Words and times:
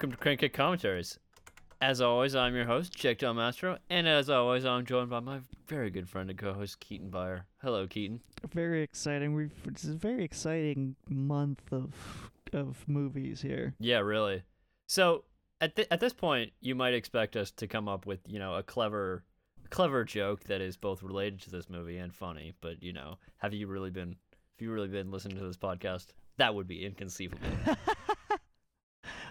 Welcome 0.00 0.12
to 0.12 0.16
Crank 0.16 0.52
Commentaries. 0.54 1.18
As 1.82 2.00
always, 2.00 2.34
I'm 2.34 2.54
your 2.54 2.64
host, 2.64 2.96
Jack 2.96 3.18
Del 3.18 3.34
Mastro, 3.34 3.76
and 3.90 4.08
as 4.08 4.30
always, 4.30 4.64
I'm 4.64 4.86
joined 4.86 5.10
by 5.10 5.20
my 5.20 5.40
very 5.68 5.90
good 5.90 6.08
friend 6.08 6.30
and 6.30 6.38
co-host, 6.38 6.80
Keaton 6.80 7.10
Byer. 7.10 7.42
Hello, 7.60 7.86
Keaton. 7.86 8.22
Very 8.54 8.82
exciting. 8.82 9.34
We've 9.34 9.52
it's 9.66 9.84
a 9.84 9.92
very 9.92 10.24
exciting 10.24 10.96
month 11.10 11.70
of 11.70 12.30
of 12.54 12.82
movies 12.88 13.42
here. 13.42 13.74
Yeah, 13.78 13.98
really. 13.98 14.42
So 14.86 15.24
at 15.60 15.76
th- 15.76 15.88
at 15.90 16.00
this 16.00 16.14
point, 16.14 16.52
you 16.62 16.74
might 16.74 16.94
expect 16.94 17.36
us 17.36 17.50
to 17.50 17.66
come 17.66 17.86
up 17.86 18.06
with 18.06 18.20
you 18.26 18.38
know 18.38 18.54
a 18.54 18.62
clever 18.62 19.22
clever 19.68 20.04
joke 20.04 20.44
that 20.44 20.62
is 20.62 20.78
both 20.78 21.02
related 21.02 21.42
to 21.42 21.50
this 21.50 21.68
movie 21.68 21.98
and 21.98 22.14
funny. 22.14 22.54
But 22.62 22.82
you 22.82 22.94
know, 22.94 23.18
have 23.36 23.52
you 23.52 23.66
really 23.66 23.90
been 23.90 24.16
have 24.32 24.60
you 24.60 24.72
really 24.72 24.88
been 24.88 25.10
listening 25.10 25.36
to 25.36 25.44
this 25.44 25.58
podcast? 25.58 26.06
That 26.38 26.54
would 26.54 26.66
be 26.66 26.86
inconceivable. 26.86 27.50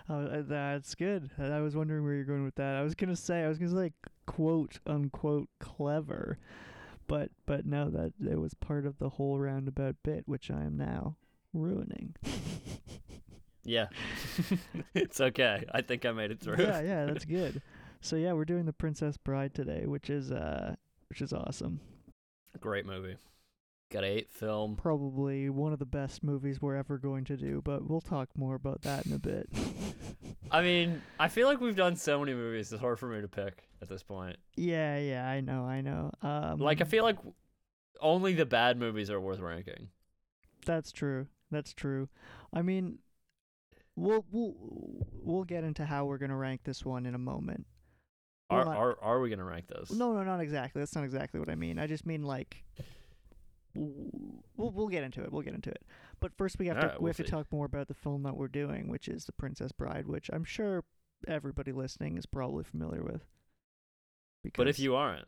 Oh, 0.09 0.25
uh, 0.25 0.41
that's 0.47 0.95
good. 0.95 1.29
I 1.37 1.59
was 1.59 1.75
wondering 1.75 2.03
where 2.03 2.13
you're 2.13 2.23
going 2.23 2.43
with 2.43 2.55
that. 2.55 2.75
I 2.75 2.81
was 2.81 2.95
gonna 2.95 3.15
say 3.15 3.43
I 3.43 3.47
was 3.47 3.59
gonna 3.59 3.69
say 3.71 3.77
like, 3.77 3.93
quote 4.25 4.79
unquote 4.87 5.49
clever, 5.59 6.39
but 7.07 7.29
but 7.45 7.65
no, 7.65 7.89
that 7.91 8.13
it 8.27 8.39
was 8.39 8.53
part 8.55 8.85
of 8.85 8.97
the 8.97 9.09
whole 9.09 9.37
roundabout 9.37 9.97
bit, 10.03 10.23
which 10.25 10.49
I 10.49 10.63
am 10.63 10.77
now 10.77 11.15
ruining. 11.53 12.15
yeah, 13.63 13.87
it's 14.95 15.21
okay. 15.21 15.63
I 15.71 15.81
think 15.81 16.05
I 16.05 16.11
made 16.11 16.31
it 16.31 16.39
through. 16.39 16.63
yeah, 16.63 16.81
yeah, 16.81 17.05
that's 17.05 17.25
good. 17.25 17.61
So 18.01 18.15
yeah, 18.15 18.33
we're 18.33 18.45
doing 18.45 18.65
the 18.65 18.73
Princess 18.73 19.15
Bride 19.17 19.53
today, 19.53 19.83
which 19.85 20.09
is 20.09 20.31
uh, 20.31 20.75
which 21.09 21.21
is 21.21 21.33
awesome. 21.33 21.81
Great 22.59 22.87
movie. 22.87 23.15
Got 23.91 24.03
eight 24.03 24.29
film. 24.29 24.75
Probably 24.75 25.49
one 25.49 25.73
of 25.73 25.79
the 25.79 25.85
best 25.85 26.23
movies 26.23 26.61
we're 26.61 26.75
ever 26.75 26.99
going 26.99 27.23
to 27.25 27.35
do, 27.35 27.59
but 27.63 27.89
we'll 27.89 28.01
talk 28.01 28.29
more 28.37 28.53
about 28.53 28.83
that 28.83 29.07
in 29.07 29.13
a 29.13 29.17
bit. 29.19 29.49
I 30.51 30.61
mean, 30.61 31.01
I 31.19 31.27
feel 31.27 31.47
like 31.47 31.59
we've 31.59 31.75
done 31.75 31.95
so 31.95 32.19
many 32.19 32.33
movies. 32.35 32.71
It's 32.71 32.79
hard 32.81 32.99
for 32.99 33.07
me 33.07 33.19
to 33.21 33.27
pick 33.27 33.63
at 33.81 33.89
this 33.89 34.03
point. 34.03 34.37
Yeah, 34.55 34.97
yeah, 34.99 35.27
I 35.27 35.41
know, 35.41 35.63
I 35.65 35.81
know. 35.81 36.11
Um, 36.21 36.59
Like, 36.59 36.81
I 36.81 36.83
feel 36.83 37.03
like 37.03 37.17
only 37.99 38.33
the 38.33 38.45
bad 38.45 38.77
movies 38.77 39.09
are 39.09 39.19
worth 39.19 39.39
ranking. 39.39 39.89
That's 40.67 40.91
true. 40.91 41.25
That's 41.49 41.73
true. 41.73 42.09
I 42.53 42.61
mean, 42.61 42.99
we'll 43.95 44.23
we'll 44.31 44.53
we'll 45.23 45.43
get 45.45 45.63
into 45.63 45.83
how 45.83 46.05
we're 46.05 46.19
gonna 46.19 46.35
rank 46.37 46.61
this 46.63 46.85
one 46.85 47.07
in 47.07 47.15
a 47.15 47.19
moment. 47.19 47.65
Are 48.51 48.67
I- 48.67 48.75
are 48.75 48.97
are 49.01 49.19
we 49.19 49.31
gonna 49.31 49.43
rank 49.45 49.67
this? 49.67 49.91
No, 49.91 50.13
no, 50.13 50.23
not 50.23 50.41
exactly. 50.41 50.79
That's 50.79 50.93
not 50.95 51.05
exactly 51.05 51.39
what 51.39 51.49
I 51.49 51.55
mean. 51.55 51.79
I 51.79 51.87
just 51.87 52.05
mean 52.05 52.21
like 52.23 52.63
we'll 54.57 54.71
we'll 54.71 54.87
get 54.87 55.03
into 55.03 55.23
it. 55.23 55.31
We'll 55.31 55.41
get 55.41 55.53
into 55.55 55.69
it. 55.69 55.83
But 56.19 56.33
first, 56.37 56.59
we 56.59 56.67
have 56.67 56.77
to 56.77 56.83
Alright, 56.83 56.99
we 57.01 57.03
we'll 57.05 57.09
have 57.13 57.17
to 57.25 57.31
talk 57.31 57.47
more 57.51 57.65
about 57.65 57.87
the 57.87 57.93
film 57.93 58.23
that 58.23 58.35
we're 58.35 58.47
doing, 58.47 58.87
which 58.89 59.07
is 59.07 59.25
The 59.25 59.31
Princess 59.31 59.71
Bride, 59.71 60.07
which 60.07 60.29
I'm 60.33 60.43
sure 60.43 60.83
everybody 61.27 61.71
listening 61.71 62.17
is 62.17 62.25
probably 62.25 62.63
familiar 62.63 63.03
with. 63.03 63.21
Because, 64.43 64.57
But 64.57 64.67
if 64.69 64.79
you 64.79 64.95
aren't, 64.95 65.27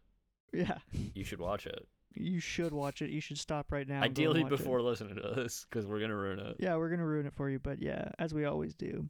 yeah, 0.53 0.78
you 1.13 1.23
should 1.23 1.40
watch 1.40 1.66
it. 1.66 1.88
you 2.13 2.40
should 2.40 2.73
watch 2.73 3.01
it. 3.01 3.09
You 3.09 3.22
should 3.22 3.38
stop 3.38 3.72
right 3.72 3.88
now. 3.88 4.01
and 4.01 4.03
go 4.03 4.06
and 4.07 4.17
Ideally, 4.17 4.44
watch 4.44 4.51
it. 4.53 4.57
before 4.57 4.81
listening 4.81 5.16
to 5.16 5.34
this, 5.35 5.66
because 5.69 5.85
we're 5.85 6.00
gonna 6.00 6.16
ruin 6.16 6.40
it. 6.40 6.57
Yeah, 6.59 6.75
we're 6.75 6.90
gonna 6.90 7.06
ruin 7.06 7.25
it 7.25 7.34
for 7.34 7.50
you, 7.50 7.59
but 7.59 7.81
yeah, 7.81 8.09
as 8.19 8.34
we 8.34 8.45
always 8.45 8.73
do. 8.75 9.07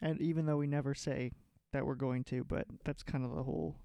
And 0.00 0.20
even 0.20 0.46
though 0.46 0.56
we 0.58 0.66
never 0.66 0.94
say 0.94 1.32
that 1.72 1.84
we're 1.84 1.94
going 1.96 2.24
to, 2.24 2.44
but 2.44 2.66
that's 2.84 3.02
kind 3.02 3.24
of 3.24 3.34
the 3.34 3.42
whole. 3.42 3.76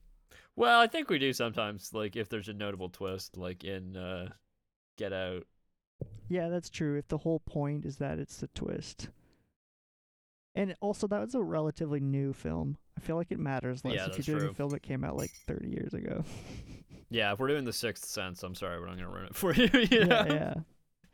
Well, 0.55 0.79
I 0.79 0.87
think 0.87 1.09
we 1.09 1.19
do 1.19 1.33
sometimes. 1.33 1.91
Like, 1.93 2.15
if 2.15 2.29
there's 2.29 2.47
a 2.49 2.53
notable 2.53 2.89
twist, 2.89 3.35
like 3.37 3.63
in 3.63 3.97
uh, 3.97 4.29
Get 4.97 5.13
Out. 5.13 5.43
Yeah, 6.29 6.49
that's 6.49 6.69
true. 6.69 6.97
If 6.97 7.07
the 7.07 7.19
whole 7.19 7.39
point 7.39 7.85
is 7.85 7.97
that 7.97 8.19
it's 8.19 8.37
the 8.37 8.47
twist. 8.47 9.09
And 10.55 10.75
also, 10.81 11.07
that 11.07 11.19
was 11.21 11.35
a 11.35 11.41
relatively 11.41 11.99
new 11.99 12.31
film. 12.33 12.77
I 12.97 13.01
feel 13.01 13.15
like 13.15 13.31
it 13.31 13.39
matters 13.39 13.83
less 13.83 13.95
Yeah, 13.95 14.05
if 14.07 14.17
you're 14.17 14.37
doing 14.37 14.39
true. 14.39 14.49
a 14.51 14.53
film 14.53 14.69
that 14.71 14.83
came 14.83 15.03
out 15.03 15.17
like 15.17 15.31
30 15.47 15.69
years 15.69 15.93
ago. 15.93 16.23
Yeah, 17.09 17.31
if 17.31 17.37
we're 17.39 17.47
doing 17.49 17.63
the 17.63 17.71
Sixth 17.71 18.05
Sense, 18.05 18.41
I'm 18.41 18.55
sorry, 18.55 18.79
but 18.79 18.89
I'm 18.89 18.95
gonna 18.95 19.07
ruin 19.07 19.27
it 19.27 19.35
for 19.35 19.53
you. 19.53 19.69
you 19.73 19.87
yeah, 19.91 20.05
know? 20.05 20.25
yeah. 20.33 20.53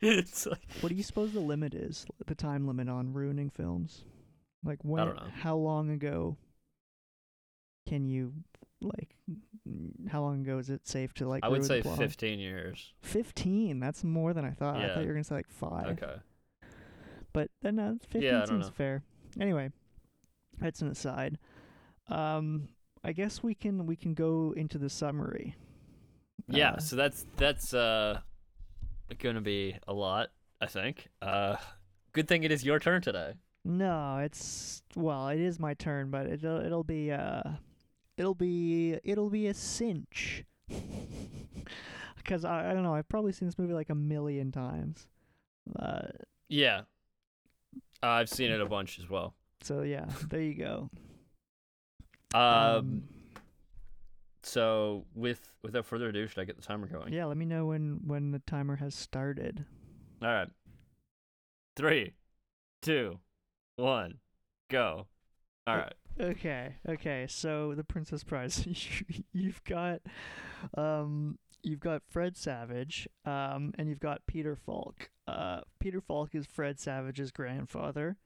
it's 0.00 0.46
like 0.46 0.64
What 0.80 0.88
do 0.88 0.94
you 0.94 1.02
suppose 1.02 1.32
the 1.34 1.40
limit 1.40 1.74
is? 1.74 2.06
The 2.26 2.34
time 2.34 2.66
limit 2.66 2.88
on 2.88 3.12
ruining 3.12 3.50
films? 3.50 4.04
Like 4.64 4.78
when? 4.82 5.12
How 5.42 5.56
long 5.56 5.90
ago 5.90 6.38
can 7.86 8.06
you 8.06 8.32
like? 8.80 9.14
How 10.10 10.22
long 10.22 10.40
ago 10.42 10.58
is 10.58 10.70
it 10.70 10.86
safe 10.88 11.12
to 11.14 11.28
like? 11.28 11.44
I 11.44 11.48
would 11.48 11.64
say 11.64 11.82
15 11.82 12.38
years. 12.38 12.92
15 13.02 13.78
that's 13.80 14.02
more 14.04 14.32
than 14.32 14.44
i 14.44 14.50
thought 14.50 14.78
Yeah. 14.78 14.86
i 14.86 14.94
thought 14.94 15.00
you 15.02 15.08
were 15.08 15.14
gonna 15.14 15.24
say 15.24 15.34
like 15.36 15.48
five 15.50 15.86
Okay. 16.02 16.14
but 17.32 17.50
then 17.62 17.78
uh, 17.78 17.94
15 18.08 18.22
Yeah, 18.22 18.44
seems 18.44 18.66
know. 18.66 18.72
fair 18.72 19.02
anyway 19.40 19.70
that's 20.58 20.82
an 20.82 20.88
aside 20.88 21.38
um 22.08 22.68
i 23.04 23.12
guess 23.12 23.42
we 23.42 23.54
can 23.54 23.86
we 23.86 23.96
can 23.96 24.14
go 24.14 24.52
into 24.56 24.78
the 24.78 24.88
summary 24.90 25.54
Yeah, 26.48 26.72
Uh, 26.72 26.78
so 26.78 26.96
that's 26.96 27.24
that's 27.36 27.72
uh 27.74 28.20
gonna 29.18 29.40
be 29.40 29.76
a 29.88 29.92
lot, 29.92 30.30
I 30.60 30.66
think. 30.66 31.08
Uh 31.22 31.56
good 32.12 32.26
thing 32.28 32.42
it 32.44 32.50
is 32.52 32.64
your 32.64 32.78
turn 32.78 33.02
today. 33.02 33.34
no 33.64 34.18
it's 34.18 34.82
well 34.96 35.28
it 35.28 35.38
is 35.40 35.58
my 35.60 35.74
turn 35.74 36.10
but 36.10 36.26
it'll 36.26 36.60
it'll 36.64 36.84
be 36.84 37.12
uh 37.12 37.42
it'll 38.20 38.34
be 38.34 38.98
it'll 39.02 39.30
be 39.30 39.46
a 39.48 39.54
cinch 39.54 40.44
because 42.16 42.44
I, 42.44 42.70
I 42.70 42.74
don't 42.74 42.82
know 42.82 42.94
i've 42.94 43.08
probably 43.08 43.32
seen 43.32 43.48
this 43.48 43.58
movie 43.58 43.72
like 43.72 43.90
a 43.90 43.94
million 43.94 44.52
times 44.52 45.06
uh 45.78 46.08
Yeah. 46.48 46.82
Uh, 48.02 48.06
I've 48.06 48.28
seen 48.28 48.50
it 48.50 48.60
a 48.60 48.66
bunch 48.66 48.98
as 48.98 49.08
well. 49.10 49.34
so 49.62 49.82
yeah 49.82 50.06
there 50.28 50.40
you 50.42 50.54
go 50.54 50.90
Um, 52.34 53.02
so 54.42 55.04
with 55.14 55.52
without 55.62 55.84
further 55.84 56.08
ado, 56.08 56.26
should 56.26 56.38
I 56.40 56.44
get 56.44 56.56
the 56.56 56.62
timer 56.62 56.86
going? 56.86 57.12
Yeah, 57.12 57.24
let 57.26 57.36
me 57.36 57.44
know 57.44 57.66
when 57.66 58.00
when 58.06 58.30
the 58.30 58.38
timer 58.40 58.76
has 58.76 58.94
started. 58.94 59.64
All 60.22 60.28
right. 60.28 60.48
Three, 61.76 62.14
two, 62.82 63.18
one, 63.76 64.18
go. 64.70 65.06
All 65.66 65.76
right. 65.76 65.92
Okay, 66.18 66.76
okay. 66.88 67.26
So 67.28 67.74
the 67.74 67.84
Princess 67.84 68.24
Prize, 68.24 68.66
you've 69.32 69.62
got, 69.64 70.00
um, 70.76 71.38
you've 71.62 71.80
got 71.80 72.02
Fred 72.08 72.36
Savage, 72.36 73.08
um, 73.24 73.72
and 73.78 73.88
you've 73.88 74.00
got 74.00 74.26
Peter 74.26 74.56
Falk. 74.56 75.10
Uh, 75.26 75.60
Peter 75.78 76.00
Falk 76.00 76.34
is 76.34 76.46
Fred 76.46 76.78
Savage's 76.80 77.30
grandfather. 77.30 78.16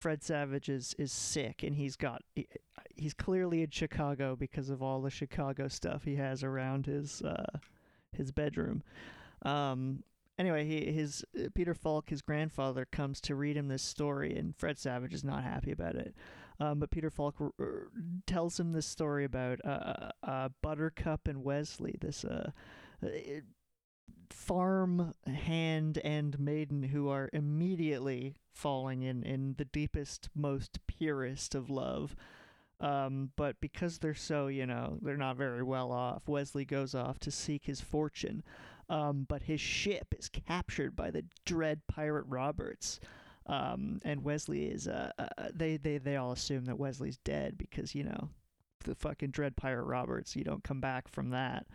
Fred 0.00 0.22
Savage 0.22 0.68
is 0.68 0.94
is 0.98 1.12
sick, 1.12 1.62
and 1.62 1.76
he's 1.76 1.96
got 1.96 2.22
he, 2.34 2.46
he's 2.94 3.14
clearly 3.14 3.62
in 3.62 3.70
Chicago 3.70 4.36
because 4.36 4.68
of 4.68 4.82
all 4.82 5.00
the 5.00 5.10
Chicago 5.10 5.66
stuff 5.68 6.04
he 6.04 6.16
has 6.16 6.44
around 6.44 6.86
his 6.86 7.22
uh 7.22 7.58
his 8.12 8.30
bedroom. 8.30 8.82
Um, 9.42 10.02
anyway, 10.38 10.66
he 10.66 10.92
his 10.92 11.24
Peter 11.54 11.74
Falk, 11.74 12.10
his 12.10 12.22
grandfather, 12.22 12.84
comes 12.84 13.20
to 13.22 13.34
read 13.34 13.56
him 13.56 13.68
this 13.68 13.82
story, 13.82 14.36
and 14.36 14.54
Fred 14.54 14.78
Savage 14.78 15.14
is 15.14 15.24
not 15.24 15.42
happy 15.42 15.72
about 15.72 15.94
it. 15.94 16.14
Um, 16.60 16.78
but 16.78 16.90
Peter 16.90 17.10
Falk 17.10 17.36
r- 17.40 17.50
r- 17.58 17.88
tells 18.26 18.58
him 18.58 18.72
this 18.72 18.86
story 18.86 19.24
about 19.24 19.58
uh, 19.64 20.10
uh, 20.22 20.48
Buttercup 20.62 21.26
and 21.26 21.42
Westley, 21.42 21.96
this 22.00 22.24
uh, 22.24 22.50
uh, 23.04 23.08
farm 24.30 25.14
hand 25.26 25.98
and 26.04 26.38
maiden 26.38 26.84
who 26.84 27.08
are 27.08 27.30
immediately 27.32 28.36
falling 28.52 29.02
in 29.02 29.22
in 29.24 29.54
the 29.58 29.64
deepest, 29.64 30.28
most 30.34 30.78
purest 30.86 31.54
of 31.54 31.70
love. 31.70 32.14
Um, 32.80 33.30
but 33.36 33.60
because 33.60 33.98
they're 33.98 34.14
so, 34.14 34.48
you 34.48 34.66
know, 34.66 34.98
they're 35.00 35.16
not 35.16 35.36
very 35.36 35.62
well 35.62 35.90
off, 35.92 36.28
Westley 36.28 36.64
goes 36.64 36.94
off 36.94 37.18
to 37.20 37.30
seek 37.30 37.64
his 37.64 37.80
fortune. 37.80 38.42
Um, 38.88 39.24
but 39.28 39.42
his 39.42 39.60
ship 39.60 40.14
is 40.16 40.28
captured 40.28 40.94
by 40.94 41.10
the 41.10 41.24
dread 41.46 41.80
pirate 41.88 42.26
Roberts. 42.28 43.00
Um, 43.46 44.00
and 44.04 44.24
Westley 44.24 44.64
is, 44.66 44.88
uh, 44.88 45.12
uh, 45.18 45.48
they, 45.52 45.76
they, 45.76 45.98
they 45.98 46.16
all 46.16 46.32
assume 46.32 46.64
that 46.64 46.78
Westley's 46.78 47.18
dead 47.18 47.58
because, 47.58 47.94
you 47.94 48.04
know, 48.04 48.30
the 48.84 48.94
fucking 48.94 49.30
dread 49.30 49.56
pirate 49.56 49.84
Roberts, 49.84 50.34
you 50.34 50.44
don't 50.44 50.64
come 50.64 50.80
back 50.80 51.08
from 51.08 51.30
that. 51.30 51.66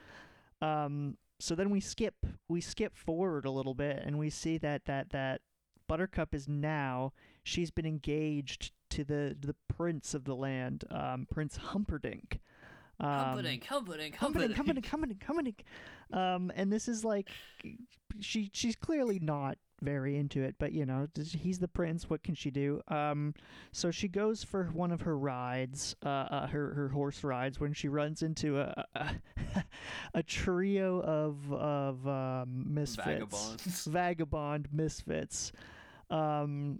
Um, 0.61 1.17
so 1.39 1.55
then 1.55 1.69
we 1.69 1.79
skip, 1.79 2.15
we 2.47 2.59
skip 2.59 2.97
forward 2.97 3.45
a 3.45 3.51
little 3.51 3.75
bit 3.75 4.01
and 4.03 4.17
we 4.17 4.29
see 4.29 4.57
that, 4.57 4.85
that, 4.85 5.11
that 5.11 5.41
Buttercup 5.87 6.33
is 6.33 6.47
now, 6.47 7.13
she's 7.43 7.71
been 7.71 7.85
engaged 7.85 8.71
to 8.89 9.03
the, 9.03 9.37
the 9.39 9.55
prince 9.67 10.13
of 10.13 10.25
the 10.25 10.35
land, 10.35 10.85
um, 10.89 11.27
Prince 11.31 11.57
Humperdinck. 11.57 12.39
Um, 12.99 13.09
Humperdinck, 13.09 13.63
Humperdinck, 13.65 14.15
Humperdinck, 14.15 14.55
Humperdinck, 14.55 14.85
Humperdinck, 14.87 15.23
Humperdinck. 15.23 15.63
Um, 16.11 16.51
and 16.55 16.73
this 16.73 16.87
is 16.87 17.05
like, 17.05 17.29
she 18.19 18.49
she's 18.53 18.75
clearly 18.75 19.19
not 19.19 19.57
very 19.81 20.17
into 20.17 20.41
it, 20.41 20.55
but 20.59 20.71
you 20.71 20.85
know, 20.85 21.07
he's 21.17 21.59
the 21.59 21.67
prince. 21.67 22.09
What 22.09 22.23
can 22.23 22.35
she 22.35 22.51
do? 22.51 22.81
Um, 22.87 23.33
so 23.71 23.91
she 23.91 24.07
goes 24.07 24.43
for 24.43 24.65
one 24.65 24.91
of 24.91 25.01
her 25.01 25.17
rides, 25.17 25.95
uh, 26.05 26.09
uh 26.09 26.47
her 26.47 26.73
her 26.73 26.89
horse 26.89 27.23
rides, 27.23 27.59
when 27.59 27.73
she 27.73 27.87
runs 27.87 28.21
into 28.21 28.59
a 28.59 28.85
a, 28.95 29.15
a 30.13 30.23
trio 30.23 31.01
of 31.01 31.51
of 31.53 32.07
um, 32.07 32.65
misfits, 32.73 33.07
Vagabonds. 33.07 33.85
vagabond 33.87 34.67
misfits, 34.71 35.51
um, 36.09 36.79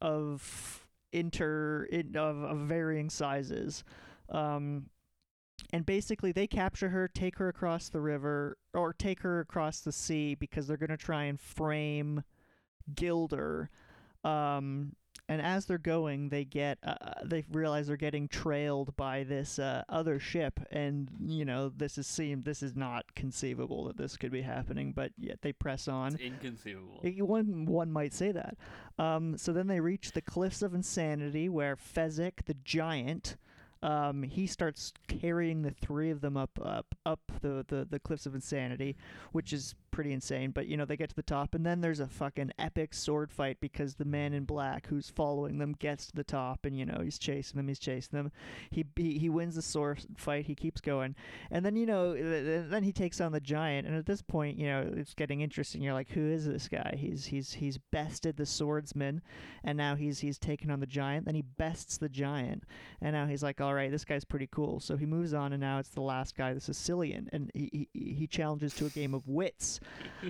of 0.00 0.86
inter 1.12 1.86
in, 1.90 2.16
of, 2.16 2.42
of 2.42 2.58
varying 2.58 3.08
sizes. 3.08 3.84
Um, 4.28 4.86
and 5.72 5.86
basically, 5.86 6.32
they 6.32 6.46
capture 6.46 6.88
her, 6.90 7.08
take 7.08 7.38
her 7.38 7.48
across 7.48 7.88
the 7.88 8.00
river, 8.00 8.58
or 8.74 8.92
take 8.92 9.20
her 9.20 9.40
across 9.40 9.80
the 9.80 9.92
sea 9.92 10.34
because 10.34 10.66
they're 10.66 10.76
going 10.76 10.90
to 10.90 10.96
try 10.96 11.24
and 11.24 11.40
frame 11.40 12.22
Guilder. 12.94 13.70
Um, 14.22 14.96
and 15.28 15.40
as 15.40 15.64
they're 15.64 15.78
going, 15.78 16.28
they 16.28 16.44
get 16.44 16.78
uh, 16.82 16.96
they 17.24 17.44
realize 17.50 17.86
they're 17.86 17.96
getting 17.96 18.28
trailed 18.28 18.94
by 18.96 19.24
this 19.24 19.58
uh, 19.58 19.82
other 19.88 20.18
ship, 20.18 20.60
and 20.70 21.08
you 21.18 21.46
know 21.46 21.70
this 21.70 21.96
is 21.96 22.06
seemed 22.06 22.44
this 22.44 22.62
is 22.62 22.76
not 22.76 23.14
conceivable 23.14 23.84
that 23.84 23.96
this 23.96 24.18
could 24.18 24.30
be 24.30 24.42
happening, 24.42 24.92
but 24.92 25.12
yet 25.16 25.40
they 25.40 25.52
press 25.52 25.88
on. 25.88 26.14
It's 26.14 26.22
inconceivable. 26.22 27.00
One 27.20 27.64
one 27.64 27.90
might 27.90 28.12
say 28.12 28.32
that. 28.32 28.56
Um, 28.98 29.38
so 29.38 29.52
then 29.52 29.66
they 29.66 29.80
reach 29.80 30.12
the 30.12 30.20
cliffs 30.20 30.60
of 30.60 30.74
insanity, 30.74 31.48
where 31.48 31.76
Fezzik 31.76 32.44
the 32.44 32.56
giant, 32.62 33.36
um, 33.84 34.22
he 34.22 34.46
starts 34.46 34.94
carrying 35.08 35.60
the 35.60 35.70
three 35.70 36.10
of 36.10 36.22
them 36.22 36.38
up 36.38 36.58
up 36.64 36.94
up 37.04 37.20
the, 37.42 37.66
the 37.68 37.86
the 37.88 37.98
cliffs 37.98 38.24
of 38.24 38.34
insanity, 38.34 38.96
which 39.32 39.52
is 39.52 39.74
pretty 39.90 40.10
insane. 40.10 40.52
But 40.52 40.66
you 40.68 40.78
know 40.78 40.86
they 40.86 40.96
get 40.96 41.10
to 41.10 41.14
the 41.14 41.22
top, 41.22 41.54
and 41.54 41.66
then 41.66 41.82
there's 41.82 42.00
a 42.00 42.06
fucking 42.06 42.52
epic 42.58 42.94
sword 42.94 43.30
fight 43.30 43.58
because 43.60 43.94
the 43.94 44.06
man 44.06 44.32
in 44.32 44.44
black 44.44 44.86
who's 44.86 45.10
following 45.10 45.58
them 45.58 45.74
gets 45.78 46.06
to 46.06 46.16
the 46.16 46.24
top, 46.24 46.64
and 46.64 46.78
you 46.78 46.86
know 46.86 47.00
he's 47.04 47.18
chasing 47.18 47.58
them, 47.58 47.68
he's 47.68 47.78
chasing 47.78 48.16
them. 48.16 48.32
He 48.70 48.86
he, 48.96 49.18
he 49.18 49.28
wins 49.28 49.54
the 49.54 49.62
sword 49.62 50.00
fight. 50.16 50.46
He 50.46 50.54
keeps 50.54 50.80
going, 50.80 51.14
and 51.50 51.62
then 51.62 51.76
you 51.76 51.84
know 51.84 52.14
th- 52.14 52.44
th- 52.44 52.70
then 52.70 52.84
he 52.84 52.92
takes 52.92 53.20
on 53.20 53.32
the 53.32 53.40
giant, 53.40 53.86
and 53.86 53.94
at 53.94 54.06
this 54.06 54.22
point 54.22 54.58
you 54.58 54.66
know 54.66 54.90
it's 54.96 55.12
getting 55.12 55.42
interesting. 55.42 55.82
You're 55.82 55.92
like, 55.92 56.08
who 56.08 56.26
is 56.26 56.46
this 56.46 56.68
guy? 56.68 56.96
He's 56.98 57.26
he's 57.26 57.52
he's 57.52 57.76
bested 57.76 58.38
the 58.38 58.46
swordsman, 58.46 59.20
and 59.62 59.76
now 59.76 59.94
he's 59.94 60.20
he's 60.20 60.38
taken 60.38 60.70
on 60.70 60.80
the 60.80 60.86
giant. 60.86 61.26
Then 61.26 61.34
he 61.34 61.42
bests 61.42 61.98
the 61.98 62.08
giant, 62.08 62.64
and 63.02 63.12
now 63.12 63.26
he's 63.26 63.42
like, 63.42 63.60
all 63.60 63.73
right, 63.74 63.90
this 63.90 64.04
guy's 64.04 64.24
pretty 64.24 64.48
cool. 64.50 64.80
So 64.80 64.96
he 64.96 65.06
moves 65.06 65.34
on, 65.34 65.52
and 65.52 65.60
now 65.60 65.78
it's 65.78 65.90
the 65.90 66.00
last 66.00 66.36
guy, 66.36 66.52
the 66.54 66.60
Sicilian, 66.60 67.28
and 67.32 67.50
he 67.54 67.88
he, 67.92 68.14
he 68.14 68.26
challenges 68.26 68.74
to 68.74 68.86
a 68.86 68.90
game 68.90 69.14
of 69.14 69.26
wits. 69.28 69.80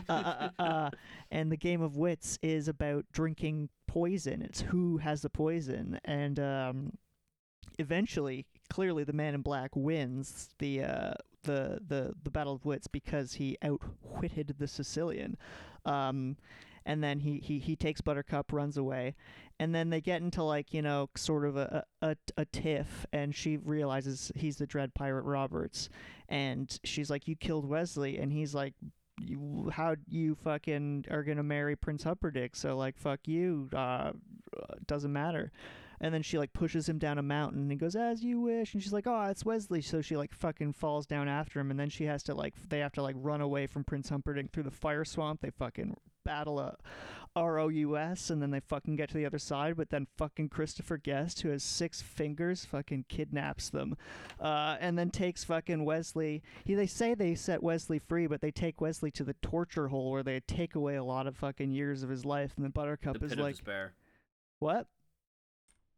uh, 0.09 0.13
uh, 0.13 0.49
uh, 0.59 0.63
uh, 0.63 0.91
and 1.31 1.51
the 1.51 1.57
game 1.57 1.83
of 1.83 1.97
wits 1.97 2.39
is 2.43 2.69
about 2.69 3.05
drinking 3.13 3.69
poison. 3.87 4.43
It's 4.43 4.61
who 4.61 4.99
has 4.99 5.23
the 5.23 5.31
poison, 5.31 6.01
and 6.05 6.39
um, 6.41 6.93
eventually, 7.79 8.47
clearly, 8.69 9.05
the 9.05 9.13
man 9.13 9.35
in 9.35 9.43
black 9.43 9.71
wins 9.75 10.49
the 10.59 10.83
uh, 10.83 11.15
the 11.45 11.81
the 11.87 12.15
the 12.23 12.31
battle 12.31 12.55
of 12.55 12.65
wits 12.65 12.87
because 12.87 13.35
he 13.35 13.57
outwitted 13.63 14.55
the 14.59 14.69
Sicilian. 14.69 15.37
Um, 15.85 16.37
and 16.87 17.03
then 17.03 17.21
he, 17.21 17.39
he, 17.39 17.59
he 17.59 17.77
takes 17.77 18.01
Buttercup, 18.01 18.53
runs 18.53 18.77
away, 18.77 19.15
and 19.59 19.75
then 19.75 19.91
they 19.91 20.01
get 20.01 20.23
into 20.23 20.43
like 20.43 20.73
you 20.75 20.83
know 20.83 21.09
sort 21.17 21.45
of 21.45 21.57
a, 21.57 21.85
a, 22.03 22.17
a 22.37 22.45
tiff, 22.47 23.07
and 23.13 23.35
she 23.35 23.57
realizes 23.57 24.33
he's 24.35 24.57
the 24.57 24.67
Dread 24.67 24.95
Pirate 24.95 25.25
Roberts, 25.25 25.89
and 26.29 26.79
she's 26.85 27.11
like, 27.11 27.29
"You 27.29 27.37
killed 27.37 27.69
Westley," 27.69 28.19
and 28.19 28.33
he's 28.33 28.55
like, 28.55 28.75
you, 29.21 29.71
how 29.73 29.95
you 30.09 30.35
fucking 30.35 31.07
are 31.11 31.23
gonna 31.23 31.43
marry 31.43 31.77
Prince 31.77 32.05
Humperdinck? 32.05 32.57
So 32.57 32.77
like, 32.77 32.99
fuck 32.99 33.21
you. 33.27 33.69
Uh, 33.73 34.13
doesn't 34.87 35.13
matter. 35.13 35.53
And 36.01 36.13
then 36.13 36.23
she 36.23 36.39
like 36.39 36.53
pushes 36.53 36.89
him 36.89 36.99
down 36.99 37.19
a 37.19 37.23
mountain 37.23 37.71
and 37.71 37.81
goes, 37.81 37.97
as 37.97 38.23
you 38.23 38.41
wish. 38.41 38.75
And 38.75 38.83
she's 38.83 38.93
like, 38.93 39.07
oh, 39.07 39.23
it's 39.25 39.45
Westley. 39.45 39.81
So 39.81 40.01
she 40.01 40.17
like 40.17 40.35
fucking 40.35 40.73
falls 40.73 41.07
down 41.07 41.29
after 41.29 41.61
him. 41.61 41.71
And 41.71 41.79
then 41.79 41.89
she 41.89 42.05
has 42.05 42.23
to 42.25 42.35
like, 42.35 42.55
they 42.69 42.81
have 42.81 42.93
to 42.93 43.03
like 43.03 43.17
run 43.19 43.41
away 43.41 43.67
from 43.67 43.85
Prince 43.85 44.09
Humperdinck 44.09 44.53
through 44.53 44.65
the 44.65 44.71
fire 44.71 45.05
swamp. 45.05 45.41
They 45.41 45.51
fucking 45.51 45.97
battle 46.25 46.59
a 46.59 46.77
ROUS 47.37 48.31
and 48.31 48.41
then 48.41 48.51
they 48.51 48.61
fucking 48.61 48.97
get 48.97 49.09
to 49.09 49.17
the 49.17 49.27
other 49.27 49.39
side. 49.39 49.77
But 49.77 49.91
then 49.91 50.07
fucking 50.17 50.51
Christopher 50.51 50.99
Guest, 50.99 51.43
who 51.43 51.49
has 51.49 51.63
six 51.63 52.01
fingers, 52.01 52.65
fucking 52.65 53.07
kidnaps 53.09 53.71
them. 53.71 53.97
Uh, 54.41 54.77
and 54.81 54.97
then 54.97 55.11
takes 55.11 55.43
fucking 55.45 55.85
Westley. 55.85 56.43
He, 56.65 56.75
they 56.75 56.87
say 56.87 57.15
they 57.15 57.35
set 57.35 57.63
Westley 57.63 57.99
free, 57.99 58.27
but 58.27 58.41
they 58.41 58.51
take 58.51 58.81
Westley 58.81 59.11
to 59.13 59.25
the 59.25 59.35
torture 59.43 59.89
hole 59.89 60.13
where 60.13 60.23
they 60.23 60.41
take 60.41 60.75
away 60.75 60.95
a 60.97 61.05
lot 61.05 61.27
of 61.27 61.37
fucking 61.37 61.73
years 61.73 62.03
of 62.03 62.09
his 62.09 62.25
life. 62.25 62.53
And 62.57 62.65
then 62.65 62.71
Buttercup 62.71 63.19
the 63.19 63.27
is 63.27 63.37
like, 63.37 63.57
what? 64.61 64.87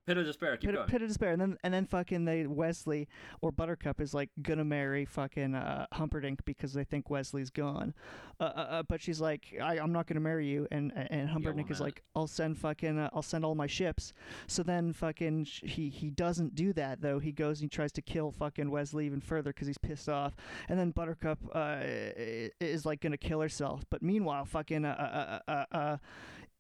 Pit 0.07 0.19
of 0.19 0.25
despair. 0.25 0.57
Keep 0.57 0.69
pit, 0.69 0.75
going. 0.77 0.89
pit 0.89 1.03
of 1.03 1.09
despair, 1.09 1.33
and 1.33 1.41
then 1.41 1.59
and 1.65 1.75
then 1.75 1.85
fucking 1.85 2.25
they 2.25 2.47
Westley 2.47 3.09
or 3.41 3.51
Buttercup 3.51 4.01
is 4.01 4.15
like 4.15 4.31
gonna 4.41 4.65
marry 4.65 5.05
fucking 5.05 5.57
uh, 5.57 5.87
Humperdinck 5.93 6.45
because 6.45 6.73
they 6.73 6.85
think 6.85 7.11
Westley's 7.11 7.51
gone, 7.51 7.93
uh, 8.39 8.45
uh, 8.45 8.47
uh, 8.47 8.83
but 8.85 9.03
she's 9.03 9.21
like 9.21 9.55
I, 9.61 9.81
I'm 9.81 9.93
not 9.93 10.07
gonna 10.07 10.21
marry 10.21 10.47
you, 10.47 10.69
and 10.71 10.93
and 10.95 11.29
Humperdinck 11.29 11.73
is 11.73 11.81
like 11.81 12.05
I'll 12.15 12.29
send 12.29 12.57
fucking 12.57 12.97
uh, 12.97 13.11
I'll 13.13 13.23
send 13.23 13.45
all 13.45 13.57
my 13.57 13.67
ships. 13.67 14.13
So 14.47 14.63
then 14.63 14.93
fucking 14.93 15.45
sh- 15.45 15.63
he 15.65 15.89
he 15.89 16.11
doesn't 16.11 16.55
do 16.55 16.73
that 16.75 17.01
though. 17.01 17.19
He 17.19 17.33
goes 17.33 17.61
and 17.61 17.65
he 17.73 17.77
tries 17.77 17.91
to 17.93 18.03
kill 18.03 18.31
fucking 18.31 18.71
Westley 18.71 19.07
even 19.07 19.21
further 19.21 19.53
because 19.53 19.67
he's 19.67 19.79
pissed 19.79 20.09
off, 20.09 20.37
and 20.69 20.79
then 20.79 20.93
Buttercup 20.93 21.41
uh, 21.53 21.79
is 21.81 22.87
like 22.87 23.01
gonna 23.01 23.17
kill 23.17 23.41
herself. 23.41 23.85
But 23.91 24.03
meanwhile, 24.03 24.45
fucking 24.45 24.85
uh, 24.85 25.41
uh, 25.49 25.65
uh, 25.73 25.97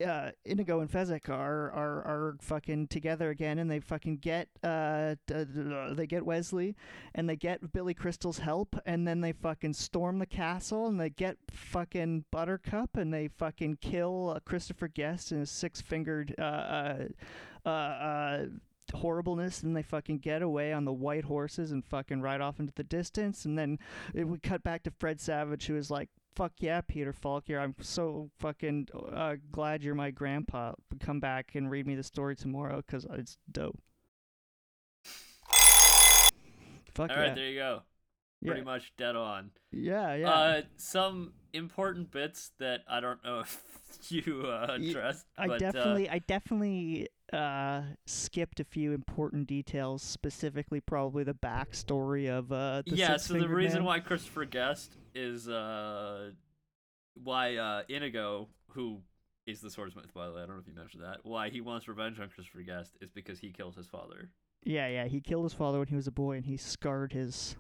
uh, 0.01 0.05
uh, 0.05 0.31
Inigo 0.45 0.81
and 0.81 0.91
Fezzik 0.91 1.29
are, 1.29 1.71
are 1.71 2.05
are 2.05 2.37
fucking 2.41 2.89
together 2.89 3.31
again, 3.31 3.59
and 3.59 3.71
they 3.71 3.81
fucking 3.81 4.19
get 4.19 4.49
uh 4.63 5.15
d- 5.27 5.45
they 5.93 6.07
get 6.07 6.25
Westley, 6.25 6.75
and 7.15 7.29
they 7.29 7.37
get 7.37 7.73
Billy 7.73 7.95
Crystal's 7.95 8.39
help, 8.39 8.77
and 8.87 9.07
then 9.07 9.21
they 9.21 9.33
fucking 9.33 9.75
storm 9.75 10.19
the 10.19 10.27
castle, 10.27 10.87
and 10.87 11.01
they 11.01 11.11
get 11.11 11.37
fucking 11.51 12.25
Buttercup, 12.31 12.97
and 12.97 13.13
they 13.13 13.29
fucking 13.29 13.79
kill 13.81 14.35
uh, 14.37 14.41
Christopher 14.41 14.89
Guest 14.89 15.33
and 15.33 15.41
his 15.41 15.51
six 15.51 15.81
fingered 15.81 16.35
uh 16.39 16.43
uh 16.43 16.99
uh. 17.65 17.69
uh 17.69 18.47
horribleness 18.95 19.65
and 19.65 19.77
they 19.77 19.83
fucking 19.83 20.19
get 20.19 20.43
away 20.43 20.73
on 20.73 20.85
the 20.85 20.93
white 20.93 21.25
horses 21.25 21.73
and 21.73 21.85
fucking 21.85 22.21
ride 22.21 22.41
off 22.41 22.61
into 22.61 22.73
the 22.77 22.85
distance 22.85 23.45
and 23.45 23.59
then 23.59 23.77
it 24.15 24.23
would 24.23 24.45
cut 24.45 24.63
back 24.63 24.85
to 24.85 24.93
Fred 24.93 25.21
Savage 25.21 25.67
who 25.67 25.77
is 25.77 25.91
like 25.91 26.09
fuck 26.37 26.53
yeah, 26.59 26.83
Peter 26.83 27.13
Falk. 27.13 27.49
You're, 27.49 27.61
I'm 27.61 27.75
so 27.81 28.31
fucking 28.39 28.89
uh, 29.13 29.37
glad 29.51 29.83
you're 29.83 29.95
my 29.95 30.11
grandpa. 30.11 30.75
Come 31.01 31.19
back 31.19 31.55
and 31.55 31.71
read 31.71 31.87
me 31.87 31.97
the 31.97 32.03
story 32.03 32.37
tomorrow 32.37 32.83
because 32.87 33.07
it's 33.11 33.39
dope. 33.51 33.79
Fuck 36.95 37.11
All 37.11 37.17
yeah. 37.17 37.23
right, 37.23 37.35
there 37.35 37.49
you 37.49 37.59
go. 37.59 37.83
yeah. 38.41 38.49
Pretty 38.49 38.65
much 38.65 38.93
dead 38.97 39.17
on. 39.17 39.51
yeah, 39.73 40.15
yeah. 40.15 40.31
Uh, 40.31 40.63
some 40.77 41.33
important 41.53 42.11
bits 42.11 42.53
that 42.59 42.83
I 42.89 43.01
don't 43.01 43.23
know 43.25 43.41
if 43.41 44.11
you 44.11 44.45
uh, 44.47 44.69
addressed. 44.71 45.27
I 45.37 45.47
but, 45.47 45.59
definitely, 45.59 46.09
I 46.09 46.21
definitely 46.21 47.09
uh, 47.33 47.83
skipped 48.07 48.61
a 48.61 48.65
few 48.65 48.93
important 48.93 49.47
details, 49.47 50.03
specifically 50.03 50.81
probably 50.81 51.25
the 51.25 51.35
backstory 51.35 52.31
of 52.31 52.53
uh, 52.53 52.83
the 52.87 52.97
yeah. 52.97 53.17
So 53.17 53.35
the 53.35 53.49
reason 53.49 53.81
Man. 53.81 53.85
why 53.85 54.01
Christopher 54.01 54.45
Guest 54.45 54.97
is 55.17 55.49
uh, 55.49 56.31
why 57.15 57.57
uh, 57.57 57.83
Inigo, 57.89 58.49
who 58.69 59.01
is 59.47 59.61
the 59.61 59.71
swordsmith, 59.71 60.13
by 60.13 60.27
the 60.27 60.33
way, 60.33 60.43
I 60.43 60.47
don't 60.47 60.57
know 60.57 60.61
if 60.61 60.69
you 60.69 60.75
mentioned 60.75 61.03
that, 61.03 61.19
why 61.23 61.49
he 61.49 61.61
wants 61.61 61.89
revenge 61.89 62.21
on 62.21 62.29
Christopher 62.29 62.63
Guest 62.63 62.97
is 63.01 63.11
because 63.11 63.39
he 63.39 63.51
killed 63.51 63.77
his 63.77 63.87
father. 63.87 64.31
Yeah, 64.65 64.89
yeah. 64.89 65.07
He 65.07 65.21
killed 65.21 65.45
his 65.45 65.53
father 65.53 65.79
when 65.79 65.89
he 65.89 65.95
was 65.95 66.07
a 66.07 66.13
boy, 66.13 66.37
and 66.37 66.45
he 66.45 66.57
scarred 66.57 67.13
his. 67.13 67.57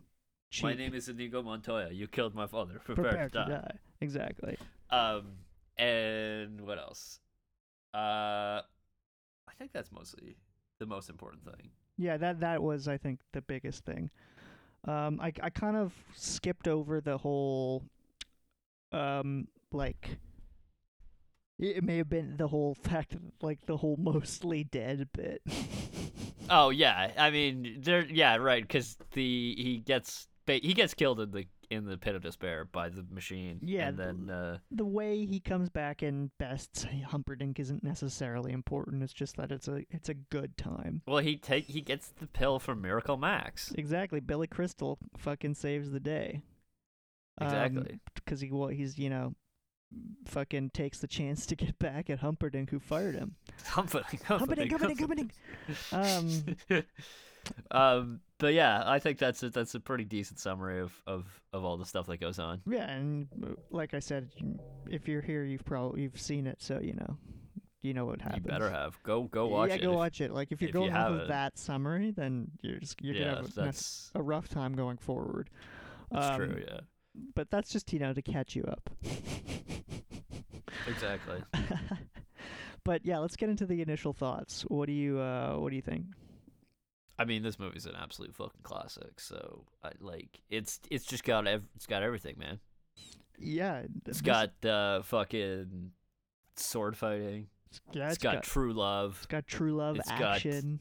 Cheek. 0.50 0.64
My 0.64 0.74
name 0.74 0.94
is 0.94 1.08
Inigo 1.08 1.42
Montoya. 1.42 1.90
You 1.90 2.06
killed 2.06 2.34
my 2.34 2.46
father. 2.46 2.80
Prepare, 2.84 3.04
Prepare 3.04 3.28
to 3.30 3.50
die. 3.50 3.78
Exactly. 4.00 4.56
Um, 4.90 5.32
and 5.76 6.60
what 6.60 6.78
else? 6.78 7.20
Uh, 7.92 8.60
I 9.48 9.52
think 9.58 9.72
that's 9.72 9.90
mostly 9.90 10.36
the 10.78 10.86
most 10.86 11.10
important 11.10 11.44
thing. 11.44 11.70
Yeah, 11.98 12.16
that 12.18 12.40
that 12.40 12.62
was 12.62 12.88
I 12.88 12.96
think 12.96 13.20
the 13.32 13.40
biggest 13.40 13.84
thing. 13.84 14.10
Um, 14.86 15.20
I 15.20 15.32
I 15.42 15.50
kind 15.50 15.76
of 15.76 15.92
skipped 16.14 16.68
over 16.68 17.00
the 17.00 17.18
whole, 17.18 17.82
um, 18.92 19.48
like. 19.72 20.18
It 21.58 21.82
may 21.82 21.96
have 21.96 22.10
been 22.10 22.36
the 22.36 22.48
whole 22.48 22.74
fact, 22.82 23.16
like 23.40 23.64
the 23.66 23.78
whole 23.78 23.96
mostly 23.96 24.64
dead 24.64 25.08
bit. 25.12 25.40
Oh 26.48 26.70
yeah, 26.70 27.10
I 27.18 27.30
mean, 27.30 27.78
there. 27.80 28.04
Yeah, 28.04 28.36
right. 28.36 28.62
Because 28.62 28.96
the 29.12 29.54
he 29.58 29.82
gets 29.84 30.28
he 30.46 30.74
gets 30.74 30.94
killed 30.94 31.20
in 31.20 31.30
the 31.32 31.46
in 31.70 31.86
the 31.86 31.96
pit 31.96 32.14
of 32.14 32.22
despair 32.22 32.64
by 32.64 32.88
the 32.88 33.04
machine. 33.10 33.60
Yeah, 33.62 33.88
and 33.88 33.98
then 33.98 34.30
uh, 34.30 34.58
the 34.70 34.84
way 34.84 35.24
he 35.24 35.40
comes 35.40 35.68
back 35.68 36.02
and 36.02 36.30
bests 36.38 36.86
Humperdinck 37.06 37.58
isn't 37.58 37.82
necessarily 37.82 38.52
important. 38.52 39.02
It's 39.02 39.12
just 39.12 39.36
that 39.36 39.52
it's 39.52 39.68
a 39.68 39.82
it's 39.90 40.08
a 40.08 40.14
good 40.14 40.56
time. 40.56 41.02
well, 41.06 41.18
he 41.18 41.36
take 41.36 41.66
he 41.66 41.80
gets 41.80 42.08
the 42.08 42.26
pill 42.26 42.58
from 42.58 42.80
Miracle 42.80 43.16
Max. 43.16 43.72
Exactly. 43.76 44.20
Billy 44.20 44.46
Crystal 44.46 44.98
fucking 45.16 45.54
saves 45.54 45.90
the 45.90 46.00
day. 46.00 46.42
Exactly. 47.40 48.00
Because 48.14 48.40
he 48.40 48.50
well, 48.50 48.68
he's 48.68 48.98
you 48.98 49.10
know, 49.10 49.34
fucking 50.26 50.70
takes 50.70 50.98
the 50.98 51.06
chance 51.06 51.46
to 51.46 51.56
get 51.56 51.78
back 51.78 52.10
at 52.10 52.20
Humperdinck 52.20 52.70
who 52.70 52.78
fired 52.78 53.14
him. 53.14 53.36
Humperdinck, 53.66 54.22
Humperdinck, 54.24 54.70
Humperdinck, 54.70 55.00
Humperdinck, 55.00 55.32
Humperdinck. 55.90 56.56
Um, 56.70 56.82
um, 57.70 58.20
but 58.38 58.54
yeah, 58.54 58.82
I 58.84 58.98
think 58.98 59.18
that's 59.18 59.42
a, 59.42 59.50
that's 59.50 59.74
a 59.74 59.80
pretty 59.80 60.04
decent 60.04 60.38
summary 60.38 60.80
of, 60.80 60.92
of, 61.06 61.24
of 61.52 61.64
all 61.64 61.76
the 61.76 61.86
stuff 61.86 62.06
that 62.06 62.18
goes 62.18 62.38
on. 62.38 62.60
yeah, 62.66 62.90
and 62.90 63.28
uh, 63.42 63.48
like 63.70 63.94
I 63.94 63.98
said, 64.00 64.30
if 64.88 65.08
you're 65.08 65.22
here, 65.22 65.44
you've 65.44 65.64
probably 65.64 66.02
you've 66.02 66.20
seen 66.20 66.46
it, 66.46 66.60
so 66.60 66.78
you 66.80 66.92
know, 66.94 67.16
you 67.82 67.94
know 67.94 68.04
what 68.04 68.20
happens. 68.20 68.44
You 68.44 68.50
better 68.50 68.70
have. 68.70 69.02
Go 69.02 69.22
go 69.24 69.46
watch 69.46 69.70
yeah, 69.70 69.76
it. 69.76 69.82
go 69.82 69.90
if- 69.92 69.96
watch 69.96 70.20
it. 70.20 70.32
Like 70.32 70.52
if 70.52 70.60
you're 70.60 70.68
if 70.70 70.74
you 70.74 70.80
going 70.80 70.94
off 70.94 71.12
of 71.22 71.28
that 71.28 71.56
summary, 71.58 72.10
then 72.10 72.48
you're 72.62 72.78
just 72.78 73.00
you're 73.02 73.14
yeah, 73.14 73.34
gonna 73.36 73.66
have 73.66 73.76
a, 74.14 74.18
a 74.18 74.22
rough 74.22 74.48
time 74.48 74.74
going 74.74 74.96
forward. 74.98 75.48
that's 76.10 76.26
Um, 76.26 76.36
true. 76.36 76.64
Yeah, 76.66 76.80
But 77.34 77.50
that's 77.50 77.70
just 77.70 77.92
you 77.92 77.98
know 77.98 78.12
to 78.12 78.22
catch 78.22 78.54
you 78.56 78.64
up. 78.64 78.90
exactly. 80.86 81.42
but 82.84 83.04
yeah, 83.04 83.18
let's 83.18 83.36
get 83.36 83.48
into 83.48 83.66
the 83.66 83.80
initial 83.82 84.12
thoughts. 84.12 84.62
What 84.68 84.86
do 84.86 84.92
you 84.92 85.18
uh 85.18 85.56
what 85.56 85.70
do 85.70 85.76
you 85.76 85.82
think? 85.82 86.06
I 87.18 87.24
mean, 87.24 87.42
this 87.42 87.58
movie's 87.58 87.86
an 87.86 87.94
absolute 88.00 88.34
fucking 88.34 88.60
classic. 88.62 89.18
So, 89.20 89.64
I, 89.82 89.90
like, 90.00 90.40
it's 90.50 90.80
it's 90.90 91.04
just 91.06 91.24
got 91.24 91.46
ev- 91.46 91.68
it's 91.74 91.86
got 91.86 92.02
everything, 92.02 92.36
man. 92.38 92.60
Yeah, 93.38 93.82
It's 94.06 94.20
got 94.22 94.52
uh, 94.64 95.02
fucking 95.02 95.92
sword 96.56 96.96
fighting. 96.96 97.48
yeah, 97.92 98.08
it's 98.08 98.18
got, 98.18 98.42
true 98.42 98.72
love. 98.72 99.16
it's 99.18 99.26
got 99.26 99.46
true 99.46 99.74
love, 99.76 99.96
it's 99.98 100.08
got 100.10 100.36
action. 100.36 100.80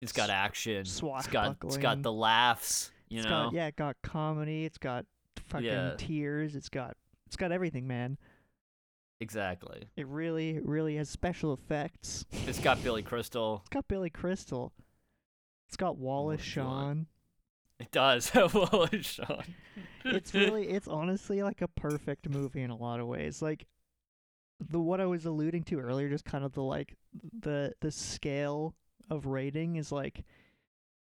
It's 0.00 0.12
got 0.12 0.30
action. 0.30 0.76
It's 0.80 1.00
got 1.00 1.56
it's 1.64 1.76
got 1.76 2.02
the 2.02 2.12
laughs. 2.12 2.90
You 3.10 3.18
it's 3.18 3.26
know. 3.26 3.44
got 3.46 3.52
yeah, 3.52 3.66
it 3.66 3.76
got 3.76 3.96
comedy. 4.02 4.64
It's 4.64 4.78
got 4.78 5.04
fucking 5.48 5.66
Yeah. 5.66 5.94
tears. 5.98 6.56
It's 6.56 6.70
got 6.70 6.96
it's 7.26 7.36
got 7.36 7.52
everything, 7.52 7.86
man. 7.86 8.16
Exactly. 9.20 9.82
It 9.96 10.06
really 10.06 10.58
really 10.60 10.96
has 10.96 11.10
special 11.10 11.52
effects. 11.52 12.24
It's 12.46 12.58
got 12.60 12.82
Billy 12.82 13.02
Crystal. 13.02 13.58
It's 13.60 13.68
got 13.68 13.86
Billy 13.88 14.08
Crystal. 14.10 14.72
It's 15.70 15.76
got 15.76 15.98
Wallace. 15.98 16.40
Shawn. 16.42 17.06
It 17.78 17.92
does 17.92 18.30
have 18.30 18.54
Wallace 18.54 19.06
Shawn. 19.06 19.54
it's 20.04 20.34
really 20.34 20.68
it's 20.68 20.88
honestly 20.88 21.44
like 21.44 21.62
a 21.62 21.68
perfect 21.68 22.28
movie 22.28 22.62
in 22.62 22.70
a 22.70 22.76
lot 22.76 22.98
of 22.98 23.06
ways 23.06 23.40
like 23.40 23.66
the 24.70 24.80
what 24.80 24.98
i 24.98 25.06
was 25.06 25.26
alluding 25.26 25.62
to 25.62 25.78
earlier 25.78 26.08
just 26.08 26.24
kind 26.24 26.42
of 26.42 26.52
the 26.52 26.62
like 26.62 26.96
the 27.40 27.72
the 27.82 27.90
scale 27.90 28.74
of 29.10 29.26
rating 29.26 29.76
is 29.76 29.92
like 29.92 30.24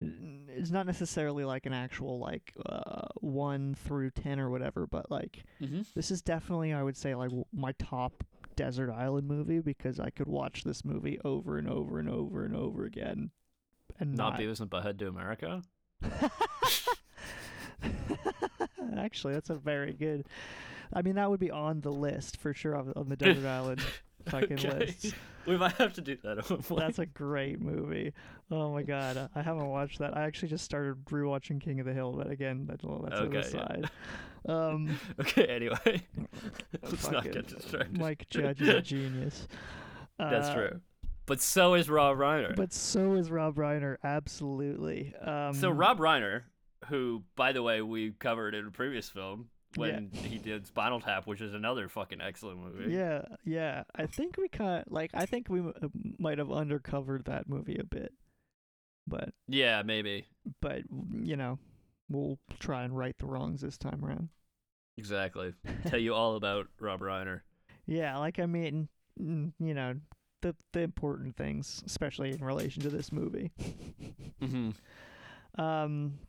it's 0.02 0.72
not 0.72 0.86
necessarily 0.86 1.44
like 1.44 1.66
an 1.66 1.74
actual 1.74 2.20
like 2.20 2.54
uh 2.66 3.08
1 3.20 3.76
through 3.76 4.12
10 4.12 4.40
or 4.40 4.50
whatever 4.50 4.88
but 4.88 5.12
like 5.12 5.44
mm-hmm. 5.62 5.82
this 5.94 6.10
is 6.10 6.22
definitely 6.22 6.74
i 6.74 6.82
would 6.82 6.98
say 6.98 7.14
like 7.16 7.32
my 7.54 7.74
top 7.74 8.24
desert 8.56 8.92
island 8.92 9.28
movie 9.28 9.60
because 9.60 10.00
i 10.00 10.10
could 10.10 10.28
watch 10.28 10.64
this 10.64 10.86
movie 10.86 11.20
over 11.26 11.58
and 11.58 11.70
over 11.70 12.00
and 12.00 12.10
over 12.10 12.46
and 12.46 12.56
over 12.56 12.86
again 12.86 13.30
and 14.00 14.16
Not 14.16 14.32
not, 14.34 14.40
Beavis 14.40 14.60
and 14.60 14.70
Butthead 14.70 14.98
Do 14.98 15.08
America. 15.08 15.62
Actually, 18.98 19.34
that's 19.34 19.50
a 19.50 19.56
very 19.56 19.94
good. 19.94 20.26
I 20.94 21.02
mean, 21.02 21.16
that 21.16 21.30
would 21.30 21.40
be 21.40 21.52
on 21.52 21.82
the 21.82 21.92
list 21.92 22.38
for 22.38 22.54
sure 22.54 22.76
on, 22.76 22.94
on 22.96 23.10
the 23.10 23.16
desert 23.16 23.46
island 23.48 23.82
fucking 24.28 24.54
Okay. 24.60 24.78
list. 24.80 25.14
We 25.46 25.58
might 25.58 25.74
have 25.74 25.94
to 25.94 26.02
do 26.02 26.18
that 26.24 26.40
at. 26.40 26.76
That's 26.76 26.98
a 26.98 27.06
great 27.06 27.62
movie. 27.62 28.14
Oh 28.50 28.74
my 28.74 28.82
god, 28.82 29.30
I- 29.36 29.42
haven't 29.44 29.68
watched 29.68 30.00
that. 30.00 30.18
I 30.18 30.24
actually 30.24 30.48
just 30.48 30.66
started 30.66 31.06
rewatching 31.06 31.62
King 31.62 31.80
of 31.80 31.86
the 31.86 31.94
Hill, 31.94 32.14
but 32.14 32.32
again, 32.32 32.66
that's 32.68 32.84
that's 32.84 33.22
Okay, 33.22 33.60
an 33.60 33.88
yeah. 34.48 34.52
Um, 34.52 35.00
okay. 35.22 35.46
Anyway, 35.46 36.02
let's 36.82 37.12
not 37.12 37.26
get 37.26 37.46
distracted. 37.48 38.00
Mike 38.00 38.26
Judge 38.32 38.60
is 38.60 38.70
a 38.70 38.82
genius. 38.82 39.48
That's 40.18 40.48
Uh, 40.48 40.54
true. 40.56 40.82
But 41.26 41.42
so 41.42 41.74
is 41.74 41.90
Rob 41.90 42.18
Reiner. 42.18 42.56
But 42.56 42.72
so 42.74 43.14
is 43.14 43.32
Rob 43.32 43.56
Reiner, 43.56 43.98
absolutely. 44.04 45.14
Um, 45.22 45.54
so 45.54 45.70
Rob 45.72 45.98
Reiner, 46.00 46.44
who, 46.88 47.24
by 47.36 47.52
the 47.52 47.64
way, 47.64 47.82
we 47.82 48.12
covered 48.12 48.54
in 48.54 48.68
a 48.68 48.72
previous 48.72 49.10
film 49.10 49.50
when 49.76 50.10
he 50.12 50.38
did 50.38 50.68
Spinal 50.68 51.00
Tap, 51.02 51.26
which 51.28 51.42
is 51.42 51.54
another 51.54 51.90
fucking 51.90 52.22
excellent 52.22 52.60
movie. 52.60 52.94
Yeah, 52.94 53.24
yeah. 53.44 53.84
I 53.96 54.06
think 54.06 54.38
we 54.38 54.48
kind 54.50 54.84
like. 54.88 55.12
I 55.14 55.26
think 55.26 55.48
we 55.50 55.60
m- 55.60 55.74
uh, 55.82 55.88
might 56.20 56.38
have 56.38 56.48
undercovered 56.50 57.26
that 57.26 57.50
movie 57.50 57.78
a 57.80 57.84
bit, 57.84 58.14
but 59.08 59.30
Yeah, 59.48 59.82
maybe. 59.84 60.28
but 60.62 60.84
you 61.12 61.36
know, 61.36 61.58
we'll 62.08 62.38
try 62.60 62.84
and 62.84 62.96
right 62.96 63.18
the 63.18 63.26
wrongs 63.26 63.62
this 63.62 63.78
time 63.78 64.06
around. 64.06 64.30
Exactly. 64.98 65.54
Tell 65.88 66.00
you 66.00 66.14
all 66.14 66.36
about 66.36 66.68
Rob 66.80 67.00
Reiner. 67.02 67.42
Yeah, 67.88 68.18
like 68.18 68.40
I 68.40 68.48
mean, 68.48 68.88
you 69.20 69.52
know, 69.60 69.94
the 70.42 70.56
the 70.74 70.82
important 70.82 71.36
things, 71.36 71.84
especially 71.86 72.32
in 72.32 72.44
relation 72.44 72.82
to 72.84 72.90
this 72.90 73.12
movie. 73.12 73.52
Mm-hmm. 74.42 74.72
Um, 75.62 76.20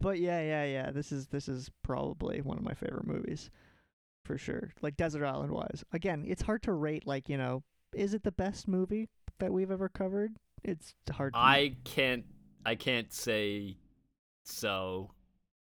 but 0.00 0.18
yeah, 0.18 0.40
yeah, 0.40 0.64
yeah. 0.64 0.90
This 0.90 1.12
is 1.12 1.26
this 1.28 1.48
is 1.48 1.70
probably 1.82 2.40
one 2.40 2.58
of 2.58 2.64
my 2.64 2.74
favorite 2.74 3.06
movies, 3.06 3.50
for 4.24 4.38
sure. 4.38 4.72
Like 4.82 4.96
Desert 4.96 5.24
Island 5.24 5.52
wise. 5.52 5.84
Again, 5.92 6.24
it's 6.26 6.42
hard 6.42 6.62
to 6.64 6.72
rate. 6.72 7.06
Like 7.06 7.28
you 7.28 7.38
know, 7.38 7.62
is 7.94 8.14
it 8.14 8.22
the 8.22 8.32
best 8.32 8.68
movie 8.68 9.08
that 9.38 9.52
we've 9.52 9.70
ever 9.70 9.88
covered? 9.88 10.36
It's 10.62 10.94
hard. 11.10 11.32
To 11.34 11.38
I 11.38 11.76
can't. 11.84 12.24
I 12.64 12.74
can't 12.74 13.12
say 13.12 13.76
so 14.44 15.10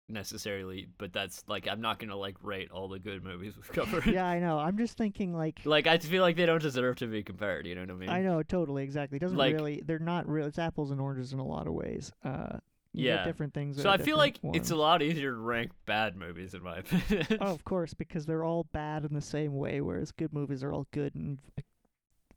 necessarily, 0.09 0.87
but 0.97 1.13
that's 1.13 1.43
like 1.47 1.67
I'm 1.67 1.81
not 1.81 1.99
gonna 1.99 2.15
like 2.15 2.35
rate 2.43 2.71
all 2.71 2.87
the 2.87 2.99
good 2.99 3.23
movies 3.23 3.53
we've 3.55 3.71
covered. 3.73 4.05
yeah, 4.05 4.25
I 4.25 4.39
know. 4.39 4.57
I'm 4.59 4.77
just 4.77 4.97
thinking 4.97 5.33
like. 5.33 5.61
Like 5.65 5.87
I 5.87 5.97
feel 5.97 6.21
like 6.21 6.35
they 6.35 6.45
don't 6.45 6.61
deserve 6.61 6.97
to 6.97 7.07
be 7.07 7.23
compared. 7.23 7.65
You 7.65 7.75
know 7.75 7.81
what 7.81 7.89
I 7.91 7.93
mean? 7.93 8.09
I 8.09 8.21
know 8.21 8.43
totally 8.43 8.83
exactly. 8.83 9.15
It 9.17 9.21
doesn't 9.21 9.37
Like- 9.37 9.53
really. 9.55 9.81
They're 9.85 9.99
not 9.99 10.27
real. 10.27 10.45
It's 10.45 10.59
apples 10.59 10.91
and 10.91 10.99
oranges 11.01 11.33
in 11.33 11.39
a 11.39 11.45
lot 11.45 11.67
of 11.67 11.73
ways. 11.73 12.11
Uh, 12.23 12.57
Yeah. 12.93 13.23
different 13.25 13.53
things. 13.55 13.81
So 13.81 13.89
I 13.89 13.97
feel 13.97 14.17
like 14.17 14.35
different 14.35 14.55
it's 14.57 14.69
a 14.71 14.75
lot 14.75 15.01
easier 15.01 15.31
to 15.31 15.37
rank 15.37 15.71
bad 15.85 16.15
movies 16.15 16.53
in 16.53 16.61
my 16.61 16.77
opinion. 16.83 17.25
Oh, 17.41 17.47
of 17.53 17.63
course, 17.63 17.93
because 17.95 18.25
they're 18.27 18.43
all 18.43 18.65
bad 18.71 19.03
in 19.05 19.13
the 19.15 19.21
same 19.21 19.55
way, 19.55 19.81
whereas 19.81 20.11
good 20.11 20.31
movies 20.33 20.63
are 20.63 20.71
all 20.71 20.85
good 20.91 21.15
and 21.15 21.39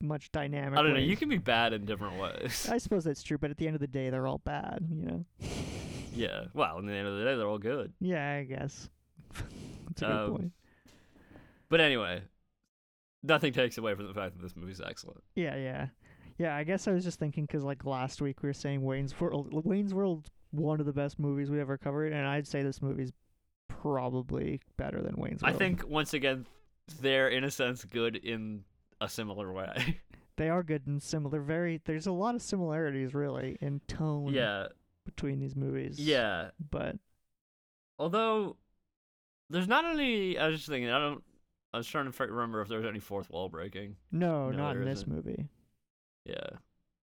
much 0.00 0.30
dynamic. 0.32 0.78
I 0.78 0.82
don't 0.82 0.94
know. 0.94 0.99
You 1.00 1.16
can 1.16 1.28
be 1.28 1.38
bad 1.38 1.73
in 1.73 1.85
different 1.85 2.18
ways. 2.20 2.68
I 2.70 2.78
suppose 2.78 3.04
that's 3.04 3.23
true, 3.23 3.38
but 3.38 3.50
at 3.50 3.56
the 3.58 3.66
end 3.66 3.75
of 3.76 3.80
the 3.80 3.87
day, 3.87 4.08
they're 4.11 4.26
all 4.26 4.38
bad. 4.38 4.87
You 4.90 5.04
know. 5.06 5.25
Yeah. 6.16 6.44
Well, 6.54 6.78
in 6.78 6.87
the 6.87 6.92
end 6.94 7.06
of 7.06 7.18
the 7.18 7.25
day, 7.25 7.37
they're 7.37 7.46
all 7.49 7.58
good. 7.58 7.92
Yeah, 8.00 8.32
I 8.35 8.44
guess. 8.44 8.88
That's 9.88 10.02
a 10.02 10.04
good 10.06 10.12
Um, 10.12 10.30
point. 10.37 10.52
But 11.68 11.80
anyway, 11.80 12.23
nothing 13.23 13.52
takes 13.52 13.76
away 13.78 13.94
from 13.94 14.06
the 14.06 14.14
fact 14.14 14.37
that 14.37 14.42
this 14.42 14.56
movie's 14.56 14.80
excellent. 14.80 15.23
Yeah, 15.35 15.56
yeah, 15.56 15.87
yeah. 16.38 16.54
I 16.56 16.64
guess 16.64 16.87
I 16.88 16.92
was 16.92 17.04
just 17.04 17.18
thinking 17.18 17.44
because 17.44 17.62
like 17.64 17.85
last 17.85 18.20
week 18.23 18.42
we 18.42 18.49
were 18.49 18.52
saying 18.54 18.82
Wayne's 18.82 19.18
World. 19.20 19.49
Wayne's 19.64 19.92
World, 19.94 20.30
one 20.52 20.80
of 20.80 20.87
the 20.87 20.92
best 20.92 21.18
movies 21.18 21.50
we 21.50 21.61
ever 21.61 21.76
covered, 21.76 22.12
and 22.12 22.26
I'd 22.26 22.46
say 22.46 22.62
this 22.62 22.80
movie's 22.80 23.12
probably 23.68 24.61
better 24.76 25.02
than 25.02 25.16
Wayne's 25.16 25.42
I 25.42 25.52
think 25.52 25.87
once 25.88 26.14
again, 26.14 26.46
they're 27.00 27.28
in 27.28 27.44
a 27.44 27.50
sense 27.50 27.85
good 27.85 28.16
in 28.16 28.64
a 29.00 29.08
similar 29.08 29.52
way. 29.52 29.99
they 30.37 30.49
are 30.49 30.62
good 30.62 30.87
and 30.87 31.02
similar. 31.02 31.40
Very. 31.40 31.80
There's 31.85 32.06
a 32.06 32.12
lot 32.12 32.35
of 32.35 32.42
similarities 32.42 33.14
really 33.14 33.58
in 33.61 33.80
tone. 33.88 34.32
yeah. 34.32 34.66
Between 35.06 35.38
these 35.40 35.56
movies. 35.56 35.98
Yeah. 35.98 36.50
But 36.70 36.96
Although 37.98 38.56
there's 39.48 39.68
not 39.68 39.84
any. 39.86 40.38
I 40.38 40.48
was 40.48 40.56
just 40.58 40.68
thinking. 40.68 40.90
I 40.90 40.98
don't. 40.98 41.22
I 41.72 41.78
was 41.78 41.86
trying 41.86 42.10
to 42.10 42.25
remember 42.26 42.60
if 42.62 42.68
there 42.68 42.78
was 42.78 42.86
any 42.86 42.98
fourth 43.00 43.30
wall 43.30 43.48
breaking. 43.48 43.96
no, 44.12 44.50
No, 44.50 44.56
not 44.56 44.76
in 44.76 44.84
this 44.84 45.00
isn't. 45.00 45.12
movie. 45.14 45.46
Yeah. 46.25 46.48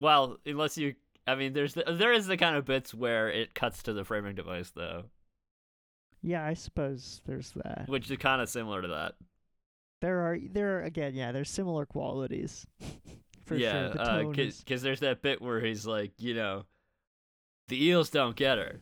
Well, 0.02 0.38
unless 0.46 0.78
you. 0.78 0.96
I 1.28 1.36
mean, 1.36 1.54
there's 1.54 1.74
the, 1.76 1.84
there 1.88 2.14
is 2.14 2.26
the 2.28 2.38
kind 2.38 2.56
of 2.56 2.66
bits 2.66 2.94
where 2.94 3.30
it 3.30 3.54
cuts 3.54 3.84
to 3.84 3.94
the 3.94 4.04
framing 4.04 4.34
device 4.36 4.72
though, 4.72 5.04
Yeah, 6.24 6.44
I 6.44 6.56
suppose 6.56 7.22
there's 7.28 7.52
that. 7.52 7.86
which 7.88 8.10
is 8.10 8.18
kind 8.18 8.42
of 8.42 8.50
similar 8.50 8.82
to 8.82 8.88
that. 8.88 9.14
There 10.02 10.20
are 10.22 10.40
there 10.52 10.80
are 10.80 10.84
again, 10.84 11.14
yeah, 11.14 11.32
there's 11.32 11.50
similar 11.52 11.86
qualities. 11.86 12.66
For 13.46 13.56
yeah, 13.56 13.72
sure. 13.72 13.90
The 13.94 14.02
uh, 14.02 14.24
cause, 14.26 14.38
is, 14.40 14.64
'cause 14.68 14.82
there's 14.82 15.00
that 15.02 15.22
bit 15.22 15.42
where 15.42 15.60
he's 15.60 15.86
like, 15.86 16.14
you 16.20 16.34
know, 16.36 16.66
the 17.70 17.84
eels 17.84 18.10
don't 18.10 18.36
get 18.36 18.58
her. 18.58 18.80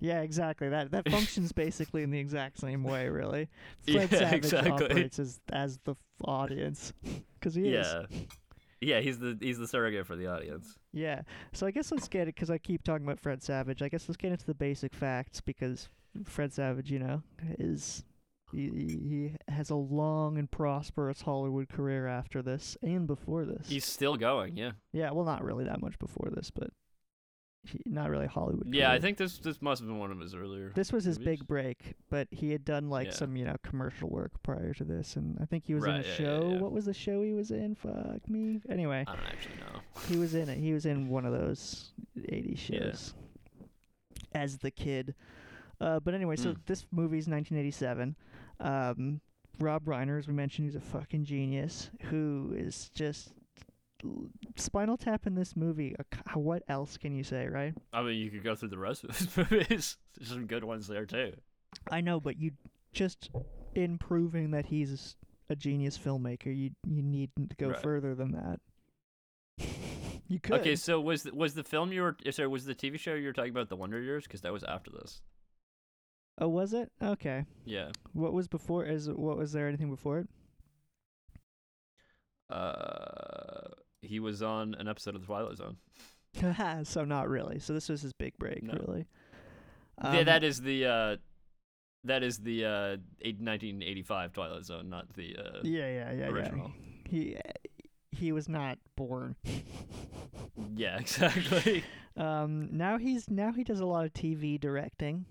yeah, 0.00 0.20
exactly. 0.22 0.68
That 0.68 0.90
that 0.92 1.08
functions 1.10 1.52
basically 1.52 2.02
in 2.02 2.10
the 2.10 2.18
exact 2.18 2.58
same 2.58 2.82
way, 2.82 3.08
really. 3.08 3.48
Yeah, 3.86 4.06
Fred 4.06 4.18
Savage 4.18 4.44
exactly. 4.44 4.86
operates 4.86 5.18
as 5.18 5.40
as 5.52 5.78
the 5.84 5.94
audience 6.24 6.92
because 7.38 7.54
he 7.54 7.68
is. 7.74 7.86
Yeah. 7.86 8.18
Yeah, 8.82 9.00
he's 9.00 9.18
the 9.18 9.36
he's 9.40 9.58
the 9.58 9.68
surrogate 9.68 10.06
for 10.06 10.16
the 10.16 10.26
audience. 10.26 10.74
Yeah. 10.94 11.20
So 11.52 11.66
I 11.66 11.70
guess 11.70 11.92
let's 11.92 12.08
get 12.08 12.22
it 12.28 12.34
because 12.34 12.50
I 12.50 12.56
keep 12.56 12.82
talking 12.82 13.04
about 13.04 13.20
Fred 13.20 13.42
Savage. 13.42 13.82
I 13.82 13.88
guess 13.90 14.08
let's 14.08 14.16
get 14.16 14.32
into 14.32 14.46
the 14.46 14.54
basic 14.54 14.94
facts 14.94 15.42
because 15.42 15.90
Fred 16.24 16.52
Savage, 16.54 16.90
you 16.90 16.98
know, 16.98 17.22
is 17.58 18.04
he, 18.52 18.68
he 18.68 19.32
has 19.52 19.68
a 19.70 19.74
long 19.76 20.38
and 20.38 20.50
prosperous 20.50 21.20
Hollywood 21.20 21.68
career 21.68 22.06
after 22.06 22.42
this 22.42 22.76
and 22.82 23.06
before 23.06 23.44
this. 23.44 23.68
He's 23.68 23.84
still 23.84 24.16
going, 24.16 24.56
yeah. 24.56 24.72
yeah, 24.92 25.10
well, 25.12 25.24
not 25.24 25.44
really 25.44 25.64
that 25.64 25.80
much 25.80 25.98
before 25.98 26.30
this, 26.34 26.50
but 26.50 26.70
not 27.86 28.10
really 28.10 28.26
Hollywood. 28.26 28.72
Yeah, 28.74 28.90
I 28.90 28.98
think 28.98 29.18
this 29.18 29.38
this 29.38 29.60
must 29.60 29.80
have 29.80 29.88
been 29.88 29.98
one 29.98 30.10
of 30.10 30.18
his 30.18 30.34
earlier. 30.34 30.72
this 30.74 30.92
was 30.92 31.04
his 31.04 31.18
movies. 31.18 31.38
big 31.40 31.46
break. 31.48 31.94
But 32.08 32.28
he 32.30 32.50
had 32.52 32.64
done 32.64 32.88
like 32.88 33.08
Yeah. 33.08 33.12
some, 33.12 33.36
you 33.36 33.44
know, 33.44 33.56
commercial 33.62 34.08
work 34.08 34.42
prior 34.42 34.72
to 34.74 34.84
this, 34.84 35.16
and 35.16 35.36
I 35.40 35.44
think 35.44 35.64
he 35.66 35.74
was 35.74 35.84
in 35.84 35.90
a 35.90 35.96
yeah, 35.98 36.02
show. 36.14 36.50
yeah. 36.54 36.58
What 36.60 36.72
was 36.72 36.86
the 36.86 36.94
show 36.94 37.22
he 37.22 37.32
was 37.32 37.50
in? 37.50 37.74
Fuck 37.74 38.28
me. 38.28 38.60
Anyway, 38.68 39.04
I 39.06 39.14
don't 39.16 39.26
actually 39.26 39.56
know. 39.56 39.80
he 40.08 40.16
was 40.16 40.34
in 40.34 40.48
it. 40.48 40.58
He 40.58 40.72
was 40.72 40.86
in 40.86 41.08
one 41.08 41.24
of 41.26 41.32
those 41.32 41.92
80 42.28 42.50
Yeah. 42.72 42.80
shows 42.80 43.14
as 44.34 44.58
the 44.58 44.70
kid. 44.70 45.14
Uh, 45.80 45.98
but 46.00 46.14
anyway, 46.14 46.36
so 46.36 46.52
Mm. 46.54 46.58
this 46.66 46.86
movie's 46.90 47.26
1987. 47.28 48.16
Um, 48.58 49.20
Rob 49.58 49.84
Reiner, 49.84 50.18
as 50.18 50.26
we 50.28 50.34
mentioned, 50.34 50.66
he's 50.66 50.76
a 50.76 50.80
fucking 50.80 51.24
genius 51.24 51.90
who 52.04 52.54
is 52.56 52.88
just 52.90 53.32
Spinal 54.56 54.96
Tap 54.96 55.26
in 55.26 55.34
this 55.34 55.56
movie. 55.56 55.94
What 56.34 56.62
else 56.68 56.96
can 56.96 57.14
you 57.14 57.22
say, 57.24 57.46
right? 57.46 57.74
I 57.92 58.02
mean, 58.02 58.18
you 58.18 58.30
could 58.30 58.44
go 58.44 58.54
through 58.54 58.68
the 58.70 58.78
rest 58.78 59.04
of 59.04 59.10
his 59.16 59.36
movies. 59.36 59.96
There's 60.16 60.28
some 60.30 60.46
good 60.46 60.64
ones 60.64 60.86
there 60.86 61.06
too. 61.06 61.32
I 61.90 62.00
know, 62.00 62.20
but 62.20 62.38
you 62.38 62.52
just 62.92 63.30
in 63.74 63.98
proving 63.98 64.50
that 64.52 64.66
he's 64.66 65.16
a 65.48 65.56
genius 65.56 65.96
filmmaker, 65.98 66.46
you 66.46 66.70
you 66.86 67.02
need 67.02 67.30
to 67.48 67.56
go 67.56 67.70
Right. 67.70 67.80
further 67.82 68.14
than 68.14 68.32
that. 68.32 68.60
you 70.28 70.40
could. 70.40 70.60
Okay, 70.60 70.76
so 70.76 71.00
was 71.00 71.22
the, 71.24 71.34
was 71.34 71.54
the 71.54 71.64
film 71.64 71.92
you 71.92 72.02
were 72.02 72.16
sorry 72.30 72.48
was 72.48 72.64
the 72.64 72.74
TV 72.74 72.98
show 72.98 73.14
you 73.14 73.26
were 73.26 73.32
talking 73.32 73.50
about 73.50 73.68
the 73.68 73.76
Wonder 73.76 74.00
Years 74.00 74.24
because 74.24 74.40
that 74.42 74.52
was 74.52 74.64
after 74.64 74.90
this. 74.90 75.22
Oh, 76.38 76.48
was 76.48 76.72
it? 76.72 76.90
Okay. 77.02 77.44
Yeah. 77.66 77.90
What 78.14 78.32
was 78.32 78.48
before? 78.48 78.84
Is 78.86 79.08
what 79.10 79.36
was 79.36 79.52
there 79.52 79.68
anything 79.68 79.90
before 79.90 80.20
it? 80.20 80.28
Uh, 82.48 83.39
he 84.02 84.20
was 84.20 84.42
on 84.42 84.74
an 84.74 84.88
episode 84.88 85.14
of 85.14 85.20
the 85.22 85.26
Twilight 85.26 85.56
Zone. 85.56 85.76
so 86.84 87.04
not 87.04 87.28
really. 87.28 87.58
So 87.58 87.72
this 87.72 87.88
was 87.88 88.02
his 88.02 88.12
big 88.12 88.36
break, 88.38 88.62
No. 88.62 88.74
really. 88.86 89.06
yeah, 90.02 90.18
Um, 90.20 90.24
that 90.26 90.44
is 90.44 90.60
the 90.60 90.86
uh, 90.86 91.16
that 92.04 92.22
is 92.22 92.38
the 92.38 92.64
uh, 92.64 92.96
1985 93.22 94.32
Twilight 94.32 94.64
Zone, 94.64 94.88
not 94.88 95.12
the 95.14 95.36
uh, 95.36 95.60
Yeah, 95.62 95.86
yeah, 95.88 96.12
yeah, 96.12 96.26
original. 96.28 96.72
yeah. 97.10 97.10
He 97.10 97.36
he 98.12 98.32
was 98.32 98.48
not 98.48 98.78
born. 98.96 99.36
Yeah, 100.76 100.98
exactly. 100.98 101.84
Um, 102.16 102.68
now 102.72 102.98
he's 102.98 103.30
now 103.30 103.52
he 103.52 103.64
does 103.64 103.80
a 103.80 103.86
lot 103.86 104.04
of 104.04 104.12
TV 104.12 104.60
directing, 104.60 105.24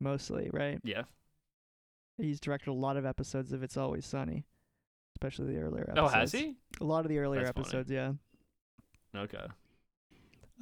mostly, 0.00 0.48
right? 0.52 0.78
yeah. 0.84 1.02
He's 2.16 2.38
directed 2.40 2.70
a 2.70 2.72
lot 2.72 2.96
of 2.96 3.04
episodes 3.04 3.52
of 3.52 3.62
It's 3.62 3.76
Always 3.76 4.06
Sunny, 4.06 4.46
especially 5.24 5.54
the 5.54 5.60
earlier 5.60 5.92
Oh, 5.96 6.06
episodes. 6.06 6.32
has 6.32 6.32
he? 6.32 6.56
A 6.80 6.84
lot 6.84 7.04
of 7.04 7.08
the 7.08 7.18
earlier 7.18 7.44
That's 7.44 7.54
funny. 7.54 7.66
episodes, 7.66 7.90
yeah. 7.90 8.12
Okay. 9.16 9.46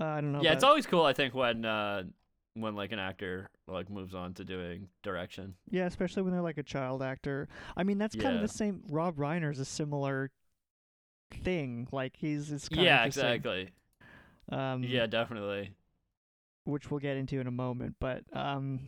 Uh, 0.01 0.05
I 0.05 0.21
don't 0.21 0.33
know. 0.33 0.43
yeah, 0.43 0.53
it's 0.53 0.65
always 0.65 0.87
cool. 0.87 1.05
I 1.05 1.13
think 1.13 1.35
when 1.35 1.65
uh, 1.65 2.05
when 2.55 2.75
like 2.75 2.93
an 2.93 2.99
actor 2.99 3.49
like 3.67 3.91
moves 3.91 4.15
on 4.15 4.35
to 4.35 4.45
doing 4.45 4.89
direction. 5.03 5.55
yeah, 5.71 5.87
especially 5.87 6.23
when 6.23 6.33
they're 6.33 6.43
like 6.43 6.59
a 6.59 6.63
child 6.63 7.03
actor. 7.03 7.49
I 7.77 7.83
mean, 7.83 7.99
that's 7.99 8.15
kind 8.15 8.37
of 8.37 8.43
the 8.43 8.49
same. 8.49 8.83
Rob 8.89 9.17
Reiner's 9.17 9.59
a 9.59 9.65
similar 9.65 10.31
thing. 11.43 11.89
Like 11.93 12.17
he's 12.17 12.53
it's 12.53 12.69
kind 12.69 12.85
Yeah, 12.85 13.05
exactly. 13.05 13.71
Um, 14.51 14.83
Yeah, 14.83 15.07
definitely. 15.07 15.75
which 16.65 16.91
we'll 16.91 17.01
get 17.01 17.17
into 17.17 17.41
in 17.41 17.47
a 17.47 17.53
moment. 17.53 17.97
But 18.01 18.25
um, 18.33 18.81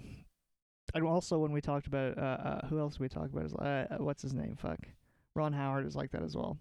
and 0.94 1.04
also 1.06 1.38
when 1.38 1.52
we 1.52 1.60
talked 1.60 1.86
about 1.86 2.18
uh, 2.18 2.20
uh 2.20 2.66
who 2.68 2.78
else 2.78 2.98
we 2.98 3.08
talked 3.08 3.32
about 3.32 3.46
is 3.46 3.54
uh, 3.54 3.86
uh, 3.90 3.96
what's 3.98 4.22
his 4.22 4.34
name? 4.34 4.56
Fuck, 4.56 4.80
Ron 5.34 5.52
Howard 5.52 5.86
is 5.86 5.96
like 5.96 6.12
that 6.12 6.22
as 6.22 6.36
well. 6.36 6.58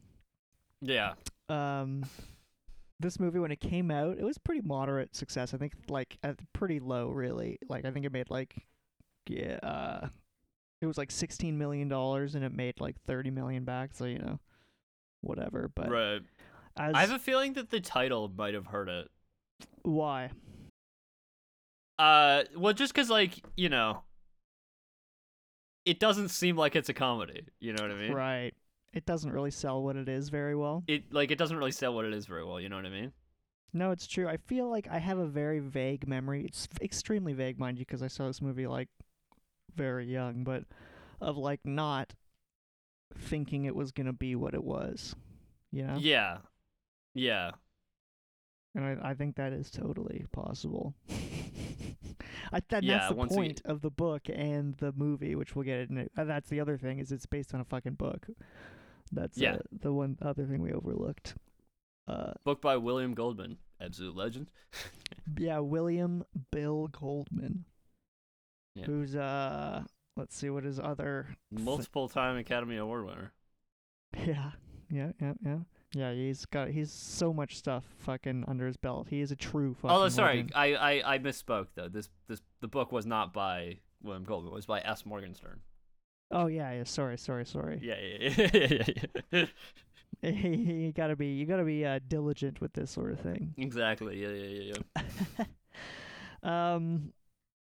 Yeah. 0.81 1.13
Um, 1.49 2.05
this 2.99 3.19
movie 3.19 3.39
when 3.39 3.51
it 3.51 3.59
came 3.59 3.91
out, 3.91 4.17
it 4.17 4.23
was 4.23 4.38
pretty 4.38 4.62
moderate 4.62 5.15
success. 5.15 5.53
I 5.53 5.57
think 5.57 5.73
like 5.89 6.17
at 6.23 6.38
pretty 6.53 6.79
low, 6.79 7.09
really. 7.09 7.59
Like 7.69 7.86
I 7.86 7.91
think 7.91 8.05
it 8.05 8.12
made 8.12 8.29
like 8.29 8.65
yeah, 9.27 9.59
uh, 9.63 10.07
it 10.81 10.86
was 10.86 10.97
like 10.97 11.12
sixteen 11.12 11.57
million 11.57 11.88
dollars 11.88 12.36
and 12.36 12.43
it 12.43 12.53
made 12.53 12.79
like 12.81 12.95
thirty 13.05 13.29
million 13.29 13.63
back. 13.63 13.91
So 13.93 14.05
you 14.05 14.19
know, 14.19 14.39
whatever. 15.21 15.71
But 15.73 15.89
right. 15.89 16.21
as 16.77 16.95
I 16.95 17.01
have 17.01 17.12
a 17.12 17.19
feeling 17.19 17.53
that 17.53 17.69
the 17.69 17.79
title 17.79 18.31
might 18.36 18.53
have 18.53 18.67
hurt 18.67 18.89
it. 18.89 19.09
why? 19.83 20.31
Uh, 21.99 22.43
well, 22.57 22.73
just 22.73 22.93
because 22.93 23.09
like 23.09 23.43
you 23.55 23.69
know, 23.69 24.03
it 25.86 25.99
doesn't 25.99 26.29
seem 26.29 26.57
like 26.57 26.75
it's 26.75 26.89
a 26.89 26.93
comedy. 26.93 27.45
You 27.59 27.73
know 27.73 27.83
what 27.83 27.91
I 27.91 27.95
mean? 27.95 28.13
Right. 28.13 28.53
It 28.93 29.06
doesn't 29.06 29.32
really 29.32 29.51
sell 29.51 29.82
what 29.82 29.95
it 29.95 30.08
is 30.08 30.29
very 30.29 30.56
well. 30.56 30.84
It 30.88 31.12
like 31.12 31.32
it 31.32 31.38
doesn't 31.38 31.58
really 31.58 31.71
sell 31.71 31.93
what 31.95 32.06
it 32.06 32.13
is 32.13 32.25
very 32.27 32.43
well. 32.45 32.60
You 32.60 32.69
know 32.69 32.75
what 32.75 32.86
I 32.86 32.89
mean? 32.89 33.12
No, 33.73 33.89
it's 33.91 34.06
true. 34.06 34.27
I 34.27 34.38
feel 34.38 34.69
like 34.69 34.88
I 34.91 34.99
have 34.99 35.17
a 35.17 35.25
very 35.25 35.60
vague 35.60 36.08
memory. 36.08 36.45
It's 36.45 36.67
extremely 36.82 37.34
vague, 37.34 37.58
mind 37.58 37.79
you, 37.79 37.86
because 37.86 38.03
I 38.03 38.08
saw 38.08 38.27
this 38.27 38.41
movie 38.41 38.67
like 38.67 38.88
very 39.75 40.06
young, 40.06 40.43
but 40.43 40.65
of 41.19 41.38
like 41.38 41.62
not 41.65 42.13
thinking 43.17 43.65
it 43.65 43.75
was 43.75 43.91
gonna 43.91 44.13
be 44.13 44.36
what 44.36 44.53
it 44.53 44.63
was. 44.63 45.15
You 45.71 45.88
know? 45.88 45.97
Yeah. 45.99 46.38
Yeah. 47.15 47.51
And 48.75 48.86
I, 48.86 49.10
I 49.10 49.13
think 49.15 49.36
that 49.38 49.53
is 49.53 49.71
totally 49.71 50.25
possible. 50.32 50.93
I 52.51 52.62
that, 52.69 52.84
Yeah, 52.84 52.97
that's 52.97 53.10
the 53.10 53.15
once 53.15 53.32
we- 53.32 53.38
point 53.38 53.62
of 53.65 53.82
the 53.82 53.89
book 53.89 54.23
and 54.29 54.75
the 54.77 54.91
movie, 54.95 55.34
which 55.36 55.56
we'll 55.56 55.65
get 55.65 55.89
into. 55.89 56.08
Uh, 56.17 56.23
that's 56.25 56.49
the 56.49 56.60
other 56.60 56.77
thing 56.77 56.99
is 56.99 57.12
it's 57.12 57.25
based 57.25 57.53
on 57.56 57.62
a 57.62 57.65
fucking 57.65 57.93
book. 57.93 58.27
That's 59.13 59.38
Yeah. 59.38 59.56
uh, 59.56 59.60
the 59.71 59.93
one 59.93 60.17
other 60.21 60.45
thing 60.45 60.62
we 60.62 60.73
overlooked. 60.73 61.36
Uh, 62.08 62.34
Book 62.43 62.62
by 62.62 62.78
William 62.78 63.13
Goldman, 63.13 63.58
absolute 63.80 64.15
legend. 64.15 64.49
yeah, 65.38 65.60
William 65.60 66.26
Bill 66.52 66.88
Goldman, 66.88 67.65
Yeah. 68.76 68.86
who's 68.86 69.15
uh, 69.15 69.84
let's 70.17 70.36
see 70.36 70.49
what 70.49 70.63
his 70.65 70.80
other 70.80 71.28
Multiple 71.52 72.10
time 72.10 72.38
Academy 72.38 72.78
Award 72.78 73.06
winner. 73.06 73.34
yeah, 74.26 74.52
yeah, 74.89 75.12
yeah, 75.21 75.34
yeah. 75.45 75.58
Yeah, 75.95 76.12
he's 76.12 76.45
got 76.45 76.69
he's 76.69 76.91
so 76.91 77.32
much 77.32 77.56
stuff 77.56 77.86
fucking 77.99 78.45
under 78.47 78.65
his 78.65 78.78
belt. 78.78 79.08
He 79.10 79.21
is 79.21 79.32
a 79.32 79.36
true 79.36 79.76
fucking. 79.76 79.95
Oh, 79.95 80.10
sorry. 80.10 80.47
I, 80.56 80.73
I 80.73 81.13
I 81.15 81.19
misspoke 81.19 81.67
though. 81.76 81.88
This 81.88 82.10
this 82.28 82.41
the 82.62 82.67
book 82.67 82.91
was 82.91 83.06
not 83.06 83.32
by 83.32 83.78
William 84.02 84.23
Goldman. 84.23 84.54
It 84.54 84.56
was 84.56 84.65
by 84.65 84.82
S. 84.82 85.06
Morgenstern. 85.06 85.60
Oh 86.34 86.48
yeah, 86.48 86.72
yeah. 86.74 86.84
Sorry, 86.84 87.17
sorry, 87.17 87.46
sorry. 87.46 87.80
Yeah, 87.82 87.96
yeah, 88.00 88.34
yeah, 88.52 88.84
yeah, 89.32 89.46
yeah, 90.22 90.32
you 90.32 90.91
gotta 90.91 91.15
be 91.15 91.28
you 91.28 91.46
gotta 91.46 91.63
be 91.63 91.86
uh, 91.86 92.00
diligent 92.08 92.60
with 92.62 92.74
this 92.74 92.91
sort 92.91 93.12
of 93.12 93.19
thing. 93.19 93.56
exactly. 93.58 94.22
Yeah, 94.22 94.30
yeah, 94.30 94.74
yeah, 94.74 94.74
yeah. 95.36 95.46
um, 96.76 97.13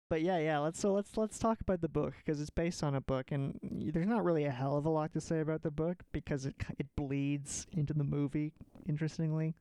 but 0.09 0.21
yeah, 0.21 0.39
yeah. 0.39 0.59
Let's 0.59 0.79
so 0.79 0.93
let's 0.93 1.15
let's 1.17 1.39
talk 1.39 1.61
about 1.61 1.81
the 1.81 1.89
book 1.89 2.13
because 2.23 2.41
it's 2.41 2.49
based 2.49 2.83
on 2.83 2.95
a 2.95 3.01
book, 3.01 3.31
and 3.31 3.59
there's 3.63 4.07
not 4.07 4.25
really 4.25 4.45
a 4.45 4.51
hell 4.51 4.77
of 4.77 4.85
a 4.85 4.89
lot 4.89 5.13
to 5.13 5.21
say 5.21 5.39
about 5.39 5.61
the 5.63 5.71
book 5.71 6.03
because 6.11 6.45
it 6.45 6.55
it 6.77 6.87
bleeds 6.95 7.67
into 7.71 7.93
the 7.93 8.03
movie. 8.03 8.53
Interestingly, 8.87 9.55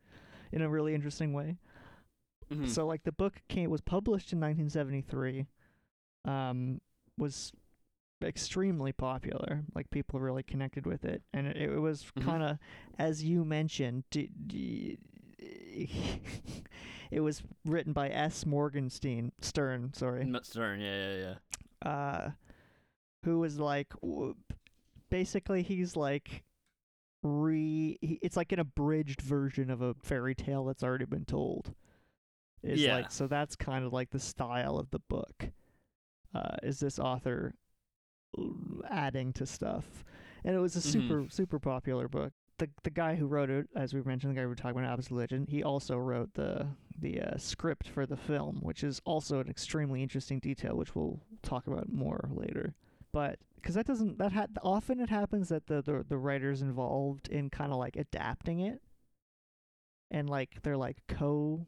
in 0.52 0.62
a 0.62 0.68
really 0.68 0.94
interesting 0.94 1.32
way. 1.32 1.58
Mhm. 2.50 2.68
So 2.68 2.86
like 2.86 3.04
the 3.04 3.12
book 3.12 3.42
came 3.48 3.70
was 3.70 3.82
published 3.82 4.32
in 4.32 4.40
1973, 4.40 5.46
um, 6.24 6.80
was 7.18 7.52
extremely 8.22 8.92
popular. 8.92 9.64
Like 9.74 9.90
people 9.90 10.20
really 10.20 10.42
connected 10.42 10.86
with 10.86 11.04
it, 11.04 11.22
and 11.32 11.46
it, 11.46 11.56
it 11.56 11.78
was 11.78 12.04
Mhm. 12.16 12.24
kind 12.24 12.42
of, 12.42 12.58
as 12.98 13.22
you 13.24 13.44
mentioned, 13.44 14.04
d- 14.10 14.30
d- 14.46 14.98
it 17.10 17.20
was 17.20 17.42
written 17.64 17.92
by 17.92 18.08
S. 18.08 18.44
Morgenstein 18.44 19.32
Stern. 19.40 19.92
Sorry, 19.94 20.30
Stern. 20.42 20.80
Yeah, 20.80 21.12
yeah, 21.12 21.34
yeah. 21.84 21.88
uh, 21.90 22.30
who 23.24 23.38
was 23.40 23.58
like, 23.58 23.92
basically 25.10 25.62
he's 25.62 25.96
like. 25.96 26.44
Re, 27.24 27.98
he, 28.00 28.20
it's 28.22 28.36
like 28.36 28.52
an 28.52 28.60
abridged 28.60 29.20
version 29.20 29.70
of 29.70 29.82
a 29.82 29.94
fairy 29.94 30.36
tale 30.36 30.64
that's 30.64 30.84
already 30.84 31.04
been 31.04 31.24
told. 31.24 31.74
Is 32.62 32.80
Yeah. 32.80 32.94
like 32.94 33.10
so 33.10 33.26
that's 33.26 33.56
kind 33.56 33.84
of 33.84 33.92
like 33.92 34.10
the 34.10 34.20
style 34.20 34.78
of 34.78 34.90
the 34.90 35.00
book. 35.00 35.50
Uh, 36.32 36.54
is 36.62 36.78
this 36.78 37.00
author 37.00 37.54
adding 38.88 39.32
to 39.34 39.46
stuff, 39.46 40.04
and 40.44 40.54
it 40.54 40.58
was 40.58 40.76
a 40.76 40.80
Mhm. 40.80 40.82
super 40.82 41.26
super 41.28 41.58
popular 41.58 42.08
book. 42.08 42.32
The 42.58 42.68
the 42.82 42.90
guy 42.90 43.14
who 43.16 43.26
wrote 43.26 43.50
it, 43.50 43.68
as 43.74 43.94
we 43.94 44.02
mentioned, 44.02 44.32
the 44.32 44.36
guy 44.36 44.42
we 44.42 44.48
were 44.48 44.54
talking 44.54 44.78
about, 44.80 44.92
Absolute 44.92 45.20
Legend, 45.20 45.48
he 45.48 45.62
also 45.62 45.96
wrote 45.96 46.34
the 46.34 46.68
the 46.98 47.20
uh, 47.20 47.36
script 47.38 47.88
for 47.88 48.06
the 48.06 48.16
film, 48.16 48.58
which 48.62 48.82
is 48.82 49.00
also 49.04 49.38
an 49.40 49.48
extremely 49.48 50.02
interesting 50.02 50.40
detail, 50.40 50.76
which 50.76 50.94
we'll 50.96 51.20
talk 51.42 51.66
about 51.68 51.88
more 51.92 52.28
later. 52.32 52.74
But 53.12 53.38
because 53.54 53.74
that 53.76 53.86
doesn't 53.86 54.18
that 54.18 54.32
ha- 54.32 54.46
often 54.62 55.00
it 55.00 55.08
happens 55.10 55.48
that 55.48 55.66
the 55.66 55.80
the, 55.82 56.04
the 56.08 56.18
writers 56.18 56.60
involved 56.62 57.28
in 57.28 57.50
kind 57.50 57.72
of 57.72 57.78
like 57.78 57.96
adapting 57.96 58.60
it, 58.60 58.82
and 60.10 60.28
like 60.28 60.62
they're 60.62 60.76
like 60.76 60.98
co 61.06 61.66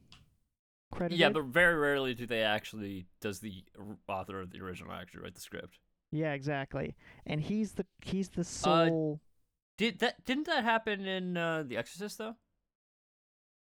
credited. 0.91 1.21
Yeah, 1.21 1.29
but 1.31 1.45
very 1.45 1.75
rarely 1.77 2.15
do 2.15 2.27
they 2.27 2.43
actually 2.43 3.07
does 3.21 3.39
the 3.41 3.65
author 4.09 4.41
of 4.41 4.51
the 4.51 4.61
original 4.61 4.93
actually 4.93 5.23
write 5.23 5.35
the 5.35 5.41
script. 5.41 5.79
Yeah, 6.11 6.33
exactly. 6.33 6.95
And 7.27 7.41
he's 7.41 7.73
the 7.73 7.87
he's 8.03 8.29
the 8.31 8.45
sole. 8.45 9.21
Did 9.79 9.99
that 10.01 10.25
didn't 10.25 10.47
that 10.47 10.65
happen 10.65 11.07
in 11.07 11.37
uh, 11.37 11.65
The 11.67 11.77
Exorcist 11.77 12.19
though? 12.19 12.37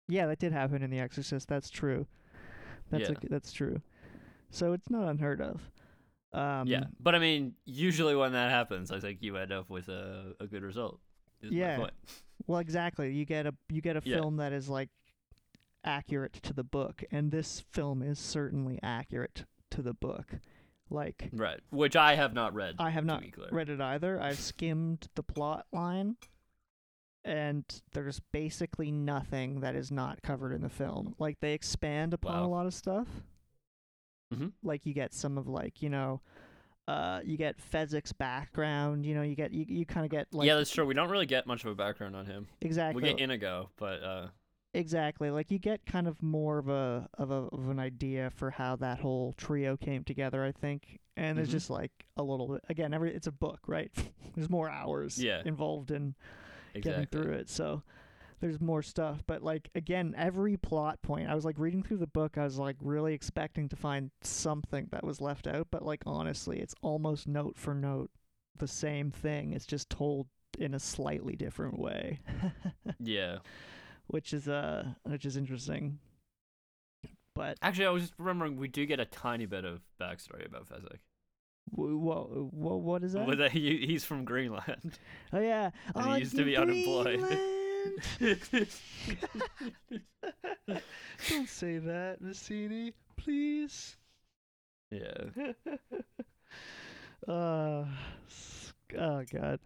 Yeah, 0.07 0.25
that 0.27 0.39
did 0.39 0.51
happen 0.51 0.83
in 0.83 0.89
The 0.89 0.99
Exorcist. 0.99 1.47
That's 1.47 1.69
true. 1.69 2.05
That's 2.91 3.09
Yeah. 3.09 3.15
a, 3.23 3.29
that's 3.29 3.51
true. 3.53 3.81
So 4.51 4.73
it's 4.73 4.89
not 4.89 5.07
unheard 5.07 5.41
of. 5.41 5.61
Um, 6.33 6.67
yeah, 6.67 6.85
but 6.99 7.15
I 7.15 7.19
mean, 7.19 7.53
usually 7.65 8.15
when 8.15 8.33
that 8.33 8.49
happens, 8.51 8.91
I 8.91 8.99
think 8.99 9.19
you 9.21 9.37
end 9.37 9.51
up 9.51 9.69
with 9.69 9.87
a, 9.87 10.33
a 10.39 10.47
good 10.47 10.63
result. 10.63 10.99
Yeah. 11.41 11.87
Well, 12.47 12.59
exactly. 12.59 13.11
You 13.13 13.25
get 13.25 13.45
a 13.45 13.53
you 13.69 13.81
get 13.81 13.95
a 13.97 14.01
Yeah. 14.03 14.17
film 14.17 14.37
that 14.37 14.51
is 14.53 14.67
like 14.67 14.89
accurate 15.83 16.33
to 16.43 16.53
the 16.53 16.63
book, 16.63 17.03
and 17.11 17.31
this 17.31 17.59
film 17.71 18.01
is 18.01 18.19
certainly 18.19 18.79
accurate 18.81 19.45
to 19.71 19.81
the 19.81 19.93
book. 19.93 20.35
Like 20.89 21.29
Right. 21.33 21.59
Which 21.71 21.95
I 21.95 22.15
have 22.15 22.33
not 22.33 22.53
read. 22.53 22.75
I 22.79 22.89
have 22.91 23.05
not 23.05 23.23
read 23.51 23.69
it 23.69 23.81
either. 23.81 24.21
I've 24.21 24.39
skimmed 24.39 25.07
the 25.15 25.23
plot 25.23 25.65
line, 25.71 26.17
and 27.25 27.63
there's 27.93 28.19
basically 28.31 28.91
nothing 28.91 29.61
that 29.61 29.75
is 29.75 29.91
not 29.91 30.21
covered 30.21 30.53
in 30.53 30.61
the 30.61 30.69
film. 30.69 31.15
Like 31.19 31.39
they 31.39 31.53
expand 31.53 32.13
upon 32.13 32.41
a 32.43 32.47
lot 32.49 32.65
of 32.65 32.73
stuff. 32.73 33.07
Mhm. 34.33 34.51
Like 34.63 34.85
you 34.85 34.93
get 34.93 35.13
some 35.13 35.37
of 35.37 35.47
like 35.47 35.81
you 35.81 35.89
know, 35.89 36.21
uh, 36.87 37.21
you 37.23 37.37
get 37.37 37.55
Fezzik's 37.57 38.11
background. 38.13 39.05
You 39.05 39.15
know, 39.15 39.21
you 39.21 39.35
get 39.35 39.51
you 39.51 39.65
you 39.67 39.85
kind 39.85 40.05
of 40.05 40.11
get 40.11 40.27
like 40.33 40.47
yeah, 40.47 40.55
that's 40.55 40.71
true. 40.71 40.85
We 40.85 40.93
don't 40.93 41.09
really 41.09 41.25
get 41.25 41.47
much 41.47 41.63
of 41.63 41.71
a 41.71 41.75
background 41.75 42.15
on 42.15 42.25
him. 42.25 42.47
exactly 42.61 43.01
We 43.01 43.07
get 43.07 43.19
Inigo, 43.19 43.69
but 43.77 44.03
uh, 44.03 44.27
exactly 44.73 45.29
like 45.29 45.51
you 45.51 45.59
get 45.59 45.85
kind 45.85 46.07
of 46.07 46.21
more 46.21 46.57
of 46.57 46.67
a 46.69 47.07
of 47.17 47.31
a 47.31 47.47
of 47.55 47.69
an 47.69 47.79
idea 47.79 48.29
for 48.31 48.49
how 48.51 48.75
that 48.77 48.99
whole 48.99 49.33
trio 49.33 49.77
came 49.77 50.03
together. 50.03 50.43
I 50.43 50.51
think, 50.51 50.99
and 51.15 51.37
there's 51.37 51.49
Mhm. 51.49 51.51
just 51.51 51.69
like 51.69 51.91
a 52.17 52.23
little 52.23 52.47
bit 52.47 52.63
again. 52.69 52.93
Every 52.93 53.13
it's 53.13 53.27
a 53.27 53.31
book, 53.31 53.59
right? 53.67 53.91
there's 54.35 54.49
more 54.49 54.69
hours 54.69 55.21
Yeah. 55.23 55.41
involved 55.45 55.91
in 55.91 56.15
getting 56.81 57.05
through 57.05 57.33
it. 57.33 57.49
So 57.49 57.83
there's 58.39 58.59
more 58.59 58.81
stuff. 58.81 59.23
But 59.27 59.41
like 59.43 59.69
again, 59.75 60.13
every 60.17 60.57
plot 60.57 61.01
point, 61.01 61.29
I 61.29 61.35
was 61.35 61.45
like 61.45 61.59
reading 61.59 61.83
through 61.83 61.97
the 61.97 62.07
book, 62.07 62.37
I 62.37 62.43
was 62.43 62.57
like 62.57 62.77
really 62.81 63.13
expecting 63.13 63.69
to 63.69 63.75
find 63.75 64.11
something 64.21 64.87
that 64.91 65.03
was 65.03 65.21
left 65.21 65.47
out. 65.47 65.67
But 65.71 65.83
like 65.85 66.01
honestly, 66.05 66.59
it's 66.59 66.75
almost 66.81 67.27
note 67.27 67.57
for 67.57 67.73
note 67.73 68.09
the 68.57 68.67
same 68.67 69.11
thing. 69.11 69.53
It's 69.53 69.65
just 69.65 69.89
told 69.89 70.27
in 70.59 70.73
a 70.73 70.79
slightly 70.79 71.35
different 71.35 71.79
way. 71.79 72.19
Yeah. 72.99 73.37
Which 74.07 74.33
is 74.33 74.47
uh 74.47 74.85
which 75.03 75.25
is 75.25 75.37
interesting. 75.37 75.99
But 77.35 77.57
Actually, 77.61 77.87
I 77.87 77.89
was 77.89 78.03
just 78.03 78.13
remembering 78.17 78.57
we 78.57 78.67
do 78.67 78.85
get 78.85 78.99
a 78.99 79.05
tiny 79.05 79.45
bit 79.47 79.65
of 79.65 79.81
backstory 79.99 80.45
about 80.45 80.67
Fezzik. 80.67 80.99
w- 81.75 81.97
whoa, 81.97 82.49
whoa, 82.51 82.75
what 82.75 83.03
is 83.03 83.13
that? 83.13 83.37
That 83.37 83.51
he, 83.51 83.85
he's 83.87 84.03
from 84.03 84.23
Greenland. 84.23 84.99
oh 85.33 85.39
yeah, 85.39 85.71
and 85.95 86.05
he 86.05 86.11
oh, 86.11 86.15
used 86.15 86.35
to 86.35 86.43
be 86.43 86.55
unemployed. 86.55 87.21
Don't 91.29 91.49
say 91.49 91.79
that, 91.79 92.21
Massini, 92.21 92.93
please. 93.17 93.97
yeah. 94.91 95.25
uh, 97.27 97.85
oh 98.97 99.23
god. 99.31 99.59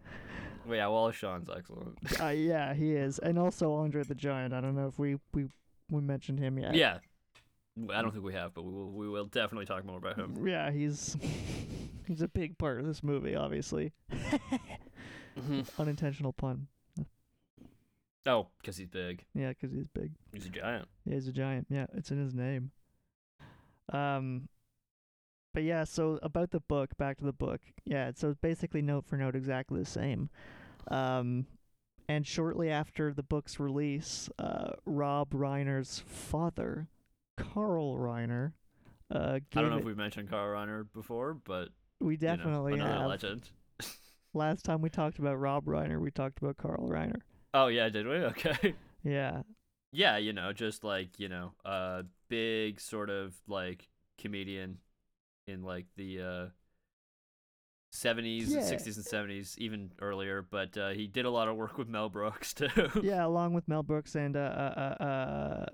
Yeah, 0.70 0.88
Wallace 0.88 1.16
Shawn's 1.16 1.48
excellent. 1.54 1.98
Uh, 2.20 2.28
yeah, 2.28 2.74
he 2.74 2.92
is, 2.92 3.18
and 3.18 3.38
also 3.38 3.74
Andre 3.74 4.02
the 4.02 4.14
Giant. 4.14 4.52
I 4.52 4.60
don't 4.60 4.74
know 4.74 4.86
if 4.86 4.98
we 4.98 5.18
we 5.32 5.48
we 5.90 6.00
mentioned 6.00 6.38
him 6.38 6.58
yet. 6.58 6.74
Yeah. 6.74 6.98
I 7.94 8.02
don't 8.02 8.10
think 8.10 8.24
we 8.24 8.34
have, 8.34 8.54
but 8.54 8.64
we 8.64 8.72
will. 8.72 8.90
We 8.90 9.08
will 9.08 9.26
definitely 9.26 9.66
talk 9.66 9.84
more 9.84 9.98
about 9.98 10.16
him. 10.16 10.46
Yeah, 10.46 10.70
he's 10.70 11.16
he's 12.06 12.22
a 12.22 12.28
big 12.28 12.58
part 12.58 12.80
of 12.80 12.86
this 12.86 13.02
movie, 13.02 13.36
obviously. 13.36 13.92
Unintentional 15.78 16.32
pun. 16.32 16.66
oh, 18.26 18.48
because 18.60 18.76
he's 18.76 18.88
big. 18.88 19.24
Yeah, 19.34 19.50
because 19.50 19.72
he's 19.72 19.86
big. 19.86 20.12
He's 20.32 20.46
a 20.46 20.50
giant. 20.50 20.88
Yeah, 21.04 21.14
he's 21.14 21.28
a 21.28 21.32
giant. 21.32 21.68
Yeah, 21.70 21.86
it's 21.94 22.10
in 22.10 22.22
his 22.22 22.34
name. 22.34 22.72
Um, 23.92 24.48
but 25.54 25.62
yeah, 25.62 25.84
so 25.84 26.18
about 26.22 26.50
the 26.50 26.60
book, 26.60 26.96
back 26.98 27.18
to 27.18 27.24
the 27.24 27.32
book. 27.32 27.60
Yeah, 27.84 28.10
so 28.14 28.34
basically 28.40 28.82
note 28.82 29.06
for 29.06 29.16
note 29.16 29.34
exactly 29.34 29.78
the 29.78 29.86
same. 29.86 30.30
Um, 30.90 31.46
and 32.08 32.26
shortly 32.26 32.70
after 32.70 33.12
the 33.12 33.22
book's 33.22 33.60
release, 33.60 34.30
uh, 34.38 34.70
Rob 34.86 35.30
Reiner's 35.30 36.02
father, 36.06 36.88
Carl 37.36 37.96
Reiner, 37.96 38.52
uh, 39.10 39.40
I 39.54 39.60
don't 39.60 39.70
know 39.70 39.76
it, 39.76 39.80
if 39.80 39.84
we've 39.84 39.96
mentioned 39.96 40.30
Carl 40.30 40.48
Reiner 40.48 40.86
before, 40.94 41.34
but 41.34 41.68
we 42.00 42.14
you 42.14 42.36
know, 42.36 42.36
definitely 42.36 42.74
another 42.74 42.98
have. 42.98 43.06
legend. 43.06 43.50
Last 44.34 44.64
time 44.64 44.82
we 44.82 44.90
talked 44.90 45.18
about 45.18 45.38
Rob 45.38 45.64
Reiner, 45.66 46.00
we 46.00 46.10
talked 46.10 46.38
about 46.38 46.56
Carl 46.56 46.88
Reiner. 46.88 47.20
Oh 47.54 47.68
yeah, 47.68 47.88
did 47.88 48.06
we? 48.06 48.16
Okay. 48.24 48.74
Yeah, 49.02 49.42
yeah, 49.92 50.16
you 50.16 50.32
know, 50.32 50.52
just 50.52 50.84
like 50.84 51.18
you 51.18 51.28
know, 51.28 51.52
uh, 51.64 52.02
big 52.28 52.80
sort 52.80 53.10
of 53.10 53.34
like 53.46 53.88
comedian 54.18 54.78
in 55.46 55.62
like 55.62 55.86
the 55.96 56.20
uh. 56.20 56.46
70s, 57.98 58.48
Yeah. 58.48 58.60
60s, 58.60 58.96
and 58.96 59.04
70s, 59.04 59.58
even 59.58 59.90
earlier. 60.00 60.42
But 60.42 60.76
uh, 60.76 60.90
he 60.90 61.06
did 61.06 61.24
a 61.24 61.30
lot 61.30 61.48
of 61.48 61.56
work 61.56 61.78
with 61.78 61.88
Mel 61.88 62.08
Brooks 62.08 62.54
too. 62.60 62.68
yeah, 63.02 63.24
along 63.26 63.54
with 63.54 63.66
Mel 63.68 63.82
Brooks 63.82 64.14
and 64.14 64.36
uh, 64.36 64.40
uh, 64.40 64.94
uh, 65.00 65.04
uh, 65.04 65.66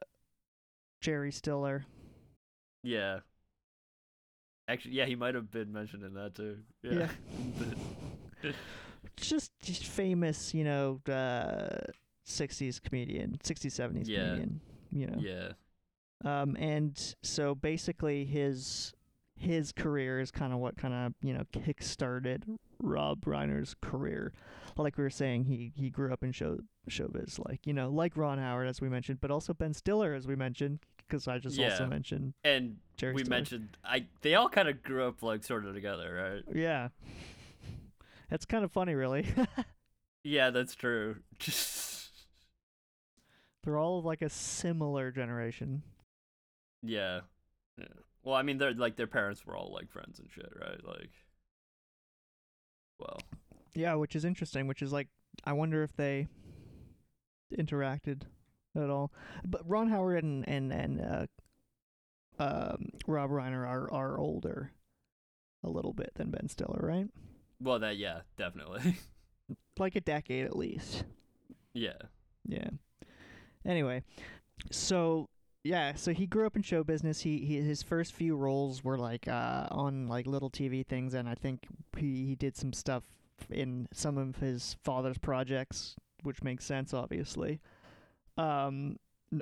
Jerry 1.01 1.33
Stiller. 1.33 1.85
Yeah. 2.83 3.21
Actually, 4.69 4.95
yeah, 4.95 5.05
he 5.07 5.15
might 5.15 5.35
have 5.35 5.51
been 5.51 5.73
mentioned 5.73 6.03
in 6.05 6.15
that 6.15 6.35
too. 6.35 6.59
Yeah. 6.83 7.09
just 9.17 9.53
just 9.61 9.85
famous, 9.85 10.55
you 10.55 10.65
know, 10.65 11.01
uh, 11.09 11.91
60s 12.27 12.81
comedian, 12.83 13.39
60s, 13.45 13.73
70s 13.73 14.09
Yeah. 14.09 14.25
comedian, 14.25 14.61
you 14.91 15.07
know. 15.07 15.19
yeah. 15.21 15.53
Um, 16.25 16.57
and 16.59 17.15
so 17.23 17.55
basically 17.55 18.25
his 18.25 18.95
his 19.37 19.73
career 19.73 20.21
is 20.21 20.31
kind 20.31 20.53
of 20.53 20.59
what 20.59 20.77
kind 20.77 20.95
of 20.95 21.15
you 21.21 21.35
know 21.35 21.43
kick-started 21.53 22.45
Rob 22.81 23.25
Reiner's 23.25 23.75
career. 23.83 24.33
Like 24.77 24.97
we 24.99 25.05
were 25.05 25.11
saying, 25.11 25.45
he 25.45 25.73
he 25.75 25.91
grew 25.91 26.13
up 26.13 26.23
in 26.23 26.33
show 26.33 26.59
showbiz, 26.89 27.39
like 27.49 27.67
you 27.67 27.73
know, 27.73 27.89
like 27.91 28.17
Ron 28.17 28.39
Howard 28.39 28.69
as 28.69 28.81
we 28.81 28.89
mentioned, 28.89 29.21
but 29.21 29.31
also 29.31 29.53
Ben 29.55 29.73
Stiller 29.75 30.15
as 30.15 30.27
we 30.27 30.37
mentioned, 30.37 30.81
because 30.99 31.27
I 31.29 31.39
just 31.39 31.59
also 31.61 31.87
mentioned 31.87 32.35
And 32.45 32.77
Jerry 32.97 33.15
we 33.15 33.23
Stiller. 33.25 33.37
mentioned 33.37 33.77
I 33.85 34.07
they 34.23 34.35
all 34.35 34.49
kind 34.49 34.69
of 34.69 34.83
grew 34.83 35.07
up 35.07 35.23
like 35.23 35.45
sort 35.45 35.65
of 35.67 35.75
together, 35.75 36.15
right? 36.47 36.57
Yeah, 36.57 36.89
it's 38.31 38.45
kind 38.45 38.65
of 38.65 38.73
funny, 38.73 38.95
really. 38.95 39.27
Yeah, 40.27 40.49
that's 40.49 40.75
true. 40.75 41.17
They're 43.63 43.79
all 43.79 44.03
like 44.03 44.23
a 44.23 44.31
similar 44.31 45.11
generation. 45.11 45.83
yeah. 46.83 47.21
yeah. 47.79 47.85
Well, 48.25 48.35
I 48.35 48.43
mean, 48.43 48.59
they're 48.59 48.73
like 48.75 48.97
their 48.97 49.07
parents 49.07 49.45
were 49.47 49.57
all 49.57 49.73
like 49.73 49.91
friends 49.91 50.19
and 50.19 50.29
shit, 50.31 50.51
right? 50.59 50.83
Like, 50.87 51.11
well, 52.99 53.19
Yeah, 53.75 53.95
which 53.95 54.17
is 54.17 54.25
interesting. 54.25 54.67
Which 54.67 54.83
is 54.83 54.93
like, 54.93 55.09
I 55.45 55.53
wonder 55.53 55.83
if 55.83 55.95
they 55.97 56.29
interacted 57.57 58.23
at 58.77 58.91
all. 58.91 59.13
But 59.45 59.69
Ron 59.69 59.89
Howard 59.91 60.25
and 60.25 60.49
and 60.49 60.73
and 60.73 61.01
uh, 61.01 61.27
um, 62.43 62.91
Rob 63.07 63.31
Reiner 63.31 63.67
are 63.69 63.93
are 63.93 64.19
older 64.19 64.73
a 65.63 65.69
little 65.69 65.93
bit 65.93 66.13
than 66.15 66.31
Ben 66.31 66.49
Stiller, 66.49 66.81
right? 66.83 67.09
well, 67.61 67.79
that 67.79 67.97
yeah, 67.97 68.21
definitely. 68.37 68.97
Like 69.79 69.97
a 69.97 70.01
decade 70.01 70.45
at 70.47 70.57
least. 70.57 71.05
yeah. 71.75 71.99
Yeah. 72.47 72.71
Anyway, 73.67 74.03
so 74.71 75.29
yeah, 75.65 75.95
so 75.95 76.13
he 76.13 76.27
grew 76.27 76.47
up 76.47 76.57
in 76.57 76.63
show 76.63 76.85
business. 76.85 77.21
He, 77.21 77.39
he 77.39 77.61
his 77.61 77.83
first 77.83 78.13
few 78.13 78.37
roles 78.37 78.85
were 78.85 78.99
like 78.99 79.27
uh, 79.27 79.67
on 79.71 80.09
like 80.09 80.27
little 80.27 80.51
TV 80.51 80.87
things, 80.87 81.15
and 81.15 81.29
I 81.29 81.35
think 81.35 81.67
he 81.97 82.27
he 82.27 82.35
did 82.35 82.57
some 82.57 82.73
stuff 82.73 83.05
in 83.51 83.89
some 83.93 84.19
of 84.19 84.37
his 84.37 84.77
father's 84.83 85.19
projects, 85.19 85.97
which 86.23 86.43
makes 86.43 86.65
sense, 86.65 86.93
obviously. 86.95 87.61
Um, 88.37 88.99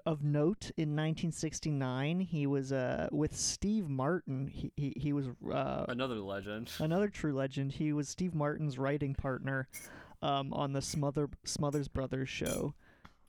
of 0.06 0.22
note, 0.22 0.70
in 0.76 0.90
1969, 0.96 2.20
he 2.20 2.46
was 2.46 2.72
uh 2.72 3.08
with 3.10 3.36
Steve 3.36 3.88
Martin. 3.88 4.46
He 4.46 4.72
he, 4.76 4.92
he 4.96 5.12
was 5.12 5.26
uh, 5.52 5.86
Another 5.88 6.20
legend. 6.20 6.70
Another 6.78 7.08
true 7.08 7.34
legend. 7.34 7.72
He 7.72 7.92
was 7.92 8.08
Steve 8.08 8.34
Martin's 8.34 8.78
writing 8.78 9.14
partner 9.14 9.68
um, 10.22 10.52
on 10.52 10.72
the 10.72 10.82
Smother 10.82 11.28
Smothers 11.44 11.88
Brothers 11.88 12.28
show, 12.28 12.74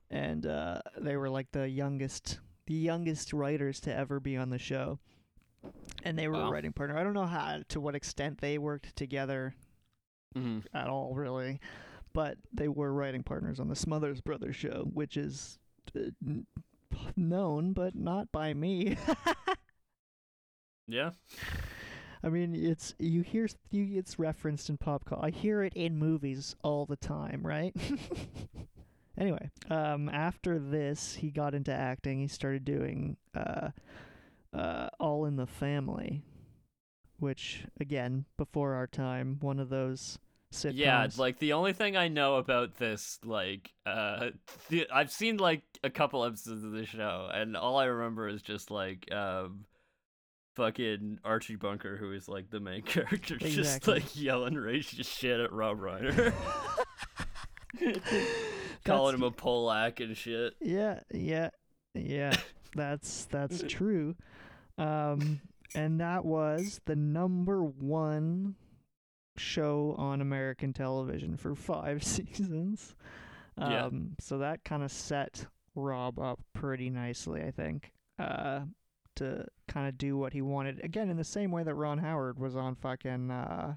and 0.10 0.46
uh, 0.46 0.82
they 1.02 1.18
were 1.18 1.30
like 1.30 1.52
the 1.52 1.68
youngest, 1.68 2.40
the 2.66 2.74
youngest 2.74 3.34
writers 3.34 3.80
to 3.82 3.94
ever 3.96 4.20
be 4.20 4.38
on 4.38 4.50
the 4.50 4.60
show. 4.60 5.00
And 6.04 6.18
they 6.18 6.28
were 6.28 6.42
a 6.42 6.46
writing 6.48 6.74
partner. 6.74 6.98
I 6.98 7.04
don't 7.04 7.14
know 7.14 7.26
how 7.26 7.62
to 7.70 7.80
what 7.82 7.96
extent 7.96 8.40
they 8.40 8.58
worked 8.58 8.96
together 8.96 9.56
hmm 10.36 10.60
at 10.74 10.88
all, 10.88 11.14
really, 11.16 11.60
but 12.14 12.38
they 12.54 12.68
were 12.68 12.94
writing 12.94 13.24
partners 13.24 13.60
on 13.60 13.68
the 13.70 13.76
Smothers 13.76 14.22
Brothers 14.22 14.56
show, 14.56 14.90
which 14.94 15.18
is 15.18 15.60
uh, 15.98 16.02
known, 17.16 17.74
but 17.74 17.96
not 17.96 18.32
by 18.32 18.54
me. 18.54 18.98
Yeah. 20.88 21.12
I 22.24 22.30
mean, 22.30 22.56
it's 22.56 22.96
you 23.00 23.22
hear 23.22 23.48
you 23.72 23.98
it's 23.98 24.18
referenced 24.20 24.70
in 24.70 24.78
pop 24.78 25.06
culture. 25.06 25.26
I 25.26 25.30
hear 25.30 25.64
it 25.64 25.74
in 25.74 25.98
movies 25.98 26.56
all 26.64 26.86
the 26.86 26.96
time, 26.96 27.46
right? 27.46 27.76
anyway, 29.18 29.52
um, 29.70 30.10
after 30.10 30.60
this, 30.60 31.16
he 31.16 31.30
got 31.32 31.54
into 31.54 31.74
acting. 31.74 32.20
He 32.20 32.28
started 32.28 32.66
doing 32.66 33.18
uh, 33.36 33.70
uh, 34.54 34.90
All 35.00 35.26
in 35.26 35.36
the 35.36 35.48
Family, 35.48 36.24
which 37.20 37.66
again, 37.80 38.26
before 38.38 38.74
our 38.74 38.88
time, 38.88 39.38
one 39.42 39.60
of 39.60 39.70
those 39.70 40.20
sitcoms. 40.54 40.74
Yeah, 40.76 41.08
like 41.18 41.40
the 41.40 41.54
only 41.54 41.74
thing 41.74 41.98
I 41.98 42.08
know 42.08 42.36
about 42.36 42.78
this, 42.78 43.20
like, 43.24 43.74
uh, 43.86 44.30
the, 44.70 44.88
I've 44.94 45.12
seen 45.12 45.38
like 45.38 45.64
a 45.84 45.90
couple 45.90 46.24
episodes 46.24 46.64
of 46.64 46.72
the 46.72 46.86
show, 46.86 47.30
and 47.34 47.58
all 47.58 47.78
I 47.78 47.86
remember 47.86 48.28
is 48.28 48.42
just 48.42 48.72
like, 48.72 49.12
um, 49.12 49.66
fucking 50.56 51.20
Archie 51.26 51.56
Bunker, 51.56 51.98
who 51.98 52.12
is 52.14 52.28
like 52.30 52.50
the 52.50 52.60
main 52.60 52.82
character, 52.84 53.38
just 53.38 53.88
like 53.88 54.16
yelling 54.16 54.56
racist 54.56 55.06
shit 55.06 55.40
at 55.40 55.52
Rob 55.52 55.80
Reiner, 55.80 56.34
calling 58.84 59.16
him 59.16 59.24
a 59.24 59.32
Polak 59.32 60.04
and 60.04 60.16
shit. 60.18 60.54
Yeah, 60.62 61.00
yeah, 61.12 61.50
yeah. 61.94 62.36
That's 62.76 63.26
that's 63.26 63.64
true. 63.68 64.16
Um, 64.80 65.42
and 65.76 66.00
that 66.00 66.26
was 66.26 66.82
the 66.86 66.96
number 66.96 67.64
one 67.64 68.56
show 69.38 69.94
on 70.00 70.22
American 70.22 70.74
television 70.74 71.38
for 71.38 71.54
five 71.54 72.04
seasons. 72.04 72.96
Um, 73.60 73.72
Yeah. 73.72 73.90
so 74.20 74.40
that 74.40 74.64
kind 74.64 74.82
of 74.82 74.92
set 74.92 75.46
Rob 75.76 76.18
up 76.18 76.40
pretty 76.54 76.90
nicely, 76.90 77.44
I 77.44 77.52
think, 77.52 77.92
uh, 78.18 78.62
to 79.18 79.46
kind 79.68 79.88
of 79.88 79.96
do 80.00 80.18
what 80.18 80.34
he 80.34 80.42
wanted. 80.42 80.84
Again, 80.84 81.10
in 81.12 81.18
the 81.18 81.24
same 81.24 81.52
way 81.52 81.62
that 81.64 81.76
Ron 81.76 82.00
Howard 82.00 82.40
was 82.40 82.56
on 82.56 82.74
fucking 82.74 83.30
uh, 83.30 83.76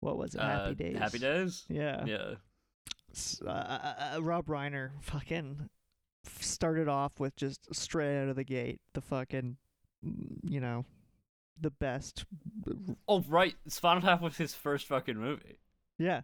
what 0.00 0.16
was 0.16 0.36
it, 0.36 0.40
Happy 0.40 0.70
Uh, 0.70 0.74
Days? 0.74 0.98
Happy 0.98 1.18
Days. 1.18 1.64
Yeah. 1.68 2.04
Yeah. 2.04 2.34
Uh, 3.44 3.48
uh, 3.50 3.94
uh, 4.16 4.22
Rob 4.22 4.46
Reiner 4.46 4.90
fucking 5.00 5.68
started 6.40 6.88
off 6.88 7.18
with 7.18 7.34
just 7.36 7.74
straight 7.74 8.22
out 8.22 8.28
of 8.28 8.36
the 8.36 8.44
gate 8.44 8.80
the 8.94 9.00
fucking 9.00 9.56
mm, 10.04 10.36
you 10.42 10.60
know 10.60 10.84
the 11.60 11.70
best 11.70 12.24
Oh 13.08 13.24
right, 13.28 13.54
Spinal 13.66 14.02
Tap 14.02 14.20
was 14.20 14.36
his 14.36 14.54
first 14.54 14.86
fucking 14.86 15.16
movie. 15.16 15.58
yeah 15.98 16.20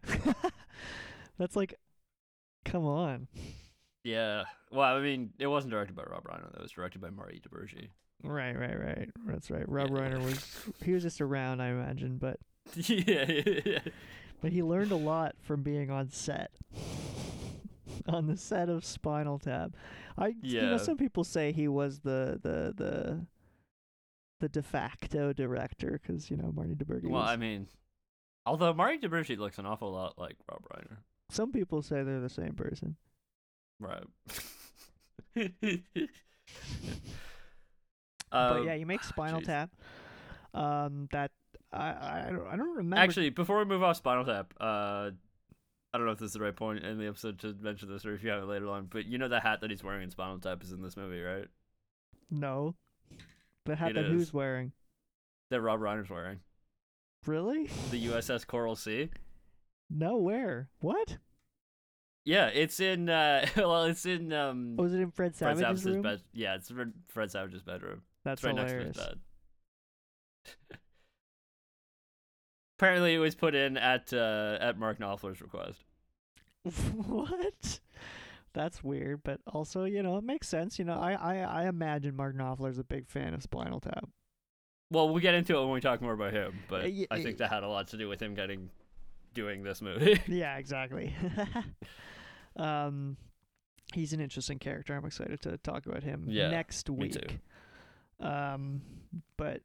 that's 1.39 1.57
like 1.57 1.75
come 2.65 2.85
on 2.85 3.29
Yeah. 4.05 4.45
Well, 4.71 4.97
I 4.97 5.01
mean, 5.01 5.31
it 5.39 5.47
wasn't 5.47 5.71
directed 5.73 5.95
by 5.97 6.03
Rob 6.03 6.25
Reiner. 6.25 6.55
It 6.55 6.61
was 6.61 6.73
directed 6.73 7.01
by 7.01 7.11
Marty 7.11 7.41
DiBergi. 7.41 7.89
right 8.23 8.53
right 8.59 8.79
right 8.79 9.11
that's 9.27 9.51
right 9.51 9.69
Rob 9.69 9.91
Yeah. 9.91 9.97
Reiner 9.99 10.23
was 10.23 10.67
he 10.85 10.93
was 10.93 11.03
just 11.03 11.21
around 11.21 11.61
I 11.61 11.69
imagine 11.71 12.19
but 12.19 12.39
yeah, 12.77 13.25
yeah, 13.31 13.61
yeah. 13.65 13.79
But 14.45 14.53
he 14.53 14.63
learned 14.63 14.93
a 14.93 14.97
lot 14.97 15.37
from 15.41 15.63
being 15.63 15.91
on 15.91 16.11
set 16.11 16.51
on 18.07 18.27
the 18.27 18.37
set 18.37 18.69
of 18.69 18.85
Spinal 18.85 19.39
Tap 19.39 19.71
I 20.19 20.35
you 20.43 20.61
know 20.61 20.77
some 20.77 20.99
people 20.99 21.25
say 21.25 21.51
he 21.51 21.67
was 21.67 22.01
the 22.01 22.39
the 22.43 22.75
the 22.77 23.27
the 24.41 24.49
de 24.51 24.63
facto 24.63 25.33
director 25.33 25.99
because 26.03 26.31
you 26.31 26.37
know 26.37 26.53
Marty 26.55 26.75
DiBergi 26.75 27.09
Well, 27.09 27.23
was 27.23 27.31
I 27.31 27.37
mean, 27.37 27.69
although 28.45 28.75
Marty 28.75 28.99
DiBergi 28.99 29.39
looks 29.39 29.59
an 29.59 29.65
awful 29.65 29.91
lot 29.91 30.19
like 30.19 30.37
Rob 30.51 30.63
Reiner. 30.71 30.99
Some 31.31 31.51
people 31.51 31.81
say 31.81 32.03
they're 32.03 32.21
the 32.21 32.29
same 32.29 32.53
person. 32.53 32.97
Right. 33.81 34.05
but 35.35 35.49
Um, 38.31 38.67
yeah, 38.67 38.75
you 38.75 38.85
make 38.85 39.03
Spinal 39.05 39.41
jeez. 39.41 39.47
Tap. 39.47 39.71
Um, 40.53 41.09
that 41.13 41.31
I 41.75 42.27
I 42.29 42.31
don't, 42.31 42.47
I 42.49 42.57
don't 42.57 42.77
remember. 42.77 42.97
Actually, 42.97 43.31
before 43.31 43.59
we 43.59 43.65
move 43.65 43.83
off 43.83 43.97
Spinal 43.97 44.25
Tap, 44.25 44.55
uh, 44.61 45.11
I 45.93 45.99
don't 45.99 46.07
know 46.07 46.13
if 46.13 46.19
this 46.19 46.29
is 46.29 46.33
the 46.35 46.41
right 46.41 46.55
point 46.57 46.85
in 46.85 46.99
the 46.99 47.07
episode 47.07 47.39
to 47.41 47.55
mention 47.61 47.89
this, 47.89 48.05
or 48.07 48.15
if 48.15 48.23
you 48.23 48.31
have 48.31 48.43
it 48.43 48.47
later 48.47 48.69
on. 48.69 48.87
But 48.91 49.07
you 49.07 49.19
know 49.19 49.29
the 49.29 49.41
hat 49.41 49.61
that 49.61 49.71
he's 49.71 49.83
wearing 49.85 50.03
in 50.03 50.11
Spinal 50.11 50.39
Tap 50.39 50.63
is 50.63 50.73
in 50.73 50.83
this 50.83 50.97
movie, 50.97 51.21
right? 51.21 51.47
no. 52.31 52.75
The 53.67 53.77
hat 53.77 53.93
It 53.93 53.95
that 53.95 54.05
is. 54.05 54.11
who's 54.11 54.35
wearing? 54.35 54.73
That 55.51 55.63
Rob 55.63 55.81
Reiner's 55.81 56.11
wearing. 56.11 56.41
Really? 57.27 57.69
The 57.91 58.07
USS 58.09 58.47
Coral 58.47 58.77
Sea. 58.77 59.09
No, 59.89 60.19
where? 60.19 60.69
What? 60.81 61.17
Yeah, 62.27 62.49
it's 62.49 62.79
in. 62.81 63.09
Uh, 63.09 63.47
well, 63.57 63.85
it's 63.85 64.05
in. 64.05 64.33
Um, 64.35 64.77
Oh, 64.79 64.83
was 64.83 64.93
it 64.93 65.01
in 65.01 65.11
Fred 65.11 65.35
Fred 65.35 65.57
Savage's 65.57 65.83
Savage's 65.83 65.87
room? 65.87 66.03
bed. 66.03 66.21
Yeah, 66.35 66.57
it's 66.57 66.69
in 66.71 66.93
Fred 67.09 67.31
Savage's 67.31 67.63
bedroom. 67.63 68.03
That's 68.25 68.41
It's 68.41 68.45
right 68.47 68.55
hilarious. 68.59 68.85
next 68.97 68.99
to 68.99 69.03
his 69.05 69.09
bed. 69.09 70.79
Apparently, 72.79 73.15
it 73.15 73.19
was 73.19 73.35
put 73.35 73.55
in 73.55 73.77
at 73.77 74.13
uh, 74.13 74.59
at 74.61 74.79
Mark 74.79 74.99
Knopfler's 74.99 75.41
request. 75.41 75.85
what? 77.07 77.81
That's 78.53 78.83
weird, 78.85 79.23
but 79.25 79.41
also, 79.47 79.85
you 79.85 80.03
know, 80.03 80.17
it 80.17 80.25
makes 80.25 80.49
sense. 80.49 80.79
You 80.79 80.85
know, 80.85 80.99
I 80.99 81.13
I, 81.13 81.37
I 81.39 81.69
imagine 81.69 82.15
Mark 82.17 82.37
Knopfler's 82.37 82.79
a 82.79 82.85
big 82.85 83.09
fan 83.09 83.35
of 83.35 83.43
Spinal 83.43 83.81
Tap. 83.81 84.09
Well, 84.91 85.09
we'll 85.09 85.21
get 85.23 85.35
into 85.35 85.57
it 85.57 85.61
when 85.61 85.71
we 85.73 85.81
talk 85.81 86.01
more 86.03 86.13
about 86.13 86.33
him, 86.33 86.55
but 86.69 86.85
Uh, 86.85 86.89
y- 86.89 87.07
I 87.11 87.23
think 87.23 87.39
that 87.39 87.51
had 87.51 87.65
a 87.65 87.69
lot 87.69 87.89
to 87.89 87.97
do 87.97 88.09
with 88.09 88.21
him 88.21 88.35
getting 88.35 88.71
doing 89.33 89.63
this 89.63 89.83
movie. 89.83 90.21
yeah, 90.29 90.57
exactly. 90.57 91.13
um, 92.57 93.17
he's 93.93 94.13
an 94.13 94.21
interesting 94.21 94.59
character. 94.59 94.95
I'm 94.95 95.05
excited 95.05 95.41
to 95.43 95.57
talk 95.59 95.87
about 95.87 96.03
him 96.03 96.27
Yeah, 96.29 96.51
next 96.51 96.89
week. 96.91 97.41
Um, 98.21 98.83
but 99.37 99.63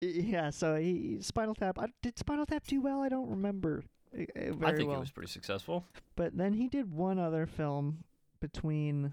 yeah, 0.00 0.50
so 0.50 0.76
he 0.76 1.18
Spinal 1.20 1.54
Tap. 1.54 1.78
I, 1.78 1.86
did 2.02 2.18
Spinal 2.18 2.46
Tap 2.46 2.66
do 2.66 2.80
well? 2.80 3.00
I 3.00 3.08
don't 3.08 3.28
remember 3.30 3.84
uh, 4.16 4.22
uh, 4.22 4.52
very 4.54 4.72
I 4.72 4.76
think 4.76 4.88
well. 4.88 4.98
it 4.98 5.00
was 5.00 5.10
pretty 5.10 5.30
successful. 5.30 5.84
But 6.16 6.36
then 6.36 6.52
he 6.54 6.68
did 6.68 6.92
one 6.92 7.18
other 7.18 7.46
film 7.46 8.04
between 8.40 9.12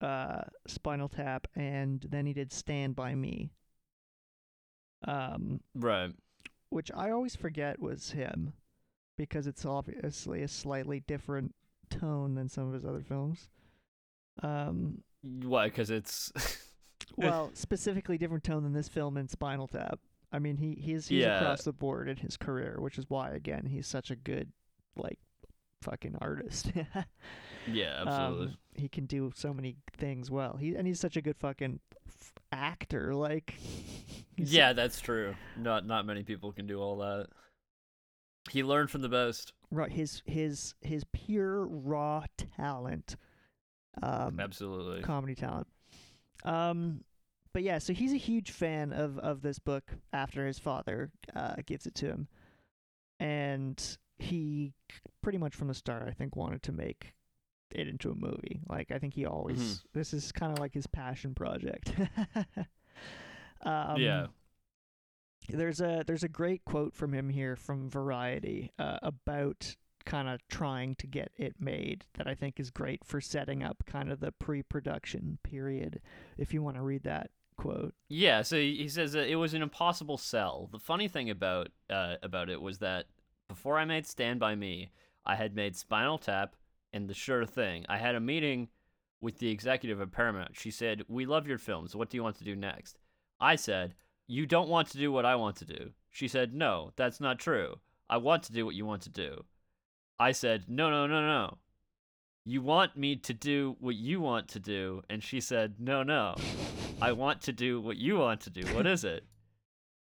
uh 0.00 0.42
Spinal 0.66 1.08
Tap 1.08 1.48
and 1.56 2.06
then 2.08 2.26
he 2.26 2.32
did 2.32 2.52
Stand 2.52 2.94
by 2.94 3.14
Me. 3.14 3.50
Um, 5.06 5.60
Right. 5.74 6.12
which 6.70 6.90
I 6.94 7.10
always 7.10 7.36
forget 7.36 7.80
was 7.80 8.10
him 8.10 8.52
because 9.16 9.46
it's 9.46 9.64
obviously 9.64 10.42
a 10.42 10.48
slightly 10.48 11.00
different 11.00 11.54
tone 11.90 12.34
than 12.34 12.48
some 12.48 12.66
of 12.68 12.74
his 12.74 12.84
other 12.84 13.02
films. 13.02 13.48
Um, 14.42 15.02
Why? 15.22 15.66
Because 15.68 15.90
it's. 15.90 16.32
well, 17.16 17.50
specifically 17.54 18.18
different 18.18 18.44
tone 18.44 18.62
than 18.62 18.72
this 18.72 18.88
film 18.88 19.16
and 19.16 19.30
Spinal 19.30 19.66
Tap. 19.68 19.98
I 20.32 20.38
mean, 20.38 20.56
he 20.58 20.74
he's 20.74 21.08
he's 21.08 21.22
Yeah. 21.22 21.40
across 21.40 21.62
the 21.64 21.72
board 21.72 22.08
in 22.08 22.16
his 22.18 22.36
career, 22.36 22.76
which 22.80 22.98
is 22.98 23.06
why 23.08 23.30
again 23.30 23.66
he's 23.66 23.86
such 23.86 24.10
a 24.10 24.16
good 24.16 24.52
like 24.96 25.18
fucking 25.82 26.16
artist. 26.20 26.70
yeah, 27.66 28.02
absolutely. 28.06 28.46
Um, 28.48 28.56
he 28.74 28.88
can 28.88 29.06
do 29.06 29.32
so 29.34 29.54
many 29.54 29.76
things 29.96 30.30
well. 30.30 30.56
He 30.56 30.74
and 30.74 30.86
he's 30.86 31.00
such 31.00 31.16
a 31.16 31.22
good 31.22 31.36
fucking 31.38 31.80
f- 32.06 32.32
actor. 32.52 33.14
Like, 33.14 33.54
yeah, 34.36 34.72
that's 34.74 35.00
true. 35.00 35.34
Not 35.56 35.86
not 35.86 36.04
many 36.04 36.22
people 36.24 36.52
can 36.52 36.66
do 36.66 36.80
all 36.80 36.98
that. 36.98 37.28
He 38.50 38.62
learned 38.62 38.90
from 38.90 39.02
the 39.02 39.08
best. 39.08 39.52
right. 39.70 39.90
His 39.92 40.22
his 40.26 40.74
his 40.80 41.04
pure 41.12 41.66
raw 41.66 42.24
talent. 42.56 43.16
Um, 44.02 44.38
Absolutely. 44.40 45.02
comedy 45.02 45.34
talent. 45.34 45.66
Um, 46.44 47.04
but 47.52 47.62
yeah, 47.62 47.78
so 47.78 47.92
he's 47.92 48.12
a 48.12 48.16
huge 48.18 48.50
fan 48.50 48.92
of 48.92 49.18
of 49.18 49.42
this 49.42 49.58
book 49.58 49.84
after 50.12 50.46
his 50.46 50.58
father 50.58 51.10
uh, 51.34 51.56
gives 51.66 51.86
it 51.86 51.94
to 51.96 52.06
him, 52.06 52.28
and 53.18 53.98
he 54.18 54.72
pretty 55.22 55.38
much 55.38 55.54
from 55.54 55.68
the 55.68 55.74
start, 55.74 56.08
I 56.08 56.12
think, 56.12 56.36
wanted 56.36 56.62
to 56.64 56.72
make 56.72 57.14
it 57.70 57.86
into 57.88 58.10
a 58.10 58.14
movie. 58.14 58.60
Like 58.68 58.90
I 58.90 58.98
think 58.98 59.14
he 59.14 59.26
always 59.26 59.58
Mhm. 59.58 59.82
this 59.94 60.14
is 60.14 60.32
kind 60.32 60.52
of 60.52 60.58
like 60.58 60.74
his 60.74 60.86
passion 60.86 61.34
project. 61.34 61.92
um, 63.62 64.00
yeah. 64.00 64.26
there's 65.48 65.80
a 65.80 66.04
there's 66.06 66.22
a 66.24 66.28
great 66.28 66.64
quote 66.64 66.94
from 66.94 67.12
him 67.12 67.28
here 67.28 67.56
from 67.56 67.88
Variety 67.90 68.72
uh, 68.78 68.98
about 69.02 69.74
kind 70.08 70.26
of 70.26 70.40
trying 70.48 70.94
to 70.94 71.06
get 71.06 71.30
it 71.36 71.56
made 71.60 72.06
that 72.14 72.26
I 72.26 72.34
think 72.34 72.58
is 72.58 72.70
great 72.70 73.04
for 73.04 73.20
setting 73.20 73.62
up 73.62 73.84
kind 73.86 74.10
of 74.10 74.20
the 74.20 74.32
pre-production 74.32 75.38
period. 75.42 76.00
If 76.38 76.54
you 76.54 76.62
want 76.62 76.76
to 76.76 76.82
read 76.82 77.04
that 77.04 77.30
quote, 77.58 77.94
Yeah, 78.08 78.40
so 78.40 78.56
he 78.56 78.88
says 78.88 79.14
it 79.14 79.38
was 79.38 79.52
an 79.52 79.60
impossible 79.60 80.16
sell. 80.16 80.70
The 80.72 80.78
funny 80.78 81.08
thing 81.08 81.28
about 81.28 81.68
uh, 81.90 82.16
about 82.22 82.48
it 82.48 82.62
was 82.62 82.78
that 82.78 83.04
before 83.48 83.78
I 83.78 83.84
made 83.84 84.06
Stand 84.06 84.40
by 84.40 84.54
Me, 84.54 84.90
I 85.26 85.34
had 85.36 85.54
made 85.54 85.76
Spinal 85.76 86.16
Tap 86.16 86.56
and 86.92 87.06
The 87.06 87.14
Sure 87.14 87.44
Thing. 87.44 87.84
I 87.88 87.98
had 87.98 88.14
a 88.14 88.20
meeting 88.20 88.68
with 89.20 89.38
the 89.38 89.50
executive 89.50 90.00
at 90.00 90.10
Paramount. 90.10 90.56
She 90.56 90.70
said, 90.70 91.04
"We 91.06 91.26
love 91.26 91.46
your 91.46 91.58
films. 91.58 91.94
What 91.94 92.08
do 92.08 92.16
you 92.16 92.22
want 92.22 92.36
to 92.36 92.44
do 92.44 92.56
next?" 92.56 92.98
I 93.38 93.56
said, 93.56 93.94
"You 94.26 94.46
don't 94.46 94.70
want 94.70 94.88
to 94.88 94.98
do 94.98 95.12
what 95.12 95.26
I 95.26 95.36
want 95.36 95.56
to 95.56 95.66
do." 95.66 95.92
She 96.10 96.28
said, 96.28 96.54
"No, 96.54 96.92
that's 96.96 97.20
not 97.20 97.38
true. 97.38 97.80
I 98.08 98.16
want 98.16 98.42
to 98.44 98.52
do 98.54 98.64
what 98.64 98.74
you 98.74 98.86
want 98.86 99.02
to 99.02 99.10
do." 99.10 99.44
I 100.20 100.32
said, 100.32 100.64
"No, 100.68 100.90
no, 100.90 101.06
no, 101.06 101.20
no. 101.20 101.58
You 102.44 102.62
want 102.62 102.96
me 102.96 103.16
to 103.16 103.34
do 103.34 103.76
what 103.80 103.94
you 103.96 104.20
want 104.20 104.48
to 104.48 104.58
do." 104.60 105.02
And 105.08 105.22
she 105.22 105.40
said, 105.40 105.74
"No, 105.78 106.02
no. 106.02 106.34
I 107.00 107.12
want 107.22 107.42
to 107.42 107.52
do 107.52 107.80
what 107.80 107.96
you 107.96 108.18
want 108.18 108.40
to 108.42 108.50
do. 108.50 108.62
What 108.74 108.86
is 108.86 109.04
it? 109.04 109.24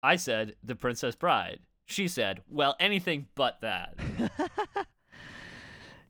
I 0.04 0.18
said, 0.18 0.56
The 0.64 0.76
Princess 0.76 1.16
Bride. 1.16 1.62
She 1.88 2.08
said, 2.08 2.42
Well, 2.48 2.76
anything 2.80 3.26
but 3.34 3.62
that. 3.62 3.96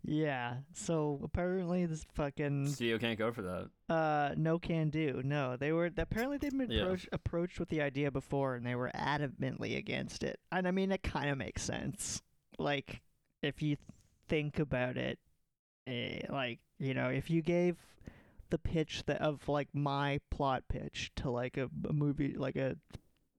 yeah. 0.04 0.56
So 0.74 1.20
apparently 1.24 1.86
this 1.86 2.06
fucking 2.14 2.68
Studio 2.68 2.98
can't 3.00 3.18
go 3.18 3.32
for 3.32 3.42
that. 3.42 3.70
uh 3.94 4.34
no 4.38 4.60
can 4.60 4.90
do. 4.90 5.22
No, 5.24 5.56
they 5.58 5.72
were 5.72 5.90
apparently 5.98 6.38
they'd 6.38 6.58
been 6.58 6.70
Yeah. 6.72 6.96
approached 7.12 7.60
with 7.60 7.70
the 7.70 7.82
idea 7.82 8.12
before 8.12 8.56
and 8.56 8.66
they 8.66 8.76
were 8.76 8.92
adamantly 8.96 9.78
against 9.78 10.24
it. 10.24 10.40
And 10.52 10.68
I 10.68 10.72
mean 10.72 10.92
it 10.92 11.02
kind 11.04 11.30
of 11.30 11.38
makes 11.38 11.64
sense. 11.64 12.22
Like 12.60 13.02
if 13.46 13.62
you 13.62 13.78
think 14.28 14.60
about 14.60 14.98
it, 14.98 15.20
eh, 15.88 16.22
like 16.30 16.60
you 16.80 16.94
know, 16.94 17.10
if 17.10 17.30
you 17.30 17.42
gave 17.42 17.78
the 18.50 18.58
pitch 18.58 19.04
that 19.08 19.22
of 19.22 19.48
like 19.48 19.70
my 19.74 20.20
plot 20.30 20.64
pitch 20.70 21.12
to 21.16 21.30
like 21.30 21.58
a, 21.58 21.70
a 21.88 21.94
movie 21.94 22.36
like 22.38 22.56
a 22.56 22.78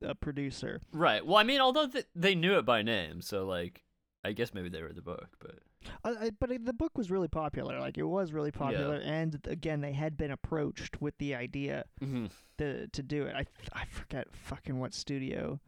a 0.03 0.15
producer. 0.15 0.81
Right. 0.93 1.25
Well, 1.25 1.37
I 1.37 1.43
mean, 1.43 1.61
although 1.61 1.87
th- 1.87 2.07
they 2.15 2.35
knew 2.35 2.59
it 2.59 2.67
by 2.67 2.83
name, 2.83 3.23
so 3.23 3.47
like, 3.47 3.83
I 4.25 4.33
guess 4.33 4.53
maybe 4.53 4.69
they 4.69 4.83
read 4.83 4.97
the 4.97 5.03
book, 5.03 5.29
but 5.41 5.59
I, 6.05 6.31
but 6.39 6.51
the 6.65 6.73
book 6.73 6.99
was 6.99 7.11
really 7.11 7.29
popular. 7.29 7.79
Like 7.79 7.99
it 7.99 8.05
was 8.05 8.33
really 8.33 8.51
popular, 8.51 8.97
and 8.97 9.41
again, 9.47 9.81
they 9.81 9.93
had 9.93 10.17
been 10.17 10.31
approached 10.31 11.01
with 11.01 11.17
the 11.19 11.35
idea 11.35 11.85
mm-hmm. 12.03 12.27
to 12.59 12.89
to 12.89 13.03
do 13.03 13.25
it. 13.25 13.35
I 13.35 13.47
I 13.73 13.85
forget 13.87 14.29
fucking 14.33 14.79
what 14.79 14.95
studio. 14.95 15.61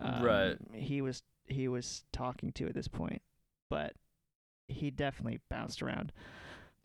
Um, 0.00 0.22
Right. 0.22 0.56
He 0.72 1.00
was 1.00 1.22
he 1.46 1.68
was 1.68 2.04
talking 2.12 2.52
to 2.52 2.66
at 2.66 2.74
this 2.74 2.88
point, 2.88 3.22
but 3.68 3.94
he 4.68 4.90
definitely 4.90 5.40
bounced 5.50 5.82
around. 5.82 6.12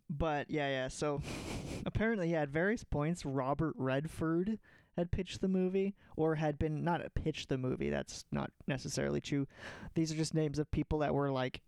But 0.10 0.50
yeah, 0.50 0.68
yeah. 0.70 0.88
So 0.90 1.22
apparently, 1.86 2.32
yeah, 2.32 2.42
at 2.44 2.50
various 2.50 2.84
points, 2.84 3.26
Robert 3.26 3.74
Redford 3.78 4.60
had 4.96 5.12
pitched 5.12 5.42
the 5.42 5.48
movie, 5.48 5.96
or 6.16 6.36
had 6.36 6.60
been 6.60 6.84
not 6.84 7.02
pitched 7.16 7.50
the 7.50 7.58
movie. 7.58 7.90
That's 7.90 8.26
not 8.32 8.52
necessarily 8.68 9.22
true. 9.22 9.48
These 9.96 10.12
are 10.12 10.16
just 10.16 10.36
names 10.36 10.60
of 10.60 10.70
people 10.70 11.00
that 11.00 11.14
were 11.16 11.32
like 11.32 11.62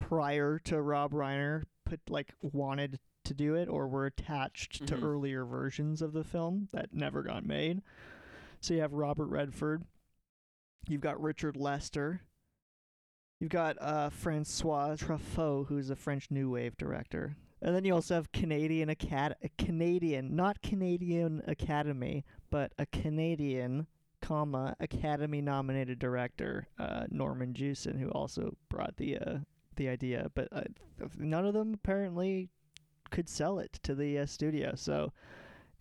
prior 0.00 0.58
to 0.64 0.82
Rob 0.82 1.12
Reiner 1.12 1.62
put 1.84 2.00
like 2.08 2.34
wanted 2.40 2.98
to 3.24 3.34
do 3.34 3.54
it 3.54 3.68
or 3.68 3.86
were 3.86 4.06
attached 4.06 4.84
to 4.88 4.96
Mhm. 4.96 5.02
earlier 5.04 5.44
versions 5.44 6.02
of 6.02 6.12
the 6.12 6.24
film 6.24 6.68
that 6.72 6.92
never 6.92 7.22
got 7.22 7.44
made. 7.46 7.82
So 8.60 8.74
you 8.74 8.80
have 8.80 8.92
Robert 8.92 9.26
Redford, 9.28 9.84
you've 10.88 11.00
got 11.00 11.20
Richard 11.22 11.56
Lester, 11.56 12.22
you've 13.42 13.50
got 13.50 13.76
uh, 13.80 14.08
Francois 14.08 14.94
Truffaut, 14.94 15.66
who's 15.66 15.90
a 15.90 15.96
French 15.96 16.30
New 16.30 16.48
Wave 16.48 16.76
director, 16.76 17.34
and 17.60 17.74
then 17.74 17.84
you 17.84 17.92
also 17.92 18.14
have 18.14 18.30
Canadian 18.30 18.88
Acad- 18.88 19.34
Canadian, 19.58 20.36
not 20.36 20.62
Canadian 20.62 21.42
Academy, 21.48 22.24
but 22.50 22.72
a 22.78 22.86
Canadian, 22.86 23.88
comma 24.20 24.76
Academy 24.78 25.40
nominated 25.40 25.98
director 25.98 26.68
uh, 26.78 27.06
Norman 27.10 27.52
Jewison, 27.52 27.98
who 27.98 28.10
also 28.10 28.56
brought 28.68 28.96
the 28.96 29.18
uh, 29.18 29.38
the 29.74 29.88
idea, 29.88 30.30
but 30.36 30.46
uh, 30.52 30.62
none 31.18 31.44
of 31.44 31.54
them 31.54 31.74
apparently 31.74 32.48
could 33.10 33.28
sell 33.28 33.58
it 33.58 33.72
to 33.82 33.96
the 33.96 34.20
uh, 34.20 34.26
studio. 34.26 34.74
So 34.76 35.12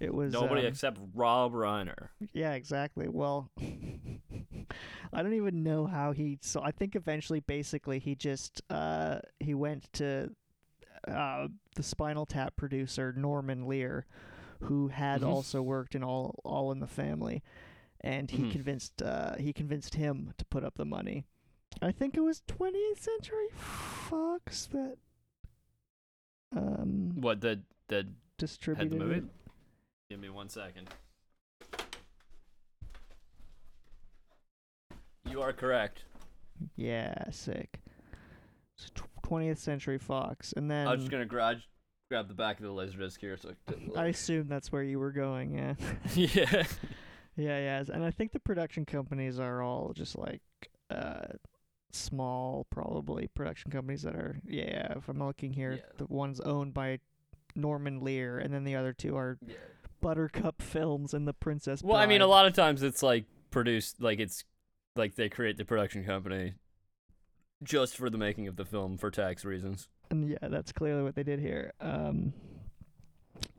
it 0.01 0.13
was 0.13 0.33
nobody 0.33 0.61
um, 0.61 0.67
except 0.67 0.99
Rob 1.13 1.53
Reiner. 1.53 2.09
yeah, 2.33 2.53
exactly. 2.53 3.07
Well, 3.07 3.49
I 5.13 5.21
don't 5.23 5.33
even 5.33 5.63
know 5.63 5.85
how 5.85 6.11
he. 6.11 6.39
So 6.41 6.61
I 6.61 6.71
think 6.71 6.95
eventually, 6.95 7.39
basically, 7.39 7.99
he 7.99 8.15
just 8.15 8.61
uh 8.69 9.19
he 9.39 9.53
went 9.53 9.91
to 9.93 10.31
uh 11.07 11.47
the 11.75 11.83
Spinal 11.83 12.25
Tap 12.25 12.55
producer 12.55 13.13
Norman 13.15 13.67
Lear, 13.67 14.05
who 14.61 14.87
had 14.89 15.21
Mhm. 15.21 15.27
also 15.27 15.61
worked 15.61 15.95
in 15.95 16.03
all 16.03 16.39
All 16.43 16.71
in 16.71 16.79
the 16.79 16.87
Family, 16.87 17.41
and 18.01 18.29
he 18.31 18.43
Mhm. 18.43 18.51
convinced 18.51 19.01
uh 19.01 19.35
he 19.37 19.53
convinced 19.53 19.95
him 19.95 20.33
to 20.37 20.45
put 20.45 20.63
up 20.63 20.75
the 20.75 20.85
money. 20.85 21.25
I 21.81 21.91
think 21.91 22.15
it 22.17 22.21
was 22.21 22.41
20th 22.47 23.01
Century 23.01 23.47
Fox 23.55 24.65
that 24.67 24.97
um 26.55 27.11
What 27.15 27.41
the 27.41 27.61
the 27.87 28.07
distributed 28.37 28.97
movie? 28.97 29.27
Give 30.11 30.19
me 30.19 30.27
one 30.29 30.49
second. 30.49 30.89
You 35.23 35.41
are 35.41 35.53
correct. 35.53 36.03
Yeah, 36.75 37.29
sick. 37.31 37.79
It's 38.77 38.89
tw- 38.89 39.05
20th 39.25 39.59
Century 39.59 39.97
Fox, 39.97 40.53
and 40.57 40.69
then 40.69 40.85
I 40.85 40.91
was 40.91 40.99
just 40.99 41.11
gonna 41.11 41.25
grab 41.25 41.59
grab 42.09 42.27
the 42.27 42.33
back 42.33 42.57
of 42.59 42.65
the 42.65 42.73
laser 42.73 42.97
disc 42.97 43.21
here, 43.21 43.37
so 43.37 43.53
I 43.95 44.01
I 44.01 44.05
assume 44.07 44.49
that's 44.49 44.69
where 44.69 44.83
you 44.83 44.99
were 44.99 45.13
going. 45.13 45.53
Yeah, 45.53 45.75
yeah. 46.13 46.65
yeah, 47.37 47.59
yeah. 47.59 47.83
And 47.93 48.03
I 48.03 48.11
think 48.11 48.33
the 48.33 48.41
production 48.41 48.85
companies 48.85 49.39
are 49.39 49.61
all 49.61 49.93
just 49.95 50.17
like 50.17 50.41
uh, 50.89 51.27
small, 51.93 52.67
probably 52.69 53.29
production 53.33 53.71
companies 53.71 54.01
that 54.01 54.15
are. 54.15 54.41
Yeah, 54.45 54.91
if 54.97 55.07
I'm 55.07 55.25
looking 55.25 55.53
here, 55.53 55.71
Yeah. 55.71 55.91
the 55.99 56.05
one's 56.07 56.41
owned 56.41 56.73
by 56.73 56.99
Norman 57.55 58.01
Lear, 58.01 58.39
and 58.39 58.53
then 58.53 58.65
the 58.65 58.75
other 58.75 58.91
two 58.91 59.15
are 59.15 59.37
yeah. 59.47 59.55
Buttercup 60.01 60.61
Films 60.61 61.13
and 61.13 61.27
The 61.27 61.33
Princess. 61.33 61.83
Well, 61.83 61.97
I 61.97 62.05
mean, 62.05 62.21
a 62.21 62.27
lot 62.27 62.45
of 62.45 62.53
times 62.53 62.83
it's 62.83 63.01
like 63.01 63.25
produced, 63.51 64.01
like 64.01 64.19
it's 64.19 64.43
like 64.95 65.15
they 65.15 65.29
create 65.29 65.57
the 65.57 65.65
production 65.65 66.03
company 66.03 66.55
just 67.63 67.95
for 67.95 68.09
the 68.09 68.17
making 68.17 68.47
of 68.47 68.55
the 68.55 68.65
film 68.65 68.97
for 68.97 69.11
tax 69.11 69.45
reasons. 69.45 69.87
And 70.09 70.29
yeah, 70.29 70.49
that's 70.49 70.71
clearly 70.71 71.03
what 71.03 71.15
they 71.15 71.23
did 71.23 71.39
here. 71.39 71.73
Um, 71.79 72.33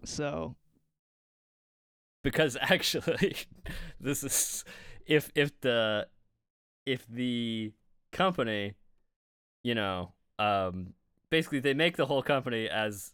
so 0.04 0.56
because 2.22 2.56
actually 2.60 3.36
this 4.00 4.22
is 4.22 4.64
if 5.06 5.30
if 5.34 5.58
the 5.60 6.06
if 6.86 7.06
the 7.06 7.72
company 8.12 8.74
you 9.62 9.74
know 9.74 10.12
um 10.38 10.92
basically 11.30 11.60
they 11.60 11.74
make 11.74 11.96
the 11.96 12.06
whole 12.06 12.22
company 12.22 12.68
as 12.68 13.12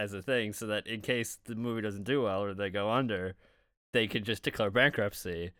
as 0.00 0.12
a 0.14 0.22
thing 0.22 0.52
so 0.52 0.66
that 0.66 0.86
in 0.86 1.00
case 1.00 1.38
the 1.44 1.54
movie 1.54 1.82
doesn't 1.82 2.04
do 2.04 2.22
well 2.22 2.42
or 2.42 2.54
they 2.54 2.70
go 2.70 2.90
under 2.90 3.34
they 3.92 4.06
can 4.06 4.24
just 4.24 4.42
declare 4.42 4.70
bankruptcy 4.70 5.50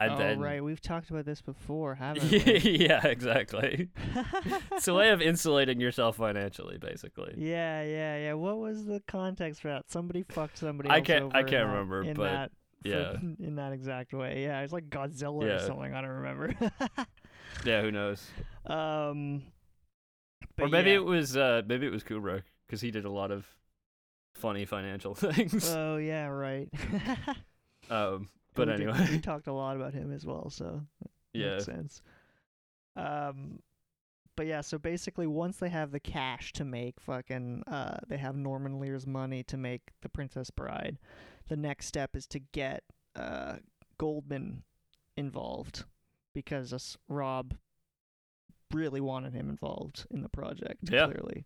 and 0.00 0.12
oh 0.12 0.16
then 0.16 0.38
right, 0.38 0.62
we've 0.62 0.80
talked 0.80 1.10
about 1.10 1.24
this 1.24 1.40
before, 1.42 1.96
haven't 1.96 2.30
we? 2.30 2.60
yeah 2.86 3.04
exactly 3.04 3.88
it's 4.72 4.86
a 4.86 4.94
way 4.94 5.10
of 5.10 5.20
insulating 5.30 5.80
yourself 5.80 6.16
financially 6.16 6.78
basically 6.78 7.34
Yeah, 7.36 7.82
yeah, 7.82 8.16
yeah. 8.18 8.32
What 8.34 8.58
was 8.58 8.84
the 8.86 9.02
context 9.08 9.60
for 9.62 9.68
that? 9.68 9.90
Somebody 9.90 10.22
fucked 10.22 10.58
somebody 10.58 10.88
I 10.88 11.00
can't- 11.00 11.34
I 11.34 11.42
can't 11.42 11.50
that- 11.50 11.72
remember, 11.72 12.02
in 12.04 12.14
but 12.14 12.22
that, 12.30 12.50
for- 12.82 12.88
yeah. 12.88 13.12
in 13.46 13.56
that 13.56 13.72
exact 13.72 14.12
way. 14.12 14.44
Yeah, 14.44 14.60
it's 14.60 14.72
like 14.72 14.88
Godzilla 14.88 15.56
or 15.56 15.58
something. 15.66 15.92
I 15.92 16.00
don't 16.00 16.10
remember. 16.10 16.54
yeah 17.64 17.80
who 17.82 17.90
knows 17.90 18.24
um, 18.66 19.42
or 20.60 20.68
maybe 20.68 20.90
yeah. 20.90 20.96
it 20.96 21.04
was 21.04 21.36
uh 21.36 21.62
maybe 21.66 21.86
it 21.86 21.92
was 21.92 22.04
Kubrick 22.04 22.42
because 22.66 22.80
he 22.80 22.92
did 22.92 23.04
a 23.04 23.10
lot 23.10 23.32
of 23.32 23.46
funny 24.34 24.64
financial 24.64 25.14
things. 25.16 25.72
Oh 25.74 25.96
yeah, 25.96 26.26
right. 26.26 26.68
um, 27.90 28.28
but 28.54 28.68
We 28.68 28.76
did- 28.76 28.88
anyway, 28.88 29.06
we 29.10 29.18
talked 29.20 29.46
a 29.46 29.52
lot 29.52 29.76
about 29.76 29.94
him 29.94 30.12
as 30.12 30.24
well, 30.26 30.50
so 30.50 30.82
yeah, 31.32 31.52
makes 31.54 31.64
sense. 31.64 32.02
Um, 32.96 33.60
but 34.36 34.46
yeah, 34.46 34.60
so 34.60 34.78
basically, 34.78 35.26
once 35.26 35.56
they 35.58 35.68
have 35.68 35.90
the 35.90 36.00
cash 36.00 36.52
to 36.54 36.64
make 36.64 37.00
fucking, 37.00 37.64
uh, 37.66 37.98
they 38.08 38.16
have 38.18 38.36
Norman 38.36 38.78
Lear's 38.80 39.06
money 39.06 39.42
to 39.44 39.56
make 39.56 39.90
The 40.02 40.08
Princess 40.08 40.50
Bride. 40.50 40.98
The 41.48 41.56
next 41.56 41.86
step 41.86 42.14
is 42.14 42.26
to 42.28 42.38
get 42.40 42.84
uh 43.16 43.56
Goldman 43.98 44.62
involved 45.16 45.84
because 46.34 46.72
us 46.72 46.96
Rob 47.08 47.54
really 48.72 49.00
wanted 49.00 49.32
him 49.32 49.48
involved 49.48 50.06
in 50.10 50.22
the 50.22 50.28
project. 50.28 50.80
Yeah. 50.90 51.06
clearly, 51.06 51.44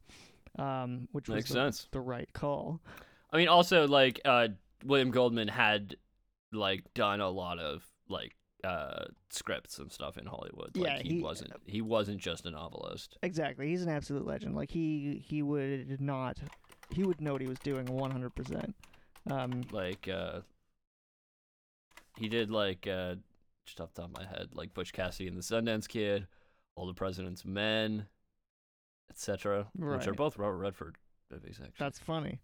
um, 0.59 1.09
which 1.13 1.29
was 1.29 1.37
makes 1.37 1.49
the, 1.49 1.55
sense. 1.55 1.89
the 1.93 2.01
right 2.01 2.29
call. 2.33 2.81
I 3.33 3.37
mean, 3.37 3.49
also 3.49 3.87
like 3.89 4.21
uh, 4.25 4.49
William 4.85 5.11
Goldman 5.11 5.49
had 5.49 5.97
like 6.53 6.83
done 6.95 7.21
a 7.21 7.31
lot 7.31 7.59
of 7.59 7.83
like 8.09 8.35
uh 8.65 9.07
scripts 9.31 9.79
and 9.79 9.91
stuff 9.91 10.17
in 10.19 10.27
Hollywood. 10.27 10.77
Like 10.77 10.87
Yeah, 10.87 10.99
he, 11.03 11.15
he- 11.17 11.23
wasn't 11.23 11.53
he 11.67 11.81
wasn't 11.81 12.19
just 12.21 12.47
a 12.47 12.51
novelist. 12.51 13.17
Exactly. 13.23 13.69
He's 13.69 13.83
an 13.83 13.89
absolute 13.89 14.27
legend. 14.27 14.55
Like 14.55 14.71
he 14.71 15.23
he 15.27 15.43
would 15.43 16.01
not 16.01 16.39
he 16.91 17.03
would 17.05 17.21
know 17.21 17.33
what 17.33 17.41
he 17.41 17.49
was 17.49 17.59
doing 17.61 17.87
100%. 17.87 18.75
Um 19.31 19.63
Like 19.73 20.09
uh, 20.09 20.41
he 22.19 22.29
did 22.29 22.51
like 22.51 22.87
uh, 22.87 23.17
just 23.65 23.81
off 23.81 23.95
the 23.95 24.03
top 24.03 24.11
of 24.11 24.17
my 24.17 24.27
head, 24.29 24.49
like 24.55 24.75
Butch 24.75 24.93
Cassidy 24.93 25.29
and 25.29 25.37
the 25.37 25.43
Sundance 25.43 25.89
Kid, 25.89 26.27
All 26.77 26.87
the 26.87 26.95
President's 26.95 27.45
Men, 27.45 28.07
etc. 29.13 29.69
Which 29.77 30.07
are 30.07 30.15
both 30.15 30.39
Robert 30.39 30.57
Redford 30.59 30.97
movies. 31.31 31.59
Actually. 31.61 31.75
that's 31.79 31.99
funny. 31.99 32.41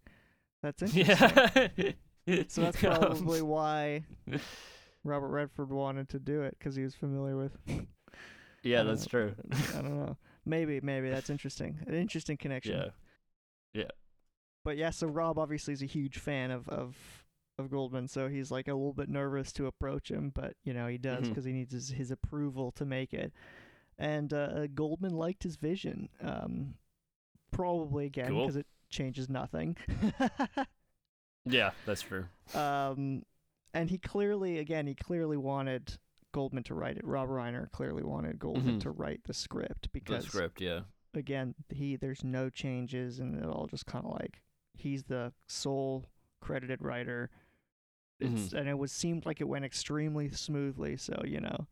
That's 0.62 0.82
interesting. 0.94 1.70
yeah. 1.76 1.92
So 2.48 2.60
that's 2.60 2.76
probably 2.78 3.40
why 3.40 4.04
Robert 5.02 5.28
Redford 5.28 5.70
wanted 5.70 6.10
to 6.10 6.18
do 6.18 6.42
it 6.42 6.58
cuz 6.60 6.76
he 6.76 6.82
was 6.82 6.94
familiar 6.94 7.38
with 7.38 7.56
Yeah, 8.62 8.80
uh, 8.80 8.84
that's 8.84 9.06
true. 9.06 9.34
I 9.74 9.80
don't 9.80 9.98
know. 9.98 10.18
Maybe 10.44 10.78
maybe 10.82 11.08
that's 11.08 11.30
interesting. 11.30 11.78
An 11.86 11.94
interesting 11.94 12.36
connection. 12.36 12.76
Yeah. 12.76 12.90
Yeah. 13.72 13.90
But 14.62 14.76
yeah, 14.76 14.90
so 14.90 15.06
Rob 15.06 15.38
obviously 15.38 15.72
is 15.72 15.80
a 15.80 15.86
huge 15.86 16.18
fan 16.18 16.50
of 16.50 16.68
of 16.68 16.96
of 17.58 17.70
Goldman, 17.70 18.06
so 18.08 18.28
he's 18.28 18.50
like 18.50 18.68
a 18.68 18.74
little 18.74 18.92
bit 18.92 19.08
nervous 19.08 19.50
to 19.54 19.66
approach 19.66 20.10
him, 20.10 20.30
but 20.34 20.52
you 20.64 20.74
know 20.74 20.86
he 20.86 20.98
does 20.98 21.28
because 21.30 21.44
he 21.44 21.52
needs 21.52 21.72
his, 21.72 21.88
his 21.88 22.10
approval 22.10 22.72
to 22.72 22.84
make 22.84 23.14
it. 23.14 23.32
And 23.99 24.32
uh, 24.32 24.68
Goldman 24.68 25.12
liked 25.14 25.42
his 25.42 25.57
vision, 25.57 26.09
um, 26.22 26.74
probably 27.51 28.07
again 28.07 28.28
Cool. 28.28 28.42
because 28.42 28.57
it 28.57 28.66
changes 28.90 29.28
nothing. 29.28 29.76
Yeah, 31.44 31.70
that's 31.86 32.03
true. 32.03 32.26
um, 32.55 33.22
and 33.72 33.88
he 33.88 33.96
clearly, 33.99 34.59
again, 34.59 34.86
he 34.86 34.94
clearly 34.94 35.36
wanted 35.38 35.96
Goldman 36.32 36.62
to 36.64 36.74
write 36.74 36.99
it. 36.99 37.07
Rob 37.07 37.28
Reiner 37.30 37.70
clearly 37.70 38.03
wanted 38.03 38.38
Goldman 38.38 38.76
Mhm. 38.76 38.80
to 38.82 38.90
write 38.90 39.24
the 39.24 39.32
script 39.32 39.82
The 39.84 39.88
because 39.92 40.26
script, 40.26 40.61
yeah. 40.61 40.80
again, 41.14 41.55
he 41.70 41.96
there's 41.96 42.22
no 42.22 42.51
changes, 42.51 43.18
and 43.18 43.34
it 43.38 43.44
all 43.46 43.66
just 43.66 43.86
kind 43.86 44.05
of 44.05 44.12
like 44.12 44.42
he's 44.74 45.05
the 45.05 45.32
sole 45.46 46.05
credited 46.40 46.82
writer. 46.82 47.30
It's 48.20 48.53
and 48.53 48.68
it 48.68 48.76
was 48.76 48.92
seemed 48.92 49.24
like 49.24 49.40
it 49.40 49.49
went 49.49 49.64
extremely 49.64 50.30
smoothly. 50.30 50.96
So 50.99 51.22
you 51.24 51.40
know, 51.40 51.66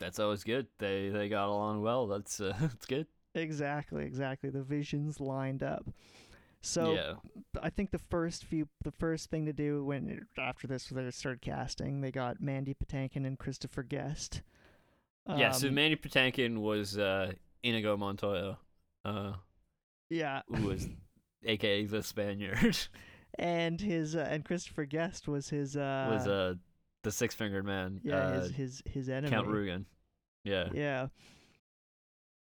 That's 0.00 0.18
always 0.18 0.42
good. 0.42 0.66
They 0.78 1.10
they 1.10 1.28
got 1.28 1.48
along 1.48 1.82
well. 1.82 2.06
That's 2.06 2.40
uh, 2.40 2.54
that's 2.60 2.86
good. 2.86 3.06
exactly, 3.34 4.04
exactly. 4.04 4.50
The 4.50 4.62
visions 4.62 5.20
lined 5.20 5.62
up. 5.62 5.86
So 6.62 6.92
yeah. 6.92 7.14
I 7.62 7.70
think 7.70 7.90
the 7.90 7.98
first 7.98 8.44
few, 8.44 8.68
the 8.82 8.90
first 8.90 9.30
thing 9.30 9.46
to 9.46 9.52
do 9.52 9.84
when 9.84 10.26
after 10.38 10.66
this 10.66 10.90
was 10.90 10.96
they 10.96 11.10
started 11.10 11.40
casting, 11.40 12.00
they 12.00 12.10
got 12.10 12.40
Mandy 12.40 12.74
Patinkin 12.74 13.26
and 13.26 13.38
Christopher 13.38 13.82
Guest. 13.82 14.42
yeah. 15.28 15.52
So 15.52 15.70
Mandy 15.70 15.96
Patinkin 15.96 16.58
was 16.58 16.98
uh, 16.98 17.32
Inigo 17.62 17.96
Montoya, 17.96 18.58
uh, 19.04 19.32
yeah, 20.10 20.42
who 20.48 20.66
was 20.66 20.88
AKA 21.44 21.86
the 21.86 22.02
Spaniard, 22.02 22.76
and 23.38 23.80
his 23.80 24.14
uh, 24.14 24.28
and 24.30 24.44
Christopher 24.44 24.84
Guest 24.84 25.28
was 25.28 25.48
his 25.48 25.76
uh 25.76 26.08
was 26.10 26.26
uh 26.26 26.54
the 27.02 27.10
six 27.10 27.34
fingered 27.34 27.64
man. 27.64 28.00
yeah 28.04 28.16
uh, 28.16 28.40
his 28.40 28.50
his 28.52 28.82
his 28.86 29.08
enemy. 29.08 29.30
Count 29.30 29.48
Rugen. 29.48 29.84
Yeah. 30.44 30.68
Yeah, 30.72 31.08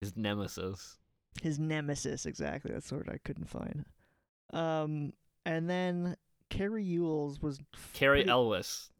His 0.00 0.16
nemesis. 0.16 0.98
his 1.42 1.58
nemesis 1.58 2.26
exactly. 2.26 2.70
That's 2.72 2.88
the 2.88 2.96
word 2.96 3.10
I 3.12 3.18
couldn't 3.24 3.48
find. 3.48 3.84
Um, 4.52 5.12
and 5.44 5.68
then 5.68 6.16
Cary 6.50 6.84
Ewells 6.84 7.42
was 7.42 7.58
Cary 7.94 8.18
pretty- 8.18 8.30
Elwes. 8.30 8.90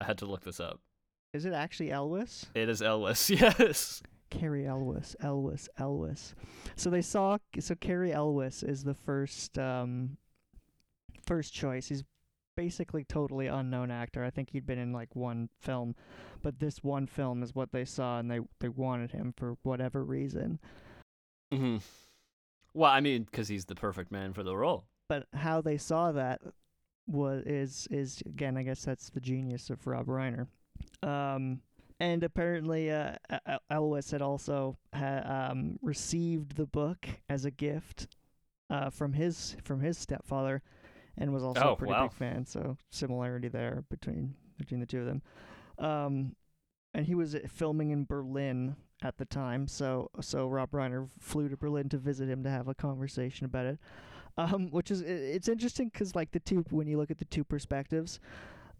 I 0.00 0.06
had 0.06 0.18
to 0.18 0.26
look 0.26 0.42
this 0.44 0.58
up. 0.60 0.80
Is 1.34 1.44
it 1.44 1.52
actually 1.52 1.90
Elwes? 1.92 2.46
It 2.54 2.68
is 2.68 2.80
Elwes. 2.82 3.28
Yes. 3.30 4.02
Cary 4.30 4.64
Elwes, 4.66 5.16
Elwes, 5.20 5.68
Elwes. 5.78 6.34
So 6.76 6.88
they 6.88 7.02
saw. 7.02 7.36
So 7.58 7.74
Cary 7.74 8.12
Elwes 8.12 8.62
is 8.62 8.84
the 8.84 8.94
first 8.94 9.58
um, 9.58 10.16
first 11.26 11.52
choice. 11.52 11.88
He's 11.88 12.04
basically 12.56 13.04
totally 13.04 13.46
unknown 13.46 13.90
actor. 13.90 14.24
I 14.24 14.30
think 14.30 14.50
he'd 14.50 14.66
been 14.66 14.78
in 14.78 14.92
like 14.92 15.14
one 15.16 15.48
film, 15.60 15.94
but 16.42 16.58
this 16.58 16.82
one 16.82 17.06
film 17.06 17.42
is 17.42 17.54
what 17.54 17.72
they 17.72 17.84
saw, 17.84 18.18
and 18.18 18.30
they 18.30 18.40
they 18.60 18.68
wanted 18.68 19.12
him 19.12 19.32
for 19.36 19.56
whatever 19.62 20.04
reason. 20.04 20.58
hmm 21.52 21.78
Well, 22.74 22.90
I 22.90 23.00
mean, 23.00 23.24
because 23.24 23.48
he's 23.48 23.64
the 23.64 23.74
perfect 23.74 24.10
man 24.12 24.32
for 24.32 24.42
the 24.42 24.56
role. 24.56 24.84
But 25.08 25.26
how 25.34 25.60
they 25.60 25.76
saw 25.78 26.12
that 26.12 26.40
was 27.06 27.42
is 27.44 27.88
is 27.90 28.22
again, 28.26 28.56
I 28.56 28.62
guess 28.62 28.84
that's 28.84 29.10
the 29.10 29.20
genius 29.20 29.70
of 29.70 29.86
Rob 29.86 30.06
Reiner. 30.06 30.46
Um, 31.02 31.60
and 31.98 32.22
apparently, 32.22 32.90
uh, 32.90 33.16
El- 33.28 33.40
El- 33.46 33.60
Elwes 33.70 34.10
had 34.10 34.22
also 34.22 34.78
ha- 34.94 35.48
um, 35.50 35.78
received 35.82 36.56
the 36.56 36.66
book 36.66 37.06
as 37.28 37.44
a 37.44 37.50
gift 37.50 38.08
uh, 38.70 38.88
from 38.90 39.12
his 39.14 39.56
from 39.64 39.80
his 39.80 39.98
stepfather, 39.98 40.62
and 41.20 41.32
was 41.32 41.44
also 41.44 41.60
Oh, 41.60 41.72
a 41.72 41.76
pretty 41.76 41.92
wow. 41.92 42.02
big 42.08 42.12
fan. 42.12 42.44
So 42.46 42.76
similarity 42.90 43.46
there 43.48 43.84
between 43.88 44.34
between 44.58 44.80
the 44.80 44.86
two 44.86 45.00
of 45.00 45.06
them. 45.06 45.22
Um, 45.78 46.34
and 46.92 47.06
he 47.06 47.14
was 47.14 47.34
uh, 47.36 47.40
filming 47.48 47.90
in 47.90 48.04
Berlin 48.04 48.74
at 49.02 49.16
the 49.16 49.24
time, 49.24 49.68
so 49.68 50.10
so 50.20 50.48
Rob 50.48 50.72
Reiner 50.72 51.08
flew 51.20 51.48
to 51.48 51.56
Berlin 51.56 51.88
to 51.90 51.98
visit 51.98 52.28
him 52.28 52.42
to 52.42 52.50
have 52.50 52.66
a 52.68 52.74
conversation 52.74 53.44
about 53.46 53.66
it. 53.66 53.78
Um, 54.36 54.70
which 54.70 54.90
is 54.90 55.00
it's 55.02 55.48
interesting 55.48 55.88
because 55.92 56.14
like 56.14 56.32
the 56.32 56.40
two 56.40 56.64
when 56.70 56.86
you 56.88 56.96
look 56.98 57.10
at 57.10 57.18
the 57.18 57.24
two 57.26 57.44
perspectives, 57.44 58.18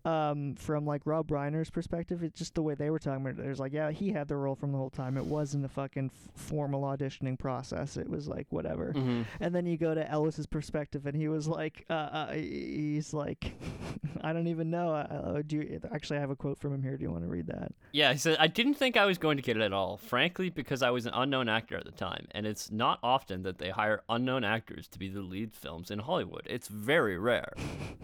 um, 0.04 0.54
from 0.54 0.86
like 0.86 1.02
Rob 1.04 1.28
Reiner's 1.28 1.70
perspective, 1.70 2.22
it's 2.22 2.38
just 2.38 2.54
the 2.54 2.62
way 2.62 2.74
they 2.74 2.90
were 2.90 2.98
talking 2.98 3.20
about 3.22 3.38
it. 3.38 3.42
There's 3.42 3.60
like, 3.60 3.72
yeah, 3.72 3.90
he 3.90 4.12
had 4.12 4.28
the 4.28 4.36
role 4.36 4.54
from 4.54 4.72
the 4.72 4.78
whole 4.78 4.90
time. 4.90 5.16
It 5.16 5.24
wasn't 5.24 5.64
a 5.64 5.68
fucking 5.68 6.10
f- 6.14 6.32
formal 6.34 6.82
auditioning 6.82 7.38
process. 7.38 7.96
It 7.96 8.08
was 8.08 8.28
like 8.28 8.46
whatever. 8.50 8.92
Mm-hmm. 8.94 9.22
And 9.40 9.54
then 9.54 9.66
you 9.66 9.76
go 9.76 9.94
to 9.94 10.10
Elwes's 10.10 10.46
perspective, 10.46 11.06
and 11.06 11.16
he 11.16 11.28
was 11.28 11.46
like, 11.46 11.84
uh, 11.90 11.92
uh, 11.92 12.32
he's 12.32 13.12
like, 13.12 13.52
I 14.22 14.32
don't 14.32 14.46
even 14.46 14.70
know. 14.70 14.92
Uh, 14.92 15.42
do 15.46 15.56
you, 15.56 15.80
actually, 15.92 16.18
I 16.18 16.20
have 16.20 16.30
a 16.30 16.36
quote 16.36 16.58
from 16.58 16.74
him 16.74 16.82
here. 16.82 16.96
Do 16.96 17.02
you 17.02 17.10
want 17.10 17.24
to 17.24 17.30
read 17.30 17.46
that? 17.48 17.72
Yeah, 17.92 18.12
he 18.12 18.18
said, 18.18 18.36
I 18.38 18.46
didn't 18.46 18.74
think 18.74 18.96
I 18.96 19.04
was 19.04 19.18
going 19.18 19.36
to 19.36 19.42
get 19.42 19.56
it 19.56 19.62
at 19.62 19.72
all, 19.72 19.96
frankly, 19.96 20.50
because 20.50 20.82
I 20.82 20.90
was 20.90 21.06
an 21.06 21.12
unknown 21.14 21.48
actor 21.48 21.76
at 21.76 21.84
the 21.84 21.92
time, 21.92 22.26
and 22.32 22.46
it's 22.46 22.70
not 22.70 22.98
often 23.02 23.42
that 23.42 23.58
they 23.58 23.70
hire 23.70 24.02
unknown 24.08 24.44
actors 24.44 24.88
to 24.88 24.98
be 24.98 25.08
the 25.08 25.20
lead 25.20 25.52
films 25.54 25.90
in 25.90 25.98
Hollywood. 26.00 26.46
It's 26.46 26.68
very 26.68 27.18
rare. 27.18 27.52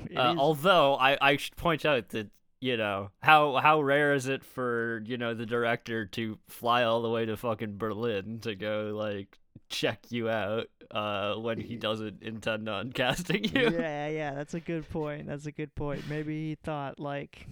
It 0.09 0.17
Uh, 0.17 0.37
although 0.39 0.95
I, 0.95 1.19
I 1.21 1.37
should 1.37 1.57
point 1.57 1.85
out 1.87 2.11
that 2.11 2.29
you 2.61 2.77
know 2.77 3.11
how 3.23 3.57
how 3.57 3.81
rare 3.81 4.15
is 4.15 4.27
it 4.29 4.45
for 4.45 5.03
you 5.07 5.17
know 5.19 5.35
the 5.35 5.47
director 5.47 6.07
to 6.07 6.39
fly 6.49 6.83
all 6.83 7.03
the 7.03 7.11
way 7.11 7.25
to 7.27 7.37
fucking 7.37 7.77
Berlin 7.77 8.41
to 8.41 8.55
go 8.55 8.93
like 8.95 9.39
check 9.69 9.99
you 10.11 10.29
out 10.29 10.67
uh 10.91 11.35
when 11.35 11.59
he 11.61 11.77
doesn't 11.77 12.23
intend 12.23 12.69
on 12.69 12.93
casting 12.95 13.45
you. 13.45 13.71
yeah, 13.79 14.09
yeah, 14.09 14.35
that's 14.35 14.55
a 14.55 14.61
good 14.61 14.89
point. 14.91 15.27
That's 15.27 15.47
a 15.47 15.53
good 15.53 15.75
point. 15.75 16.09
Maybe 16.09 16.51
he 16.51 16.55
thought 16.55 16.99
like, 17.01 17.47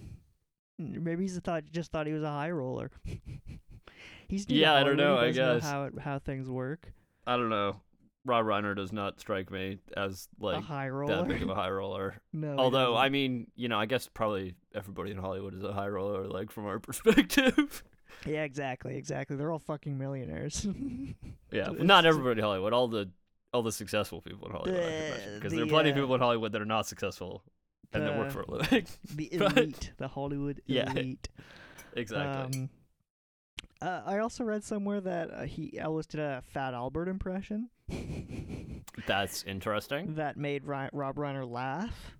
maybe 0.79 1.23
he's 1.23 1.37
thought 1.39 1.63
just 1.71 1.91
thought 1.91 2.07
he 2.07 2.13
was 2.13 2.23
a 2.23 2.29
high 2.29 2.51
roller. 2.51 2.91
he's 4.27 4.49
Yeah, 4.49 4.73
I 4.73 4.83
don't 4.83 4.97
know, 4.97 5.17
I 5.17 5.31
guess. 5.31 5.63
know 5.63 5.69
how 5.69 5.83
it, 5.85 5.99
how 5.99 6.19
things 6.19 6.49
work. 6.49 6.91
I 7.27 7.37
don't 7.37 7.49
know. 7.49 7.81
Rob 8.25 8.45
Reiner 8.45 8.75
does 8.75 8.91
not 8.91 9.19
strike 9.19 9.51
me 9.51 9.77
as 9.95 10.27
like 10.39 10.57
a 10.57 10.61
high 10.61 10.87
that 10.87 10.93
roller. 10.93 11.23
big 11.25 11.41
of 11.43 11.49
a 11.49 11.55
high 11.55 11.69
roller. 11.69 12.15
no. 12.33 12.55
Although. 12.57 12.97
I 12.97 13.09
mean, 13.09 13.47
you 13.55 13.67
know, 13.69 13.77
I 13.79 13.85
guess 13.85 14.09
probably 14.13 14.55
everybody 14.73 15.11
in 15.11 15.17
Hollywood 15.17 15.53
is 15.53 15.63
a 15.63 15.71
high 15.71 15.87
roller, 15.87 16.27
like 16.27 16.51
from 16.51 16.65
our 16.65 16.79
perspective. 16.89 17.83
yeah, 18.25 18.43
exactly, 18.43 18.97
exactly. 18.97 19.35
They're 19.37 19.51
all 19.51 19.59
fucking 19.59 19.97
millionaires. 19.97 20.67
Yeah, 21.51 21.69
but 21.69 21.85
not 21.85 22.05
everybody 22.05 22.39
in 22.39 22.43
Hollywood. 22.43 22.73
All 22.73 22.87
the 22.89 23.09
all 23.53 23.61
the 23.61 23.71
successful 23.71 24.19
people 24.19 24.47
in 24.47 24.53
Hollywood. 24.53 24.81
The- 24.81 25.35
Because 25.35 25.53
there 25.53 25.61
are 25.61 25.65
the, 25.65 25.69
plenty 25.71 25.91
of 25.91 25.95
uh, 25.95 25.99
people 26.01 26.15
in 26.15 26.19
Hollywood 26.21 26.51
that 26.51 26.61
are 26.61 26.65
not 26.65 26.85
successful 26.87 27.43
and 27.93 28.03
that 28.05 28.17
work 28.17 28.31
for 28.31 28.41
a 28.41 28.51
living. 28.51 28.87
the 29.13 29.29
But- 29.37 29.57
elite, 29.57 29.91
the 29.97 30.07
Hollywood 30.09 30.61
elite. 30.67 31.29
Yeah. 31.29 31.93
exactly. 31.95 32.61
Um, 32.63 32.69
uh, 33.81 34.01
I 34.05 34.19
also 34.19 34.43
read 34.43 34.63
somewhere 34.63 35.01
that 35.01 35.31
uh, 35.31 35.43
he 35.43 35.77
Elwes 35.77 36.05
did 36.07 36.19
a 36.19 36.41
Fat 36.53 36.73
Albert 36.73 37.07
impression 37.07 37.69
That's 39.07 39.43
interesting. 39.43 40.15
that 40.15 40.37
made 40.37 40.65
Ry- 40.65 40.89
Rob 40.93 41.15
Reiner 41.17 41.49
laugh, 41.49 42.15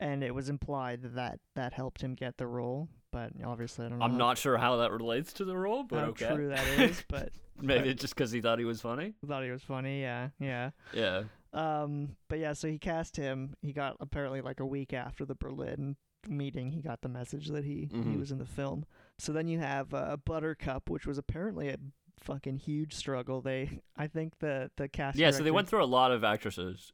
and 0.00 0.22
it 0.24 0.34
was 0.34 0.48
implied 0.48 1.02
that 1.02 1.14
that, 1.14 1.40
that 1.54 1.72
helped 1.72 2.02
him 2.02 2.14
get 2.14 2.36
the 2.36 2.46
role. 2.46 2.88
But 3.12 3.30
obviously, 3.44 3.86
I 3.86 3.88
don't 3.90 3.98
know. 4.00 4.04
I'm 4.04 4.12
how- 4.12 4.16
not 4.18 4.38
sure 4.38 4.56
how 4.58 4.76
that 4.78 4.90
relates 4.90 5.32
to 5.34 5.44
the 5.44 5.56
role, 5.56 5.84
but 5.84 5.98
how 6.00 6.04
okay. 6.06 6.34
true 6.34 6.48
that 6.48 6.66
is, 6.78 7.02
but 7.08 7.30
Maybe 7.60 7.88
it's 7.90 8.00
just 8.00 8.16
because 8.16 8.32
he 8.32 8.40
thought 8.40 8.58
he 8.58 8.64
was 8.64 8.80
funny. 8.80 9.14
Thought 9.24 9.44
he 9.44 9.50
was 9.50 9.62
funny. 9.62 10.00
Yeah, 10.02 10.30
yeah. 10.40 10.70
Yeah. 10.92 11.22
Um, 11.52 12.16
but 12.28 12.40
yeah, 12.40 12.52
so 12.52 12.66
he 12.66 12.78
cast 12.78 13.16
him. 13.16 13.54
He 13.62 13.72
got 13.72 13.96
apparently 14.00 14.40
like 14.40 14.58
a 14.58 14.66
week 14.66 14.92
after 14.92 15.24
the 15.24 15.36
Berlin 15.36 15.94
meeting, 16.28 16.72
he 16.72 16.80
got 16.82 17.00
the 17.02 17.08
message 17.08 17.48
that 17.50 17.64
he 17.64 17.88
he 17.92 17.96
Mhm. 17.98 18.18
was 18.18 18.32
in 18.32 18.38
the 18.38 18.46
film. 18.46 18.84
So 19.18 19.32
then 19.32 19.46
you 19.48 19.58
have 19.60 19.94
uh, 19.94 20.16
Buttercup, 20.24 20.90
which 20.90 21.06
was 21.06 21.18
apparently 21.18 21.68
a 21.68 21.76
fucking 22.20 22.56
huge 22.58 22.94
struggle. 22.94 23.40
They, 23.40 23.80
I 23.96 24.06
think 24.08 24.38
the 24.40 24.70
the 24.76 24.88
cast. 24.88 25.18
Yeah. 25.18 25.30
So 25.30 25.42
they 25.42 25.50
went 25.50 25.68
through 25.68 25.84
a 25.84 25.86
lot 25.86 26.10
of 26.12 26.24
actresses. 26.24 26.92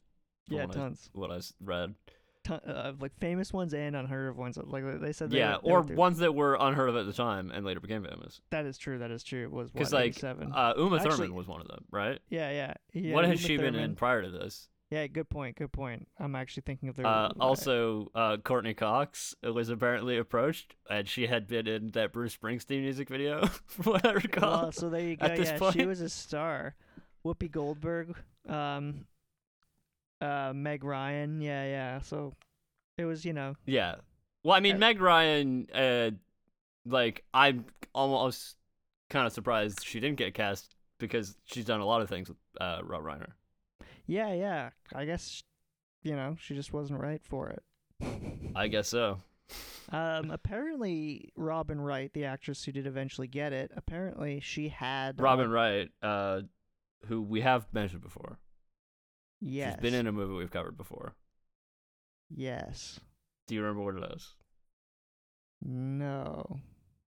Yeah, 0.49 0.65
what 0.65 0.73
tons, 0.73 1.09
I, 1.15 1.19
what 1.19 1.31
I 1.31 1.39
read. 1.63 1.95
ton, 2.43 2.59
uh, 2.67 2.91
like 2.99 3.17
famous 3.19 3.53
ones 3.53 3.73
and 3.73 3.95
unheard 3.95 4.29
of 4.29 4.37
ones. 4.37 4.57
Like 4.61 4.83
they 4.99 5.13
said. 5.13 5.31
They 5.31 5.37
yeah, 5.39 5.57
were- 5.63 5.83
they 5.83 5.93
or 5.93 5.95
ones 5.95 6.17
that 6.19 6.35
were 6.35 6.57
unheard 6.59 6.89
of 6.89 6.95
at 6.97 7.05
the 7.05 7.13
time 7.13 7.51
and 7.51 7.65
later 7.65 7.79
became 7.79 8.03
famous. 8.03 8.41
That 8.49 8.65
is 8.65 8.77
true. 8.77 8.97
That 8.99 9.11
is 9.11 9.23
true. 9.23 9.43
It 9.43 9.51
was 9.51 9.71
Because 9.71 9.93
like 9.93 10.07
87? 10.09 10.51
uh, 10.53 10.73
Uma 10.77 10.97
Actually- 10.97 11.11
Thurman 11.11 11.35
was 11.35 11.47
one 11.47 11.61
of 11.61 11.67
them, 11.67 11.85
right? 11.91 12.19
yeah, 12.29 12.51
yeah, 12.51 12.73
yeah. 12.93 13.13
what 13.13 13.25
has 13.25 13.39
Uma 13.41 13.47
she 13.47 13.57
been 13.57 13.75
in 13.75 13.95
prior 13.95 14.21
to 14.23 14.29
this? 14.29 14.67
Yeah, 14.91 15.07
good 15.07 15.29
point. 15.29 15.55
Good 15.55 15.71
point. 15.71 16.05
I'm 16.19 16.35
actually 16.35 16.63
thinking 16.65 16.89
of 16.89 16.97
the. 16.97 17.07
Uh, 17.07 17.31
also, 17.39 18.11
uh, 18.13 18.35
Courteney 18.43 18.73
Cox 18.73 19.33
was 19.41 19.69
apparently 19.69 20.17
approached, 20.17 20.75
and 20.89 21.07
she 21.07 21.27
had 21.27 21.47
been 21.47 21.65
in 21.65 21.91
that 21.91 22.11
Bruce 22.11 22.35
Springsteen 22.35 22.81
music 22.81 23.07
video, 23.07 23.45
from 23.65 23.93
what 23.93 24.05
I 24.05 24.11
recall. 24.11 24.63
Well, 24.63 24.71
so 24.73 24.89
there 24.89 24.99
you 24.99 25.15
go. 25.15 25.27
yeah, 25.27 25.71
she 25.71 25.85
was 25.85 26.01
a 26.01 26.09
star. 26.09 26.75
Whoopi 27.25 27.49
Goldberg, 27.49 28.15
um, 28.49 29.05
uh, 30.19 30.51
Meg 30.53 30.83
Ryan. 30.83 31.39
Yeah, 31.39 31.63
yeah. 31.65 32.01
So 32.01 32.35
it 32.97 33.05
was, 33.05 33.23
you 33.23 33.31
know, 33.31 33.55
yeah. 33.65 33.95
Well, 34.43 34.55
I 34.55 34.59
mean, 34.59 34.75
Uh, 34.75 34.79
Meg 34.79 34.99
Ryan, 35.01 35.67
uh, 35.73 36.11
like, 36.85 37.23
I'm 37.33 37.65
almost 37.93 38.57
kind 39.09 39.25
of 39.25 39.31
surprised 39.31 39.85
she 39.85 39.99
didn't 40.01 40.17
get 40.17 40.33
cast 40.33 40.75
because 40.99 41.37
she's 41.45 41.65
done 41.65 41.79
a 41.79 41.85
lot 41.85 42.01
of 42.01 42.09
things 42.09 42.27
with 42.27 42.37
uh, 42.59 42.79
Rob 42.83 43.03
Reiner. 43.03 43.33
Yeah, 44.05 44.33
yeah. 44.33 44.69
I 44.93 45.05
guess, 45.05 45.43
you 46.03 46.15
know, 46.15 46.35
she 46.39 46.55
just 46.55 46.73
wasn't 46.73 46.99
right 46.99 47.21
for 47.23 47.49
it. 47.49 47.63
I 48.55 48.67
guess 48.67 48.87
so. 48.87 49.19
Um, 49.89 50.31
apparently, 50.31 51.31
Robin 51.35 51.79
Wright, 51.79 52.11
the 52.13 52.25
actress 52.25 52.63
who 52.63 52.71
did 52.71 52.87
eventually 52.87 53.27
get 53.27 53.53
it, 53.53 53.71
apparently 53.75 54.39
she 54.39 54.69
had 54.69 55.19
uh, 55.19 55.23
Robin 55.23 55.49
Wright, 55.49 55.89
uh, 56.01 56.41
who 57.07 57.21
we 57.21 57.41
have 57.41 57.65
mentioned 57.73 58.01
before. 58.01 58.39
Yes. 59.39 59.75
She's 59.75 59.81
been 59.81 59.99
in 59.99 60.07
a 60.07 60.11
movie 60.11 60.33
we've 60.33 60.51
covered 60.51 60.77
before. 60.77 61.15
Yes. 62.29 62.99
Do 63.47 63.55
you 63.55 63.61
remember 63.61 63.83
what 63.83 63.95
it 63.95 64.15
is? 64.15 64.33
No. 65.63 66.59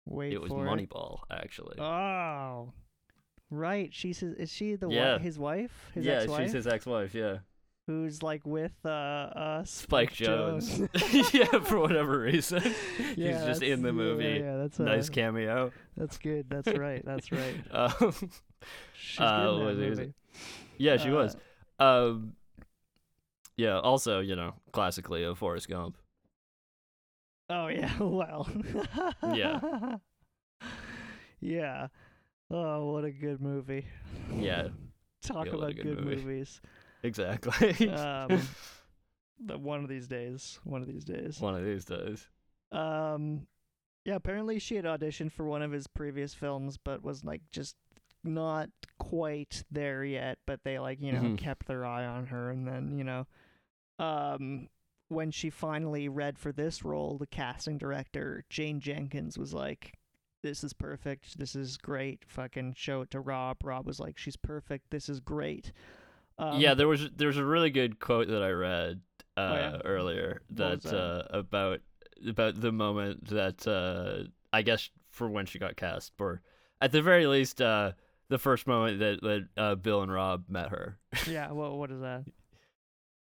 Wait 0.05 0.33
it 0.33 0.41
was 0.41 0.51
Moneyball, 0.51 1.19
actually. 1.31 1.79
Oh. 1.79 2.73
Right. 3.51 3.93
She's 3.93 4.19
his, 4.19 4.33
is 4.33 4.51
she 4.51 4.75
the 4.75 4.89
Yeah. 4.89 5.01
wi- 5.13 5.19
his 5.19 5.37
wife? 5.39 5.91
His 5.93 6.05
yeah, 6.05 6.13
ex-wife? 6.21 6.39
Yeah, 6.39 6.45
she's 6.45 6.53
his 6.53 6.67
ex-wife. 6.67 7.13
Yeah. 7.15 7.37
who's 7.87 8.23
like 8.23 8.43
with 8.47 8.73
uh, 8.83 8.89
uh 8.89 9.63
Spike 9.63 10.11
Jonze. 10.13 10.89
yeah, 11.33 11.59
for 11.59 11.77
whatever 11.79 12.19
reason, 12.19 12.63
Yeah, 13.15 13.37
he's 13.37 13.45
just 13.45 13.61
in 13.61 13.83
the 13.83 13.93
movie. 13.93 14.39
Yeah, 14.43 14.57
that's 14.57 14.79
Nice 14.79 15.09
uh, 15.09 15.13
cameo. 15.13 15.71
That's 15.95 16.17
good. 16.17 16.47
That's 16.49 16.67
right. 16.77 17.03
That's 17.05 17.31
right. 17.31 17.55
Um, 17.71 18.15
She's 18.99 19.19
Uh, 19.19 19.43
good 19.45 19.59
in 19.59 19.65
that 19.67 19.89
movie. 19.97 20.13
yeah, 20.79 20.97
she 20.97 21.09
Uh, 21.09 21.15
was. 21.15 21.37
Um, 21.77 22.33
yeah. 23.57 23.77
Also, 23.79 24.19
you 24.19 24.35
know, 24.35 24.55
classically 24.71 25.23
a 25.23 25.35
Forrest 25.35 25.69
Gump. 25.69 25.95
Oh 27.51 27.67
yeah. 27.67 27.91
Well. 27.99 28.49
Yeah. 29.35 29.97
yeah. 31.39 31.87
Oh, 32.51 32.91
what 32.93 33.03
a 33.05 33.11
good 33.11 33.41
movie. 33.41 33.85
Yeah, 34.35 34.67
Talk 35.23 35.47
Yeah, 35.47 35.55
about 35.55 35.75
good 35.75 35.83
good, 35.83 36.03
movie. 36.05 36.21
movies. 36.23 36.61
exactly. 37.03 37.89
Um, 37.93 38.41
one 39.61 39.83
of 39.83 39.89
these 39.89 40.07
days. 40.07 40.59
One 40.63 40.81
of 40.81 40.87
these 40.87 41.03
days. 41.03 41.39
One 41.41 41.55
of 41.55 41.65
these 41.65 41.83
days. 41.85 42.27
Um, 42.71 43.47
yeah. 44.05 44.15
Apparently, 44.15 44.59
she 44.59 44.75
had 44.75 44.85
auditioned 44.85 45.31
for 45.31 45.45
one 45.45 45.61
of 45.61 45.71
his 45.71 45.87
previous 45.87 46.33
films, 46.33 46.77
but 46.77 47.03
was 47.03 47.25
like 47.25 47.41
just 47.51 47.75
not 48.23 48.69
quite 48.97 49.63
there 49.71 50.03
yet. 50.05 50.37
But 50.45 50.61
they 50.63 50.79
like 50.79 51.01
you 51.01 51.11
know 51.11 51.21
Mhm. 51.21 51.37
kept 51.37 51.67
their 51.67 51.85
eye 51.85 52.05
on 52.05 52.27
her, 52.27 52.49
and 52.51 52.67
then 52.67 52.97
you 52.97 53.03
know, 53.03 53.27
um, 53.99 54.69
when 55.09 55.31
she 55.31 55.49
finally 55.49 56.07
read 56.07 56.37
for 56.39 56.51
this 56.51 56.83
role, 56.85 57.17
the 57.17 57.27
casting 57.27 57.77
director 57.77 58.45
Jane 58.49 58.79
Jenkins 58.79 59.37
was 59.37 59.53
like. 59.53 59.93
This 60.45 60.63
is 60.63 60.73
perfect. 60.73 61.39
This 61.39 61.55
is 61.55 61.75
great. 61.75 62.23
Fucking 62.27 62.75
show 62.77 63.01
it 63.01 63.09
to 63.09 63.19
Rob. 63.19 63.57
Rob 63.63 63.87
was 63.87 63.99
like, 63.99 64.15
"She's 64.15 64.35
perfect. 64.35 64.91
This 64.91 65.09
is 65.09 65.19
great." 65.19 65.71
Um, 66.37 66.59
yeah, 66.61 66.75
there 66.75 66.87
was 66.87 67.09
there 67.15 67.29
was 67.29 67.37
a 67.37 67.43
really 67.43 67.71
good 67.71 67.99
quote 67.99 68.27
that 68.27 68.43
I 68.43 68.51
read 68.51 69.01
uh, 69.35 69.39
Oh, 69.39 69.55
yeah? 69.55 69.77
earlier 69.83 70.43
that, 70.51 70.83
that? 70.83 70.95
Uh, 70.95 71.23
about 71.31 71.79
about 72.27 72.61
the 72.61 72.71
moment 72.71 73.27
that 73.29 73.67
uh, 73.67 74.29
I 74.53 74.61
guess 74.61 74.91
for 75.09 75.27
when 75.27 75.47
she 75.47 75.57
got 75.57 75.77
cast, 75.77 76.13
or 76.19 76.41
at 76.79 76.91
the 76.91 77.01
very 77.01 77.25
least, 77.25 77.59
uh, 77.59 77.93
the 78.29 78.37
first 78.37 78.67
moment 78.67 78.99
that 78.99 79.21
that 79.23 79.47
uh, 79.57 79.73
Bill 79.73 80.03
and 80.03 80.11
Rob 80.11 80.43
met 80.47 80.69
her. 80.69 80.99
yeah. 81.27 81.49
Well, 81.53 81.75
what 81.75 81.89
is 81.89 82.01
that? 82.01 82.23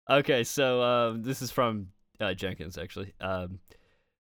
Okay, 0.10 0.44
so 0.44 0.84
um, 0.84 1.24
this 1.24 1.42
is 1.42 1.52
from 1.52 1.88
uh, 2.20 2.34
Jenkins 2.34 2.78
actually. 2.78 3.14
Um, 3.22 3.60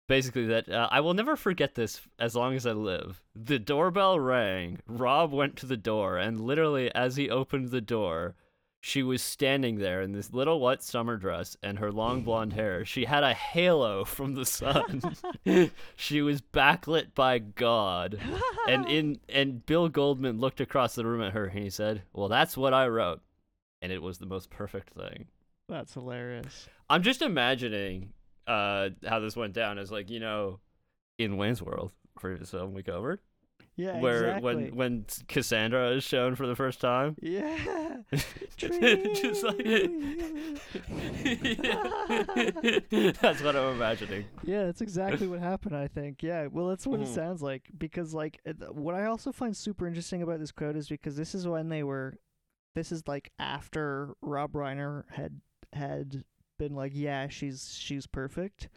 basically, 0.07 0.45
that 0.47 0.69
uh, 0.69 0.87
I 0.91 0.99
will 1.01 1.13
never 1.13 1.35
forget 1.35 1.75
this 1.75 2.01
as 2.19 2.35
long 2.35 2.55
as 2.55 2.65
I 2.65 2.71
live. 2.71 3.21
The 3.35 3.59
doorbell 3.59 4.19
rang. 4.19 4.79
Rob 4.87 5.31
went 5.31 5.55
to 5.57 5.65
the 5.65 5.77
door, 5.77 6.17
and 6.17 6.39
literally, 6.39 6.93
as 6.93 7.15
he 7.15 7.29
opened 7.29 7.69
the 7.69 7.81
door, 7.81 8.35
she 8.85 9.01
was 9.01 9.21
standing 9.21 9.77
there 9.77 10.01
in 10.01 10.11
this 10.11 10.33
little 10.33 10.59
white 10.59 10.83
summer 10.83 11.15
dress 11.15 11.55
and 11.63 11.79
her 11.79 11.89
long 11.89 12.21
blonde 12.23 12.51
hair. 12.51 12.83
She 12.83 13.05
had 13.05 13.23
a 13.23 13.33
halo 13.33 14.03
from 14.05 14.33
the 14.33 14.45
sun. 14.45 15.01
she 15.95 16.21
was 16.21 16.41
backlit 16.41 17.15
by 17.15 17.39
God. 17.39 18.19
And 18.67 18.85
in 18.89 19.21
and 19.29 19.65
Bill 19.65 19.87
Goldman 19.87 20.41
looked 20.41 20.59
across 20.59 20.95
the 20.95 21.05
room 21.05 21.21
at 21.21 21.31
her 21.31 21.45
and 21.45 21.63
he 21.63 21.69
said, 21.69 22.01
"Well, 22.11 22.27
that's 22.27 22.57
what 22.57 22.73
I 22.73 22.89
wrote." 22.89 23.21
And 23.81 23.89
it 23.89 24.01
was 24.01 24.17
the 24.17 24.25
most 24.25 24.49
perfect 24.49 24.89
thing. 24.89 25.27
That's 25.69 25.93
hilarious. 25.93 26.67
I'm 26.89 27.03
just 27.03 27.21
imagining 27.21 28.11
uh 28.47 28.89
how 29.07 29.19
this 29.19 29.35
went 29.35 29.53
down 29.53 29.77
is 29.77 29.91
like, 29.91 30.09
you 30.09 30.19
know, 30.19 30.59
in 31.17 31.37
Wayne's 31.37 31.61
World, 31.61 31.91
previous 32.19 32.51
film 32.51 32.73
we 32.73 32.83
covered, 32.83 33.19
Yeah. 33.75 33.99
where 33.99 34.25
exactly. 34.37 34.55
when 34.55 34.75
when 34.75 35.05
Cassandra 35.27 35.91
is 35.91 36.03
shown 36.03 36.35
for 36.35 36.47
the 36.47 36.55
first 36.55 36.81
time. 36.81 37.15
Yeah. 37.21 37.97
just 38.57 39.43
like 39.43 39.65
That's 43.21 43.41
what 43.41 43.55
I'm 43.55 43.73
imagining. 43.75 44.25
yeah, 44.43 44.65
that's 44.65 44.81
exactly 44.81 45.27
what 45.27 45.39
happened, 45.39 45.75
I 45.75 45.87
think. 45.87 46.23
Yeah, 46.23 46.47
well, 46.47 46.67
that's 46.67 46.85
what 46.87 46.99
it 46.99 47.07
Mhm. 47.07 47.15
sounds 47.15 47.41
like. 47.41 47.69
Because, 47.77 48.13
like, 48.13 48.39
what 48.71 48.95
I 48.95 49.05
also 49.05 49.31
find 49.31 49.55
super 49.55 49.87
interesting 49.87 50.21
about 50.21 50.39
this 50.39 50.51
quote 50.51 50.75
is 50.75 50.87
because 50.89 51.15
this 51.15 51.33
is 51.35 51.47
when 51.47 51.69
they 51.69 51.83
were, 51.83 52.17
this 52.75 52.91
is 52.91 53.07
like 53.07 53.31
after 53.39 54.15
Rob 54.21 54.53
Reiner 54.53 55.03
had 55.11 55.41
had 55.73 56.23
been 56.57 56.75
like, 56.75 56.91
yeah, 56.95 57.27
she's 57.27 57.75
she's 57.77 58.07
perfect. 58.07 58.69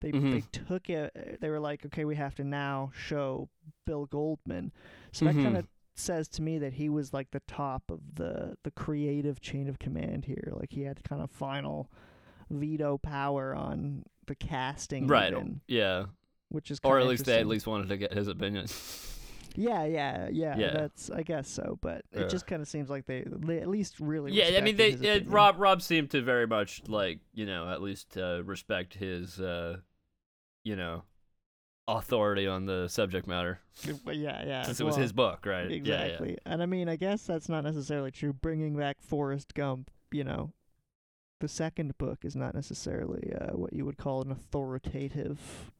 They 0.00 0.10
they 0.12 0.18
Mhm. 0.42 0.66
took 0.66 0.88
it. 0.90 1.38
They 1.40 1.50
were 1.50 1.60
like, 1.60 1.84
okay, 1.86 2.04
we 2.04 2.16
have 2.16 2.34
to 2.36 2.44
now 2.44 2.90
show 2.94 3.48
Bill 3.86 4.06
Goldman. 4.06 4.72
So 5.12 5.24
that 5.26 5.34
Mhm. 5.34 5.42
kind 5.42 5.56
of 5.58 5.66
says 5.94 6.28
to 6.28 6.42
me 6.42 6.56
that 6.58 6.74
he 6.74 6.88
was 6.88 7.12
like 7.12 7.30
the 7.32 7.40
top 7.46 7.90
of 7.90 8.00
the 8.14 8.56
the 8.62 8.70
creative 8.70 9.40
chain 9.40 9.68
of 9.68 9.78
command 9.78 10.24
here. 10.24 10.52
Like 10.56 10.72
he 10.72 10.82
had 10.82 11.04
kind 11.04 11.20
of 11.22 11.30
final 11.30 11.90
veto 12.48 12.96
power 12.98 13.54
on 13.54 14.04
the 14.26 14.34
casting, 14.34 15.06
Right. 15.06 15.32
even, 15.32 15.60
Yeah. 15.68 16.06
which 16.48 16.70
is 16.70 16.80
Or 16.82 16.98
at 16.98 17.06
least 17.06 17.26
they 17.26 17.38
at 17.40 17.46
least 17.46 17.66
wanted 17.66 17.88
to 17.90 17.96
get 17.96 18.12
his 18.14 18.26
opinion. 18.28 18.66
Yeah, 19.60 19.84
yeah, 19.84 20.28
yeah, 20.30 20.56
Yeah. 20.56 20.70
That's 20.70 21.10
I 21.10 21.22
guess 21.22 21.48
so, 21.48 21.78
but 21.80 22.04
Yeah. 22.12 22.22
it 22.22 22.30
just 22.30 22.46
kind 22.46 22.62
of 22.62 22.68
seems 22.68 22.88
like 22.88 23.06
they 23.06 23.24
they 23.26 23.60
at 23.60 23.68
least 23.68 24.00
really 24.00 24.32
yeah, 24.32 24.56
I 24.56 24.60
mean, 24.62 24.76
they 24.76 24.92
respected 24.92 24.92
his 24.92 25.00
it, 25.00 25.16
opinion. 25.16 25.32
Rob 25.32 25.56
Rob 25.58 25.82
seemed 25.82 26.10
to 26.10 26.22
very 26.22 26.46
much 26.46 26.82
like 26.88 27.18
you 27.34 27.46
know 27.46 27.70
at 27.70 27.82
least 27.82 28.16
uh, 28.16 28.42
respect 28.44 28.94
his 28.94 29.38
uh, 29.40 29.78
you 30.64 30.76
know 30.76 31.02
authority 31.86 32.46
on 32.46 32.66
the 32.66 32.88
subject 32.88 33.26
matter 33.26 33.58
yeah, 33.84 34.44
yeah, 34.46 34.62
since 34.62 34.80
it 34.80 34.84
was 34.84 34.94
well, 34.94 35.02
his 35.02 35.12
book, 35.12 35.44
right? 35.46 35.70
Exactly. 35.70 36.38
And 36.46 36.62
I 36.62 36.66
mean, 36.66 36.88
I 36.88 36.96
guess 36.96 37.22
that's 37.22 37.48
not 37.48 37.64
necessarily 37.64 38.10
true. 38.10 38.32
Bringing 38.32 38.76
back 38.76 39.00
Forrest 39.00 39.54
Gump, 39.54 39.90
you 40.10 40.24
know, 40.24 40.52
the 41.40 41.48
second 41.48 41.96
book 41.98 42.24
is 42.24 42.36
not 42.36 42.54
necessarily 42.54 43.32
uh, 43.38 43.56
what 43.56 43.72
you 43.72 43.84
would 43.84 43.96
call 43.96 44.22
an 44.22 44.30
authoritative 44.30 45.70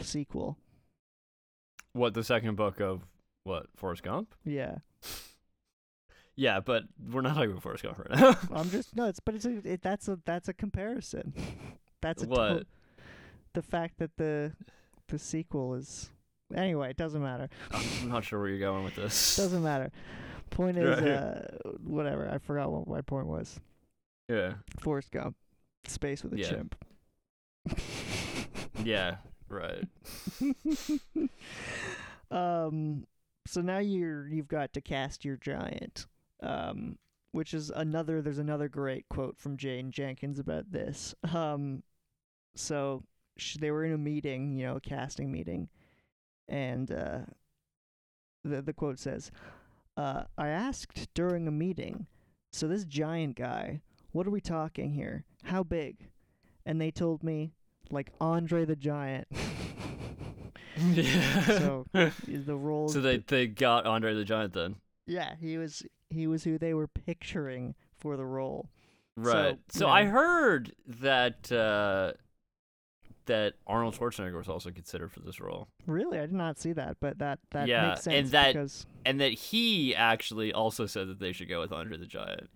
sequel. 0.00 0.58
What 1.94 2.14
the 2.14 2.24
second 2.24 2.56
book 2.56 2.80
of 2.80 3.02
what 3.44 3.66
Forrest 3.76 4.02
Gump? 4.02 4.34
Yeah. 4.44 4.76
Yeah, 6.34 6.60
but 6.60 6.84
we're 7.10 7.20
not 7.20 7.34
talking 7.34 7.50
about 7.50 7.62
Forrest 7.62 7.82
Gump 7.82 7.98
right 7.98 8.18
now. 8.18 8.36
I'm 8.52 8.70
just 8.70 8.96
no, 8.96 9.06
it's 9.06 9.20
but 9.20 9.34
it's 9.34 9.44
a 9.44 9.58
it, 9.64 9.82
that's 9.82 10.08
a 10.08 10.18
that's 10.24 10.48
a 10.48 10.54
comparison. 10.54 11.34
that's 12.00 12.22
a 12.22 12.26
to- 12.26 12.32
What? 12.32 12.66
the 13.54 13.62
fact 13.62 13.98
that 13.98 14.16
the 14.16 14.52
the 15.08 15.18
sequel 15.18 15.74
is 15.74 16.10
anyway, 16.54 16.88
it 16.90 16.96
doesn't 16.96 17.22
matter. 17.22 17.50
I'm 17.70 17.84
not 18.08 18.24
sure 18.24 18.38
where 18.40 18.48
you're 18.48 18.58
going 18.58 18.84
with 18.84 18.96
this. 18.96 19.36
Doesn't 19.36 19.62
matter. 19.62 19.90
Point 20.50 20.78
is 20.78 21.00
Right. 21.00 21.10
uh 21.10 21.40
whatever. 21.84 22.30
I 22.32 22.38
forgot 22.38 22.70
what 22.72 22.86
my 22.88 23.02
point 23.02 23.26
was. 23.26 23.60
Yeah. 24.28 24.54
Forrest 24.80 25.10
Gump. 25.10 25.36
Space 25.86 26.22
with 26.22 26.32
a 26.32 26.38
Yeah. 26.38 26.48
chimp. 26.48 26.74
Yeah. 28.82 29.16
Right. 29.52 29.84
um 32.30 33.06
so 33.46 33.60
now 33.60 33.78
you're 33.78 34.26
you've 34.28 34.48
got 34.48 34.72
to 34.72 34.80
cast 34.80 35.26
your 35.26 35.36
giant. 35.36 36.06
Um 36.42 36.98
which 37.32 37.52
is 37.52 37.68
another 37.70 38.22
there's 38.22 38.38
another 38.38 38.68
great 38.68 39.08
quote 39.10 39.38
from 39.38 39.58
Jane 39.58 39.90
Jenkins 39.90 40.38
about 40.38 40.72
this. 40.72 41.14
Um 41.34 41.82
so 42.56 43.02
sh- 43.36 43.58
they 43.60 43.70
were 43.70 43.84
in 43.84 43.92
a 43.92 43.98
meeting, 43.98 44.52
you 44.52 44.64
know, 44.66 44.76
a 44.76 44.80
casting 44.80 45.30
meeting, 45.30 45.68
and 46.48 46.90
uh 46.90 47.18
the 48.42 48.62
the 48.62 48.72
quote 48.72 48.98
says, 48.98 49.30
uh 49.98 50.22
I 50.38 50.48
asked 50.48 51.12
during 51.12 51.46
a 51.46 51.52
meeting, 51.52 52.06
so 52.52 52.66
this 52.68 52.84
giant 52.84 53.36
guy, 53.36 53.82
what 54.12 54.26
are 54.26 54.30
we 54.30 54.40
talking 54.40 54.92
here? 54.94 55.24
How 55.44 55.62
big? 55.62 56.08
And 56.64 56.80
they 56.80 56.90
told 56.90 57.22
me 57.22 57.52
like 57.90 58.10
Andre 58.20 58.64
the 58.64 58.76
Giant. 58.76 59.26
yeah. 60.92 61.42
so 61.44 61.86
the 61.92 62.56
role 62.56 62.88
So 62.90 63.00
they 63.00 63.18
they 63.18 63.46
got 63.46 63.86
Andre 63.86 64.14
the 64.14 64.24
Giant 64.24 64.52
then. 64.54 64.76
yeah 65.06 65.34
he 65.40 65.58
was 65.58 65.82
he 66.10 66.26
was 66.26 66.44
who 66.44 66.58
they 66.58 66.74
were 66.74 66.86
picturing 66.88 67.74
for 67.98 68.16
the 68.16 68.24
role 68.26 68.68
Right. 69.14 69.58
So, 69.70 69.80
So, 69.80 69.86
you 69.88 69.92
I 69.92 70.04
heard 70.06 70.72
that 70.86 71.52
uh, 71.52 72.12
that 73.26 73.54
Arnold 73.66 73.94
Schwarzenegger 73.94 74.38
was 74.38 74.48
also 74.48 74.70
considered 74.70 75.12
for 75.12 75.20
this 75.20 75.38
role, 75.40 75.68
really 75.86 76.18
i 76.18 76.22
did 76.22 76.32
not 76.32 76.58
see 76.58 76.72
that 76.72 76.96
but 77.00 77.18
that 77.18 77.38
that 77.50 77.68
Yeah, 77.68 77.88
makes 77.90 78.06
and 78.06 78.14
sense 78.14 78.30
that- 78.30 78.52
because 78.54 78.86
and 79.04 79.20
that 79.20 79.32
he 79.32 79.94
actually 79.94 80.52
also 80.52 80.86
said 80.86 81.08
that 81.08 81.18
they 81.20 81.32
should 81.32 81.48
go 81.48 81.60
with 81.60 81.72
Andre 81.72 81.98
the 81.98 82.06
Giant. 82.06 82.48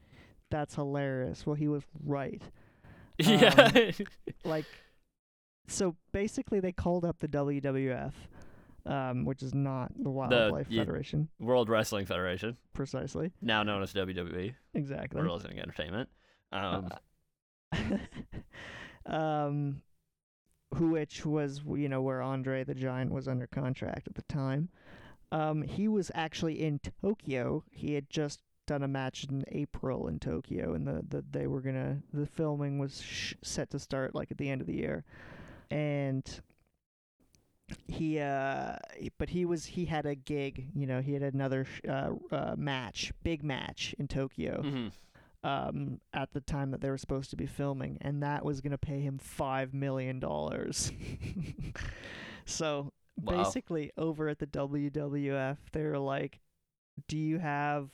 that's 0.50 0.74
hilarious 0.76 1.44
well 1.46 1.54
he 1.56 1.68
was 1.68 1.82
right 2.04 2.40
yeah. 3.18 3.90
like 4.44 4.64
so 5.68 5.96
basically 6.12 6.60
they 6.60 6.72
called 6.72 7.04
up 7.04 7.18
the 7.18 7.28
wwf 7.28 8.12
um, 8.86 9.24
which 9.24 9.42
is 9.42 9.54
not 9.54 9.90
the 9.98 10.10
wildlife 10.10 10.68
federation 10.68 11.28
World 11.40 11.68
Wrestling 11.68 12.06
Federation, 12.06 12.56
precisely 12.72 13.32
now 13.42 13.64
known 13.64 13.82
as 13.82 13.92
WWE, 13.92 14.54
exactly 14.74 15.20
World 15.20 15.42
Wrestling 15.42 15.58
Entertainment. 15.58 16.08
Um, 16.52 16.88
um, 19.06 19.82
who 20.74 20.90
which 20.90 21.24
was 21.24 21.62
you 21.66 21.88
know 21.88 22.02
where 22.02 22.22
Andre 22.22 22.64
the 22.64 22.74
Giant 22.74 23.12
was 23.12 23.28
under 23.28 23.46
contract 23.46 24.06
at 24.06 24.14
the 24.14 24.22
time. 24.22 24.68
Um, 25.32 25.62
he 25.62 25.88
was 25.88 26.10
actually 26.14 26.62
in 26.62 26.80
Tokyo. 27.02 27.64
He 27.70 27.94
had 27.94 28.08
just 28.08 28.40
done 28.66 28.82
a 28.82 28.88
match 28.88 29.24
in 29.24 29.44
April 29.48 30.08
in 30.08 30.18
Tokyo, 30.18 30.74
and 30.74 30.86
the, 30.86 31.04
the 31.08 31.24
they 31.30 31.46
were 31.46 31.60
gonna 31.60 31.98
the 32.12 32.26
filming 32.26 32.78
was 32.78 33.00
sh- 33.02 33.34
set 33.42 33.70
to 33.70 33.78
start 33.78 34.14
like 34.14 34.30
at 34.30 34.38
the 34.38 34.48
end 34.48 34.60
of 34.60 34.66
the 34.66 34.76
year, 34.76 35.04
and 35.70 36.40
he 37.88 38.18
uh 38.20 38.76
but 39.18 39.30
he 39.30 39.44
was 39.44 39.66
he 39.66 39.86
had 39.86 40.06
a 40.06 40.14
gig 40.14 40.68
you 40.74 40.86
know 40.86 41.00
he 41.00 41.12
had 41.14 41.22
another 41.22 41.66
uh, 41.88 42.10
uh 42.30 42.54
match 42.56 43.12
big 43.24 43.42
match 43.42 43.94
in 43.98 44.06
Tokyo 44.06 44.62
Mhm. 44.62 44.92
um 45.42 46.00
at 46.12 46.32
the 46.32 46.40
time 46.40 46.70
that 46.70 46.80
they 46.80 46.90
were 46.90 46.98
supposed 46.98 47.30
to 47.30 47.36
be 47.36 47.46
filming 47.46 47.98
and 48.00 48.22
that 48.22 48.44
was 48.44 48.60
going 48.60 48.70
to 48.70 48.78
pay 48.78 49.00
him 49.00 49.18
5 49.18 49.74
million 49.74 50.20
dollars 50.20 50.92
so 52.44 52.92
Wow. 53.20 53.38
basically 53.44 53.90
over 53.96 54.28
at 54.28 54.38
the 54.38 54.46
WWF 54.46 55.56
they 55.72 55.82
were 55.84 55.98
like 55.98 56.40
do 57.08 57.16
you 57.18 57.38
have 57.38 57.88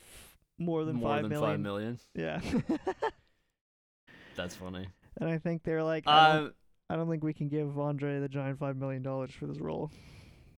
more 0.58 0.84
than 0.84 0.96
More 0.96 1.10
5 1.14 1.22
than 1.22 1.30
million? 1.30 1.50
five 1.50 1.60
million. 1.60 1.98
yeah 2.14 2.40
That's 4.36 4.54
funny. 4.56 4.88
and 5.20 5.28
i 5.30 5.38
think 5.38 5.62
they're 5.62 5.82
like 5.82 6.04
Uh, 6.06 6.48
I 6.90 6.96
don't 6.96 7.08
think 7.08 7.22
we 7.24 7.32
can 7.32 7.48
give 7.48 7.78
andre 7.78 8.20
the 8.20 8.28
giant 8.28 8.58
5 8.58 8.76
million 8.76 9.02
dollars 9.02 9.30
for 9.32 9.46
this 9.46 9.58
role 9.58 9.90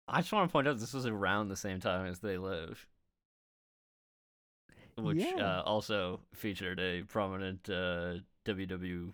I 0.08 0.20
just 0.20 0.32
want 0.32 0.48
to 0.48 0.52
point 0.52 0.66
out 0.68 0.78
this 0.78 0.92
was 0.94 1.06
around 1.06 1.48
the 1.48 1.56
same 1.56 1.78
time 1.80 2.06
as 2.06 2.18
They 2.18 2.36
Live, 2.36 2.86
which 4.96 5.18
Yeah. 5.18 5.58
uh, 5.58 5.62
also 5.64 6.20
featured 6.34 6.80
a 6.80 7.02
prominent 7.02 7.68
uh, 7.70 8.14
WWF 8.44 9.12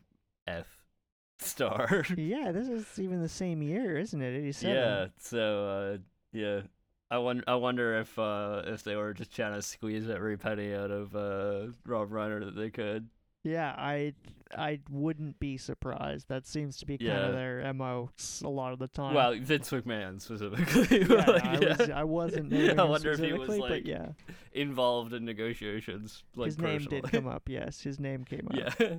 star. 1.40 2.04
yeah 2.16 2.50
this 2.52 2.68
is 2.68 2.98
even 2.98 3.20
the 3.22 3.28
same 3.28 3.62
year 3.62 3.98
isn't 3.98 4.20
it 4.22 4.36
87 4.38 4.74
yeah. 4.76 5.06
So 5.18 5.68
uh, 5.68 5.98
yeah, 6.32 6.62
I 7.10 7.18
wonder. 7.18 7.44
I 7.46 7.54
wonder 7.54 7.98
if 8.00 8.18
uh, 8.18 8.62
if 8.66 8.82
they 8.82 8.96
were 8.96 9.14
just 9.14 9.34
trying 9.34 9.54
to 9.54 9.62
squeeze 9.62 10.08
every 10.10 10.36
penny 10.36 10.74
out 10.74 10.90
of 10.90 11.14
uh, 11.16 11.68
Rob 11.86 12.10
Reiner 12.10 12.44
that 12.44 12.54
they 12.56 12.68
could. 12.70 13.08
Yeah, 13.48 13.74
I 13.76 14.12
I 14.56 14.80
wouldn't 14.90 15.38
be 15.40 15.56
surprised. 15.56 16.28
That 16.28 16.46
seems 16.46 16.76
to 16.78 16.86
be 16.86 16.98
kind 16.98 17.08
Yeah. 17.08 17.26
of 17.26 17.34
their 17.34 17.74
mo 17.74 18.10
a 18.42 18.48
lot 18.48 18.72
of 18.72 18.78
the 18.78 18.88
time. 18.88 19.14
Well, 19.14 19.34
Vince 19.40 19.70
McMahon 19.70 20.20
specifically. 20.20 21.00
yeah, 21.08 21.24
like, 21.26 21.44
I, 21.44 21.58
yeah. 21.58 21.76
was, 21.76 21.90
I 21.90 22.04
wasn't 22.04 22.52
I 22.78 22.84
wonder 22.84 23.12
if 23.12 23.20
he 23.20 23.32
was 23.32 23.48
like 23.58 23.86
yeah, 23.86 24.08
involved 24.52 25.12
in 25.12 25.24
negotiations. 25.24 26.24
Like 26.36 26.46
his 26.46 26.58
name 26.58 26.84
did 26.84 27.04
come 27.10 27.26
up. 27.26 27.42
Yes, 27.48 27.80
his 27.80 27.98
name 27.98 28.24
came 28.24 28.48
up. 28.50 28.80
Yeah. 28.80 28.98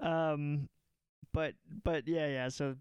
um, 0.00 0.68
but 1.32 1.54
but 1.84 2.06
yeah, 2.06 2.28
yeah. 2.28 2.48
So 2.48 2.76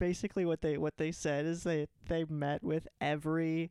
basically, 0.00 0.44
what 0.44 0.62
they 0.62 0.76
what 0.76 0.96
they 0.98 1.12
said 1.12 1.46
is 1.46 1.62
they 1.62 1.86
they 2.08 2.24
met 2.24 2.62
with 2.62 2.88
every 3.00 3.70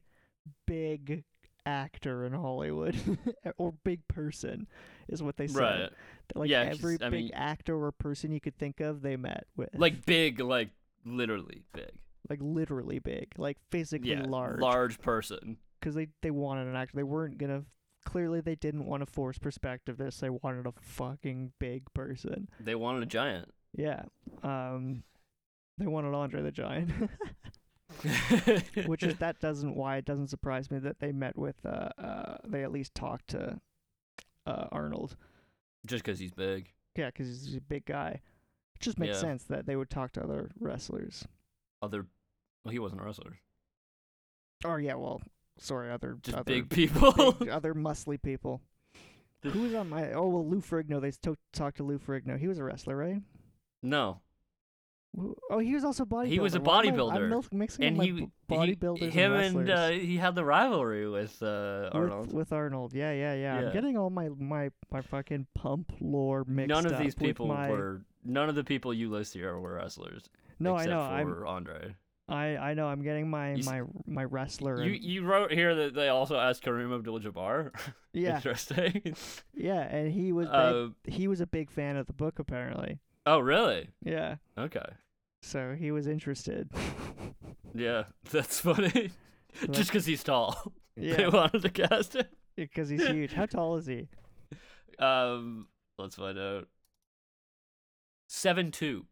big 0.65 1.23
actor 1.68 2.26
in 2.26 2.34
Hollywood 2.34 2.95
or 3.57 3.74
big 3.84 4.07
person 4.07 4.68
is 5.07 5.22
what 5.22 5.38
they 5.38 5.47
said. 5.47 5.59
right. 5.61 5.89
Like 6.36 6.49
Yeah, 6.49 6.61
every 6.61 6.95
I 7.01 7.09
big 7.09 7.24
mean- 7.26 7.32
actor 7.34 7.76
or 7.84 7.91
person 7.91 8.32
you 8.32 8.39
could 8.39 8.57
think 8.57 8.80
of, 8.80 9.01
they 9.01 9.15
met 9.18 9.45
with. 9.55 9.70
Like 9.74 10.05
big, 10.05 10.39
like 10.39 10.70
literally 11.05 11.63
big. 11.74 11.91
like 12.30 12.39
literally 12.41 12.99
big, 12.99 13.34
like 13.38 13.57
physically 13.70 14.11
Yeah. 14.11 14.24
large. 14.28 14.59
Large 14.59 14.99
person. 15.01 15.57
Because 15.80 15.93
they 15.95 16.07
they 16.22 16.32
wanted 16.32 16.68
an 16.68 16.76
actor. 16.76 16.95
They 16.95 17.03
weren't 17.03 17.38
gonna. 17.38 17.63
Clearly, 18.05 18.39
they 18.41 18.55
didn't 18.55 18.86
want 18.86 19.01
to 19.01 19.05
force 19.05 19.38
perspective. 19.38 19.97
This 19.97 20.20
they 20.20 20.30
wanted 20.30 20.65
a 20.65 20.74
fucking 20.82 21.51
big 21.59 21.93
person. 21.93 22.47
They 22.59 22.74
wanted 22.76 23.03
a 23.03 23.05
giant. 23.05 23.53
Yeah. 23.76 24.03
Um, 24.43 25.03
they 25.78 25.86
wanted 25.88 26.13
Andre 26.15 26.41
the 26.41 26.51
Giant, 26.51 26.89
which 28.86 29.04
is 29.04 29.16
that 29.20 29.39
doesn't 29.39 29.76
why 29.76 29.98
it 29.98 30.06
doesn't 30.06 30.28
surprise 30.28 30.70
me 30.72 30.80
that 30.80 31.00
they 31.00 31.12
met 31.12 31.38
with 31.38 31.66
uh 31.66 31.89
uh 31.98 32.38
they 32.45 32.64
at 32.64 32.72
least 32.72 32.93
talked 32.95 33.28
to 33.30 33.60
uh 34.45 34.68
Arnold. 34.72 35.16
just 35.86 36.04
because 36.04 36.20
he's 36.20 36.32
big. 36.32 36.72
Yeah, 36.95 37.12
'cause 37.12 37.28
he's 37.28 37.56
a 37.56 37.62
big 37.62 37.86
guy. 37.86 38.22
It 38.76 38.82
just 38.82 38.98
makes 39.00 39.16
Yeah. 39.16 39.22
sense 39.22 39.43
that 39.45 39.66
they 39.66 39.76
would 39.76 39.89
talk 39.89 40.12
to 40.14 40.24
other 40.24 40.50
wrestlers. 40.60 41.28
Other, 41.82 42.06
well, 42.64 42.72
he 42.72 42.80
wasn't 42.80 43.02
a 43.02 43.04
wrestler. 43.06 43.38
Oh 44.66 44.76
yeah, 44.78 44.95
well, 44.95 45.22
sorry, 45.60 45.91
other 45.91 46.18
Just 46.22 46.38
other 46.38 46.43
big 46.54 46.70
people. 46.72 47.34
big, 47.34 47.50
other 47.50 47.74
muscly 47.74 48.22
people. 48.22 48.62
Who 49.43 49.62
was 49.62 49.74
on 49.76 49.89
my? 49.89 50.12
Oh 50.14 50.28
well, 50.28 50.48
Lou 50.48 50.60
Ferrigno. 50.62 51.00
They 51.00 51.12
to- 51.22 51.38
talked 51.54 51.78
to 51.78 51.84
Lou 51.84 52.00
Ferrigno. 52.00 52.38
He 52.39 52.48
was 52.48 52.58
a 52.58 52.64
wrestler, 52.64 52.95
right? 52.98 53.22
no, 53.84 54.20
Oh, 55.49 55.57
he 55.59 55.74
was 55.74 55.84
also 55.84 56.03
a 56.03 56.05
bodybuilder. 56.05 56.28
He 56.28 56.39
was 56.39 56.53
a 56.55 56.59
Why 56.59 56.84
am 56.84 56.93
I- 56.93 56.97
bodybuilder. 56.97 57.15
I'm 57.15 57.30
mil- 57.30 57.45
mixing 57.51 57.86
and 57.86 58.01
he, 58.01 58.30
he 58.49 58.76
b- 58.76 59.09
him 59.09 59.34
and 59.34 59.57
and 59.57 59.70
uh, 59.70 59.89
he 59.89 60.18
had 60.18 60.36
the 60.36 60.45
rivalry 60.45 61.07
with 61.09 61.41
uh, 61.41 61.89
Arnold. 61.91 62.28
With, 62.28 62.34
with 62.36 62.53
Arnold, 62.53 62.93
yeah, 62.93 63.11
yeah, 63.11 63.34
yeah, 63.34 63.59
Yeah. 63.59 63.68
I'm 63.68 63.74
getting 63.74 63.97
all 63.97 64.09
my 64.11 64.30
my 64.38 64.70
my 64.91 65.01
fucking 65.01 65.47
pump 65.55 65.91
lore 65.99 66.43
mixed 66.47 66.70
None 66.70 66.86
of 66.86 66.91
up 66.93 66.99
these 66.99 67.15
with 67.15 67.26
people 67.26 67.47
my- 67.47 67.70
were. 67.70 68.01
None 68.24 68.49
of 68.49 68.55
the 68.55 68.63
people 68.63 68.93
you 68.93 69.09
list 69.09 69.34
here 69.34 69.57
were 69.57 69.74
wrestlers. 69.76 70.30
No, 70.59 70.74
I 70.76 70.84
except 70.84 70.89
know. 70.91 71.01
I'm 71.01 71.28
for 71.28 71.45
Andre. 71.47 71.95
I 72.30 72.57
I 72.57 72.74
know. 72.74 72.88
I'm 72.88 73.01
getting 73.01 73.30
my 73.30 73.53
You 73.53 73.59
s- 73.59 73.65
my 73.65 73.82
my 74.05 74.24
wrestler. 74.26 74.84
You 74.84 74.93
and- 74.95 75.03
you 75.03 75.24
wrote 75.24 75.51
here 75.51 75.74
that 75.76 75.95
they 75.95 76.09
also 76.09 76.38
asked 76.38 76.63
Kareem 76.63 76.93
Abdul-Jabbar. 76.93 77.72
yeah, 78.13 78.36
Interesting. 78.36 79.15
yeah, 79.55 79.80
and 79.82 80.11
he 80.11 80.32
was 80.34 80.47
big, 80.47 80.55
uh, 80.55 80.88
he 81.05 81.28
was 81.28 81.39
a 81.41 81.47
big 81.47 81.72
fan 81.72 81.95
of 81.95 82.05
the 82.05 82.13
book 82.13 82.38
apparently. 82.39 82.99
oh 83.26 83.39
really? 83.39 83.89
Yeah, 84.03 84.36
Okay. 84.57 84.86
So 85.48 85.76
he 85.78 85.91
was 85.91 86.08
interested. 86.08 86.70
Yeah, 87.76 88.06
that's 88.32 88.60
funny. 88.60 88.89
Like- 88.91 89.12
Just 89.72 89.91
because 89.91 90.06
he's 90.06 90.24
tall, 90.24 90.72
they 90.98 91.10
yeah, 91.10 91.28
wanted 91.28 91.62
to 91.62 91.70
cast 91.70 92.16
him. 92.16 92.26
because 92.56 92.89
he's 92.89 93.06
huge. 93.06 93.34
How 93.34 93.45
tall 93.45 93.76
is 93.76 93.86
he? 93.86 94.08
Um, 94.98 95.68
let's 96.00 96.16
find 96.16 96.39
out. 96.39 96.68
Seven 98.30 98.72
two. 98.72 99.06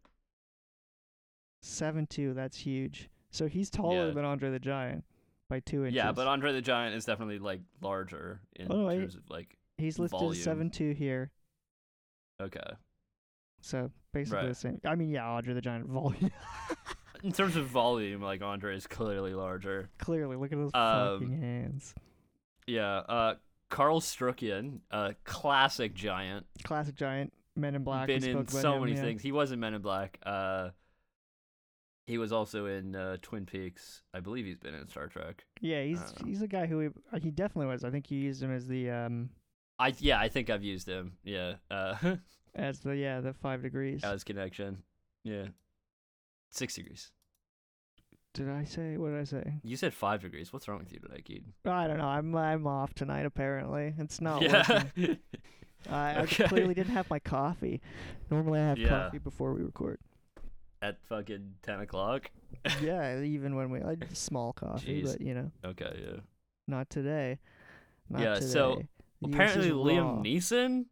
Seven 1.61 2.07
two. 2.07 2.33
That's 2.33 2.57
huge. 2.57 3.09
So 3.29 3.47
he's 3.47 3.69
taller 3.69 4.07
Yeah. 4.07 4.13
than 4.13 4.25
Andre 4.25 4.49
the 4.49 4.59
Giant 4.59 5.03
by 5.49 5.59
two 5.59 5.85
inches. 5.85 5.95
Yeah, 5.97 6.11
but 6.11 6.25
Andre 6.25 6.51
the 6.53 6.61
Giant 6.61 6.95
is 6.95 7.05
definitely 7.05 7.37
like 7.39 7.61
larger 7.81 8.41
in 8.55 8.67
Oh, 8.71 8.87
wait. 8.87 8.99
terms 8.99 9.15
of 9.15 9.29
like. 9.29 9.57
he's 9.77 9.99
listed 9.99 10.19
volume. 10.19 10.41
seven 10.41 10.69
two 10.71 10.91
here. 10.93 11.29
Okay. 12.41 12.59
So 13.65 13.89
basically 14.13 14.39
Right. 14.41 14.49
the 14.49 14.55
same. 14.55 14.79
I 14.85 14.93
mean, 14.95 15.09
yeah, 15.09 15.27
Andre 15.27 15.55
the 15.55 15.61
Giant 15.61 15.87
volume. 15.87 16.29
In 17.23 17.31
terms 17.31 17.55
of 17.55 17.65
volume, 17.65 18.21
like 18.21 18.43
Andre 18.43 18.75
is 18.75 18.85
clearly 18.85 19.33
larger. 19.33 19.89
Clearly, 19.97 20.35
look 20.35 20.51
at 20.51 20.57
those 20.59 20.71
Um, 20.75 21.19
fucking 21.19 21.41
hands. 21.41 21.95
Yeah. 22.67 22.97
Uh, 22.97 23.35
Carel 23.71 23.99
Struycken, 24.01 24.81
a 24.91 25.15
classic 25.23 25.95
giant, 25.95 26.45
Classic 26.63 26.93
Giant. 26.95 27.33
Men 27.55 27.73
in 27.73 27.83
Black. 27.83 28.05
been 28.05 28.23
in 28.23 28.47
so 28.47 28.73
him, 28.75 28.81
many 28.81 28.93
yeah. 28.95 29.01
things. 29.01 29.23
He 29.23 29.31
was 29.31 29.51
in 29.51 29.59
Men 29.59 29.73
in 29.73 29.81
Black. 29.81 30.19
Uh, 30.23 30.69
he 32.05 32.19
was 32.19 32.31
also 32.31 32.67
in 32.67 32.95
uh, 32.95 33.17
Twin 33.23 33.45
Peaks. 33.47 34.03
I 34.13 34.19
believe 34.19 34.45
he's 34.45 34.59
been 34.59 34.75
in 34.75 34.87
Star 34.87 35.07
Trek. 35.07 35.45
Yeah, 35.61 35.81
he's 35.83 36.01
Uh, 36.01 36.25
he's 36.25 36.41
a 36.43 36.47
guy 36.47 36.67
who 36.67 36.77
we, 36.77 36.87
uh, 36.87 37.19
he 37.19 37.31
definitely 37.31 37.67
was. 37.67 37.83
I 37.83 37.89
think 37.89 38.11
you 38.11 38.19
used 38.19 38.43
him 38.43 38.53
as 38.53 38.67
the 38.67 38.91
um 38.91 39.29
I 39.79 39.93
yeah, 39.99 40.19
I 40.19 40.29
think 40.29 40.49
I've 40.51 40.63
used 40.63 40.87
him. 40.87 41.13
Yeah. 41.23 41.55
Uh, 41.71 41.95
as 42.55 42.79
the 42.79 42.95
yeah 42.95 43.19
the 43.21 43.33
five 43.33 43.61
degrees. 43.61 44.03
as 44.03 44.23
connection. 44.23 44.83
Yeah. 45.23 45.47
Six 46.51 46.75
degrees. 46.75 47.11
Did 48.33 48.49
I 48.49 48.63
say 48.65 48.97
what 48.97 49.11
did 49.11 49.19
I 49.21 49.23
say? 49.23 49.53
You 49.63 49.75
said 49.77 49.93
five 49.93 50.21
degrees. 50.21 50.51
What's 50.51 50.67
wrong 50.67 50.79
with 50.79 50.91
you 50.91 50.99
today, 50.99 51.21
Keaton? 51.21 51.53
I 51.65 51.87
don't 51.87 51.97
know. 51.97 52.05
I'm 52.07 52.35
I'm 52.35 52.67
off 52.67 52.93
tonight. 52.93 53.25
Apparently, 53.25 53.93
it's 53.97 54.19
not 54.21 54.41
yeah. 54.41 54.83
working. 54.97 55.17
I, 55.89 56.21
Okay. 56.21 56.45
I 56.45 56.47
clearly 56.47 56.73
didn't 56.73 56.93
have 56.93 57.09
my 57.09 57.19
coffee. 57.19 57.79
Normally, 58.31 58.59
I 58.59 58.63
have 58.69 58.77
Yeah. 58.79 58.89
coffee 58.89 59.19
before 59.19 59.53
we 59.53 59.61
record. 59.61 59.99
At 60.81 60.97
fucking 61.07 61.53
ten 61.61 61.79
o'clock. 61.79 62.31
yeah, 62.81 63.21
even 63.21 63.55
when 63.55 63.69
we 63.69 63.79
like 63.81 64.03
small 64.13 64.51
coffee, 64.53 65.01
Jeez. 65.03 65.11
but 65.13 65.21
you 65.21 65.33
know, 65.33 65.51
Okay. 65.63 66.03
Yeah. 66.05 66.19
not 66.67 66.89
today. 66.89 67.39
Not 68.09 68.21
Yeah, 68.21 68.33
today. 68.35 68.45
so, 68.47 68.81
The 69.21 69.27
Apparently, 69.29 69.69
Liam 69.69 70.03
raw. 70.03 70.21
Neeson 70.21 70.85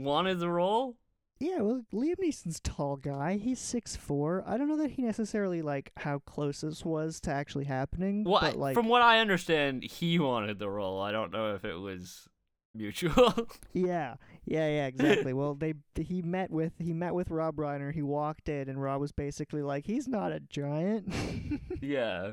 wanted 0.00 0.38
the 0.40 0.50
role. 0.50 0.96
Yeah, 1.40 1.60
well, 1.60 1.84
Liam 1.94 2.16
Neeson's 2.16 2.58
tall 2.60 2.96
guy. 2.96 3.36
He's 3.36 3.60
six 3.60 3.94
four. 3.94 4.42
I 4.46 4.56
don't 4.56 4.68
know 4.68 4.76
that 4.78 4.92
he 4.92 5.02
necessarily 5.02 5.62
like 5.62 5.92
how 5.98 6.18
close 6.20 6.62
this 6.62 6.84
was 6.84 7.20
to 7.20 7.30
actually 7.30 7.66
happening. 7.66 8.24
Well, 8.24 8.40
but 8.40 8.56
like, 8.56 8.74
from 8.74 8.88
what 8.88 9.02
I 9.02 9.20
understand, 9.20 9.84
he 9.84 10.18
wanted 10.18 10.58
the 10.58 10.68
role. 10.68 11.00
I 11.00 11.12
don't 11.12 11.30
know 11.30 11.54
if 11.54 11.64
it 11.64 11.76
was 11.76 12.28
mutual. 12.74 13.48
yeah, 13.72 14.14
yeah, 14.46 14.68
yeah, 14.68 14.86
exactly. 14.86 15.32
well, 15.32 15.54
they 15.54 15.74
he 15.94 16.22
met 16.22 16.50
with 16.50 16.72
he 16.78 16.92
met 16.92 17.14
with 17.14 17.30
Rob 17.30 17.56
Reiner. 17.56 17.94
He 17.94 18.02
walked 18.02 18.48
in, 18.48 18.68
and 18.68 18.82
Rob 18.82 19.00
was 19.00 19.12
basically 19.12 19.62
like, 19.62 19.86
"He's 19.86 20.08
not 20.08 20.32
a 20.32 20.40
giant." 20.40 21.14
yeah. 21.80 22.32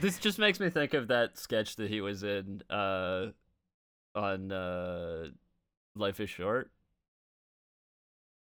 This 0.00 0.18
just 0.18 0.38
makes 0.38 0.58
me 0.58 0.70
think 0.70 0.94
of 0.94 1.08
that 1.08 1.38
sketch 1.38 1.76
that 1.76 1.90
he 1.90 2.00
was 2.00 2.22
in 2.22 2.62
uh 2.70 3.26
on 4.14 4.50
uh 4.52 5.26
Life 5.96 6.20
is 6.20 6.30
Short. 6.30 6.70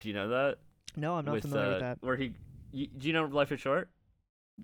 Do 0.01 0.09
you 0.09 0.15
know 0.15 0.29
that? 0.29 0.59
no, 0.97 1.15
I'm 1.17 1.25
not 1.27 1.33
with, 1.35 1.43
familiar 1.43 1.67
uh, 1.67 1.71
with 1.73 1.81
that. 1.81 1.99
Where 2.01 2.17
he 2.17 2.33
you, 2.73 2.87
do 2.89 3.07
you 3.07 3.13
know 3.13 3.25
Life 3.27 3.53
is 3.53 3.61
Short? 3.61 3.91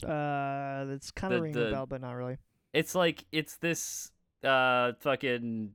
Uh, 0.03 0.87
it's 0.89 1.11
kind 1.11 1.35
of 1.35 1.39
the- 1.41 1.43
ringing 1.43 1.61
a 1.63 1.65
the- 1.67 1.71
bell, 1.73 1.87
but 1.87 2.01
not 2.01 2.13
really. 2.13 2.39
It's 2.73 2.95
like 2.95 3.25
it's 3.33 3.57
this 3.59 4.11
uh 4.45 4.93
fucking 5.01 5.73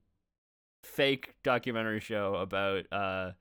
fake 0.84 1.36
documentary 1.44 2.00
show 2.00 2.36
about 2.36 2.92
uh 2.92 3.32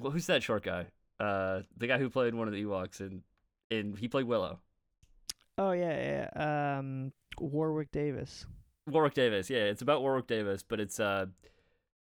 who's 0.00 0.26
that 0.26 0.42
short 0.42 0.62
guy? 0.62 0.86
Uh 1.18 1.62
the 1.76 1.86
guy 1.86 1.98
who 1.98 2.10
played 2.10 2.34
one 2.34 2.46
of 2.48 2.52
the 2.54 2.62
Ewoks 2.62 3.00
and 3.00 3.22
and 3.70 3.98
he 3.98 4.08
played 4.08 4.26
Willow. 4.26 4.60
Oh 5.56 5.72
yeah, 5.72 6.28
yeah. 6.36 6.78
Um, 6.78 7.12
Warwick 7.40 7.90
Davis. 7.90 8.46
Warwick 8.86 9.14
Davis. 9.14 9.48
Yeah, 9.50 9.64
it's 9.64 9.82
about 9.82 10.02
Warwick 10.02 10.26
Davis, 10.26 10.62
but 10.62 10.78
it's 10.80 11.00
uh 11.00 11.26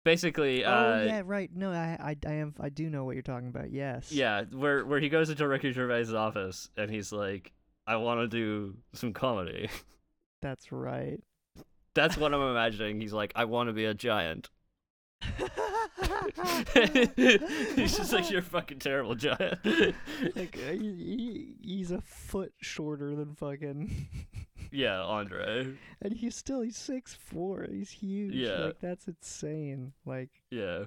basically 0.03 0.63
uh 0.63 0.71
oh 0.71 1.03
yeah, 1.03 1.21
right. 1.25 1.49
No, 1.53 1.71
I, 1.71 1.97
I, 1.99 2.15
I 2.27 2.33
am. 2.33 2.53
I 2.59 2.69
do 2.69 2.89
know 2.89 3.03
what 3.05 3.15
you're 3.15 3.21
talking 3.21 3.47
about. 3.49 3.71
Yes. 3.71 4.11
yeah, 4.11 4.43
where 4.51 4.85
where 4.85 4.99
he 4.99 5.09
goes 5.09 5.29
into 5.29 5.47
Ricky 5.47 5.71
Gervais' 5.71 6.13
office 6.15 6.69
and 6.77 6.89
he's 6.89 7.11
like 7.11 7.51
I 7.87 7.95
want 7.97 8.19
to 8.21 8.27
do 8.27 8.75
some 8.93 9.13
comedy. 9.13 9.69
That's 10.41 10.71
right. 10.71 11.19
That's 11.95 12.17
what 12.17 12.33
I'm 12.33 12.41
imagining. 12.51 13.01
He's 13.01 13.13
like 13.13 13.31
I 13.35 13.45
want 13.45 13.67
to 13.67 13.73
be 13.73 13.85
a 13.85 13.93
giant. 13.93 14.49
he's 17.75 17.97
just 17.97 18.13
like 18.13 18.29
you're 18.31 18.39
a 18.39 18.43
fucking 18.43 18.79
terrible 18.79 19.15
giant. 19.15 19.59
like 20.35 20.57
uh, 20.65 20.71
he, 20.71 20.77
he, 20.79 21.55
he's 21.61 21.91
a 21.91 21.99
foot 22.01 22.53
shorter 22.61 23.15
than 23.15 23.35
fucking, 23.35 24.07
yeah, 24.71 25.01
Andre. 25.01 25.73
and 26.01 26.13
he's 26.13 26.35
still 26.35 26.61
he's 26.61 26.77
six 26.77 27.13
four. 27.13 27.67
He's 27.69 27.91
huge. 27.91 28.33
Yeah. 28.35 28.65
Like 28.65 28.79
that's 28.79 29.07
insane. 29.07 29.93
Like, 30.05 30.29
Yeah. 30.51 30.85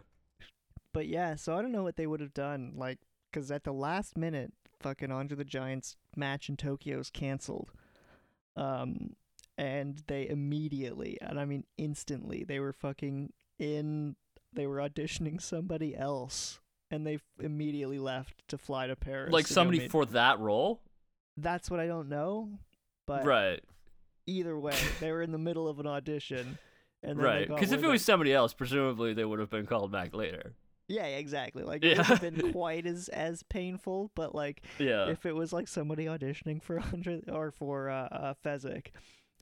but 0.92 1.06
yeah. 1.08 1.34
So 1.36 1.56
I 1.56 1.62
don't 1.62 1.72
know 1.72 1.82
what 1.82 1.96
they 1.96 2.06
would 2.06 2.20
have 2.20 2.34
done. 2.34 2.72
Like, 2.76 2.98
because 3.30 3.50
at 3.50 3.64
the 3.64 3.72
last 3.72 4.16
minute, 4.16 4.52
fucking 4.80 5.10
Andre 5.10 5.36
the 5.36 5.44
Giant's 5.44 5.96
match 6.16 6.48
in 6.48 6.56
Tokyo 6.56 6.98
is 6.98 7.10
canceled. 7.10 7.70
Um, 8.56 9.16
and 9.58 10.02
they 10.06 10.28
immediately, 10.28 11.18
and 11.20 11.38
I 11.40 11.44
mean 11.44 11.64
instantly, 11.78 12.44
they 12.44 12.58
were 12.60 12.72
fucking 12.72 13.32
in. 13.58 14.16
They 14.54 14.66
were 14.66 14.76
auditioning 14.78 15.40
somebody 15.40 15.96
else, 15.96 16.60
and 16.90 17.06
they 17.06 17.18
immediately 17.40 17.98
left 17.98 18.46
to 18.48 18.58
fly 18.58 18.86
to 18.86 18.96
Paris. 18.96 19.32
Like 19.32 19.46
somebody 19.46 19.78
meet- 19.80 19.90
for 19.90 20.04
that 20.06 20.38
role? 20.40 20.82
That's 21.38 21.70
what 21.70 21.80
I 21.80 21.86
don't 21.86 22.10
know, 22.10 22.50
but 23.06 23.24
right. 23.24 23.60
either 24.26 24.58
way, 24.58 24.76
they 25.00 25.10
were 25.12 25.22
in 25.22 25.32
the 25.32 25.38
middle 25.38 25.68
of 25.68 25.78
an 25.80 25.86
audition. 25.86 26.58
And 27.02 27.18
then 27.18 27.24
Right. 27.24 27.48
Because 27.48 27.72
if 27.72 27.82
it 27.82 27.88
was 27.88 28.04
somebody 28.04 28.32
else, 28.32 28.52
presumably 28.54 29.12
they 29.14 29.24
would 29.24 29.40
have 29.40 29.50
been 29.50 29.66
called 29.66 29.90
back 29.90 30.14
later. 30.14 30.54
yeah, 30.88 31.06
exactly. 31.06 31.64
Like 31.64 31.82
Yeah. 31.82 31.92
it 31.92 31.98
would 31.98 32.06
have 32.06 32.20
been 32.20 32.52
quite 32.52 32.86
as 32.86 33.08
as 33.08 33.42
painful, 33.42 34.10
but 34.14 34.34
like 34.34 34.62
Yeah. 34.78 35.08
if 35.08 35.26
it 35.26 35.34
was 35.34 35.52
like 35.52 35.66
somebody 35.68 36.04
auditioning 36.06 36.62
for 36.62 36.80
Andre 36.92 37.22
or 37.30 37.50
for 37.50 37.90
uh, 37.90 38.08
uh 38.10 38.34
Fezzik, 38.44 38.88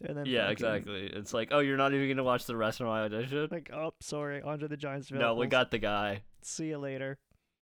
and 0.02 0.16
then 0.16 0.26
yeah, 0.26 0.42
fucking, 0.48 0.52
exactly. 0.52 1.06
It's 1.12 1.34
like, 1.34 1.48
oh, 1.52 1.58
you're 1.58 1.76
not 1.76 1.92
even 1.92 2.08
gonna 2.08 2.24
watch 2.24 2.46
the 2.46 2.56
rest 2.56 2.80
of 2.80 2.86
my 2.86 3.02
audition? 3.02 3.48
Like, 3.50 3.70
oh, 3.72 3.92
sorry, 4.00 4.40
Andre 4.40 4.68
the 4.68 4.76
Giant's 4.78 5.11
no, 5.11 5.34
we 5.34 5.46
got 5.46 5.70
the 5.70 5.78
guy. 5.78 6.22
See 6.42 6.68
you 6.68 6.78
later. 6.78 7.18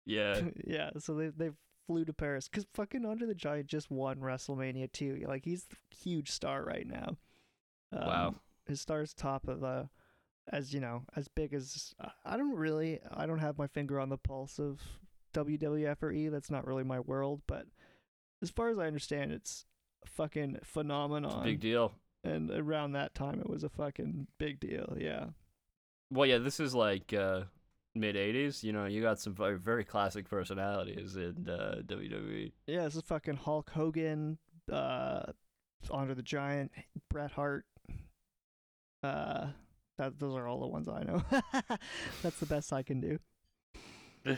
Yeah. 0.07 0.41
yeah, 0.67 0.91
so 0.99 1.15
they 1.15 1.29
they 1.29 1.51
flew 1.87 2.05
to 2.05 2.13
Paris 2.13 2.49
because 2.49 2.67
fucking 2.75 3.05
Andre 3.05 3.27
the 3.27 3.35
Giant 3.35 3.67
just 3.67 3.91
won 3.91 4.17
WrestleMania 4.19 4.91
too. 4.93 5.25
Like 5.27 5.45
he's 5.45 5.65
the 5.65 5.77
huge 5.97 6.31
star 6.31 6.65
right 6.65 6.87
now. 6.87 7.17
Um, 7.93 8.07
Wow. 8.07 8.35
his 8.67 8.81
star's 8.81 9.13
top 9.15 9.47
of 9.49 9.61
the, 9.61 9.89
as 10.51 10.73
you 10.75 10.81
know, 10.81 11.03
as 11.17 11.29
big 11.29 11.55
as 11.55 11.95
I 12.25 12.37
don't 12.37 12.57
really, 12.57 13.01
I 13.13 13.27
don't 13.27 13.39
have 13.39 13.59
my 13.59 13.67
finger 13.67 14.01
on 14.01 14.09
the 14.09 14.19
pulse 14.19 14.59
of 14.59 14.81
WWF 15.35 16.03
or 16.03 16.11
E. 16.13 16.29
That's 16.29 16.51
not 16.51 16.67
really 16.67 16.85
my 16.85 17.01
world, 17.01 17.43
but 17.47 17.67
as 18.43 18.51
far 18.51 18.69
as 18.69 18.79
I 18.79 18.87
understand, 18.87 19.33
it's 19.33 19.65
a 20.05 20.09
fucking 20.09 20.57
It's 20.57 20.67
phenomenon. 20.69 21.41
a 21.41 21.45
big 21.45 21.61
deal. 21.61 21.93
and 22.23 22.51
around 22.51 22.93
that 22.93 23.15
time, 23.15 23.39
it 23.41 23.49
was 23.49 23.65
a 23.65 23.69
fucking 23.69 24.27
big 24.39 24.59
deal. 24.61 24.97
Yeah. 24.99 25.27
Well, 26.11 26.27
yeah, 26.27 26.39
this 26.39 26.61
is 26.61 26.75
like 26.75 27.13
uh, 27.13 27.43
mid 27.95 28.17
'80s. 28.17 28.63
You 28.63 28.73
know, 28.73 28.87
you 28.87 29.03
got 29.03 29.21
some 29.21 29.35
very, 29.35 29.59
very 29.59 29.85
classic 29.85 30.29
personalities 30.29 31.17
in 31.17 31.49
uh, 31.49 31.83
WWE. 31.87 32.53
Yeah, 32.67 32.85
this 32.85 32.97
is 32.97 33.03
fucking 33.03 33.37
Hulk 33.37 33.71
Hogan, 33.71 34.39
uh, 34.73 35.25
Andre 35.91 36.15
the 36.15 36.23
Giant, 36.23 36.73
Bret 37.11 37.33
Hart. 37.33 37.65
Uh, 39.03 39.49
that 39.99 40.19
those 40.19 40.35
are 40.35 40.49
all 40.49 40.61
the 40.61 40.67
ones 40.67 40.89
I 40.89 41.03
know. 41.05 41.23
That's 42.23 42.41
the 42.41 42.47
best 42.47 42.73
I 42.73 42.83
can 42.83 43.01
do. 43.01 43.19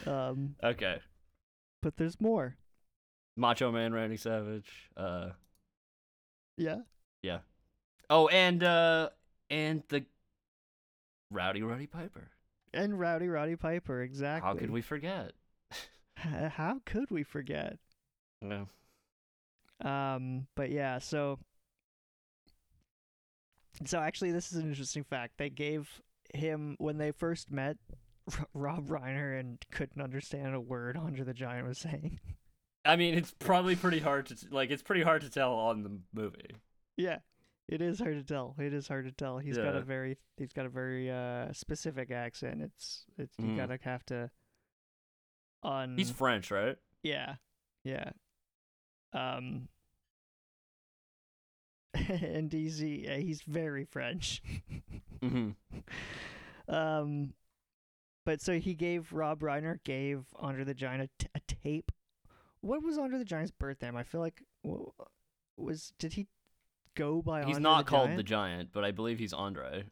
Um, 0.04 0.56
Okay, 0.64 0.98
but 1.80 1.96
there's 1.96 2.20
more. 2.20 2.56
Macho 3.36 3.70
Man 3.70 3.92
Randy 3.92 4.16
Savage. 4.16 4.90
Uh, 4.96 5.28
Yeah. 6.56 6.78
Yeah. 7.22 7.38
Oh, 8.10 8.26
and 8.26 8.64
uh, 8.64 9.10
and 9.48 9.84
the 9.88 10.04
Rowdy 11.30 11.62
Roddy 11.62 11.86
Piper. 11.86 12.30
And 12.74 12.98
Rowdy 12.98 13.28
Roddy 13.28 13.56
Piper, 13.56 14.02
exactly. 14.02 14.46
How 14.52 14.54
could 14.54 14.70
we 14.70 14.82
forget? 14.82 15.32
How 16.16 16.80
could 16.84 17.10
we 17.10 17.22
forget? 17.22 17.78
No. 18.42 18.68
Um, 19.84 20.46
but 20.54 20.70
yeah, 20.70 20.98
so 20.98 21.38
so 23.84 23.98
actually, 24.00 24.32
this 24.32 24.52
is 24.52 24.58
an 24.58 24.68
interesting 24.68 25.04
fact. 25.04 25.34
They 25.36 25.50
gave 25.50 26.00
him 26.34 26.76
when 26.78 26.98
they 26.98 27.10
first 27.12 27.50
met 27.50 27.76
R- 28.38 28.46
Rob 28.54 28.88
Reiner 28.88 29.38
and 29.38 29.62
couldn't 29.70 30.02
understand 30.02 30.54
a 30.54 30.60
word 30.60 30.96
Andre 30.96 31.24
the 31.24 31.34
Giant 31.34 31.68
was 31.68 31.78
saying. 31.78 32.18
I 32.84 32.96
mean, 32.96 33.14
it's 33.14 33.34
probably 33.38 33.76
pretty 33.76 34.00
hard 34.00 34.26
to 34.26 34.36
like. 34.50 34.70
It's 34.70 34.82
pretty 34.82 35.02
hard 35.02 35.22
to 35.22 35.30
tell 35.30 35.54
on 35.54 35.82
the 35.82 35.98
movie. 36.14 36.56
yeah, 36.96 37.18
it 37.68 37.80
is 37.82 37.98
hard 37.98 38.14
to 38.14 38.22
tell. 38.22 38.54
It 38.58 38.72
is 38.72 38.86
hard 38.88 39.06
to 39.06 39.12
tell. 39.12 39.38
He's 39.38 39.56
got 39.58 39.74
a 39.76 39.80
very 39.80 40.18
he's 40.36 40.52
got 40.52 40.66
a 40.66 40.68
very 40.68 41.10
uh 41.10 41.52
specific 41.52 42.10
accent. 42.10 42.62
It's 42.62 43.04
it's 43.18 43.34
you 43.38 43.46
Mm. 43.48 43.56
gotta 43.56 43.78
have 43.82 44.04
to 44.06 44.30
on 45.62 45.96
He's 45.96 46.10
French, 46.10 46.50
right? 46.50 46.76
Yeah. 47.02 47.36
Yeah. 47.84 48.10
Um 49.12 49.68
and 51.94 52.52
he's 52.52 52.82
yeah, 52.82 53.16
he's 53.16 53.42
very 53.42 53.84
French. 53.84 54.42
Mm-hmm. 55.22 55.50
um 56.74 57.32
but 58.24 58.40
so 58.40 58.58
he 58.58 58.74
gave 58.74 59.12
Rob 59.12 59.40
Reiner 59.40 59.78
gave 59.84 60.24
Andre 60.36 60.64
the 60.64 60.74
Giant 60.74 61.02
a, 61.02 61.08
t- 61.18 61.28
a 61.34 61.40
tape. 61.46 61.92
What 62.60 62.82
was 62.82 62.98
Andre 62.98 63.18
the 63.18 63.24
Giant's 63.24 63.52
birth 63.52 63.80
name? 63.82 63.96
I 63.96 64.02
feel 64.02 64.20
like 64.20 64.42
was 65.56 65.92
did 65.98 66.14
he 66.14 66.26
go 66.96 67.22
by 67.22 67.44
He's 67.44 67.56
Andre 67.56 67.62
not 67.62 67.84
the 67.86 67.90
called 67.90 68.06
Giant? 68.08 68.16
the 68.16 68.22
Giant, 68.24 68.68
but 68.72 68.84
I 68.84 68.90
believe 68.90 69.18
he's 69.20 69.32
Andre. 69.32 69.84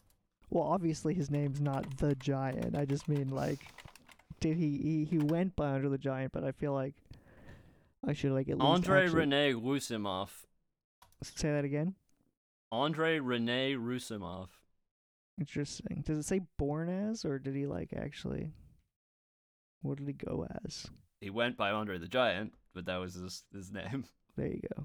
Well, 0.50 0.64
obviously 0.64 1.14
his 1.14 1.30
name's 1.30 1.61
not 1.61 1.98
the 1.98 2.14
Giant. 2.16 2.76
I 2.76 2.84
just 2.84 3.09
mean 3.09 3.30
like, 3.30 3.61
did 4.40 4.57
he 4.57 4.78
he, 4.78 5.05
he 5.05 5.18
went 5.18 5.55
by 5.57 5.68
Andre 5.70 5.90
the 5.90 5.98
Giant? 5.98 6.32
But 6.32 6.42
I 6.44 6.50
feel 6.52 6.72
like 6.72 6.94
I 8.07 8.12
should 8.12 8.32
like 8.32 8.48
at 8.48 8.59
least 8.59 8.66
Andre 8.66 9.05
actually- 9.05 9.18
Rene 9.20 9.52
Roussimoff. 9.55 10.30
Say 11.22 11.50
that 11.52 11.64
again. 11.64 11.94
Andre 12.72 13.20
Rene 13.20 13.74
Roussimoff. 13.74 14.48
Interesting. 15.38 16.02
Does 16.07 16.18
it 16.18 16.24
say 16.24 16.40
born 16.59 16.88
as, 16.88 17.24
or 17.24 17.38
did 17.38 17.55
he 17.55 17.66
like 17.66 17.92
actually? 17.96 18.50
What 19.82 19.98
did 19.98 20.07
he 20.07 20.12
go 20.12 20.46
as? 20.64 20.86
He 21.20 21.30
went 21.30 21.57
by 21.57 21.70
Andre 21.70 21.98
the 21.98 22.09
Giant, 22.09 22.52
but 22.74 22.86
that 22.86 22.96
was 22.96 23.14
his 23.14 23.44
his 23.52 23.72
name. 23.72 24.05
There 24.36 24.48
you 24.48 24.61
go. 24.76 24.84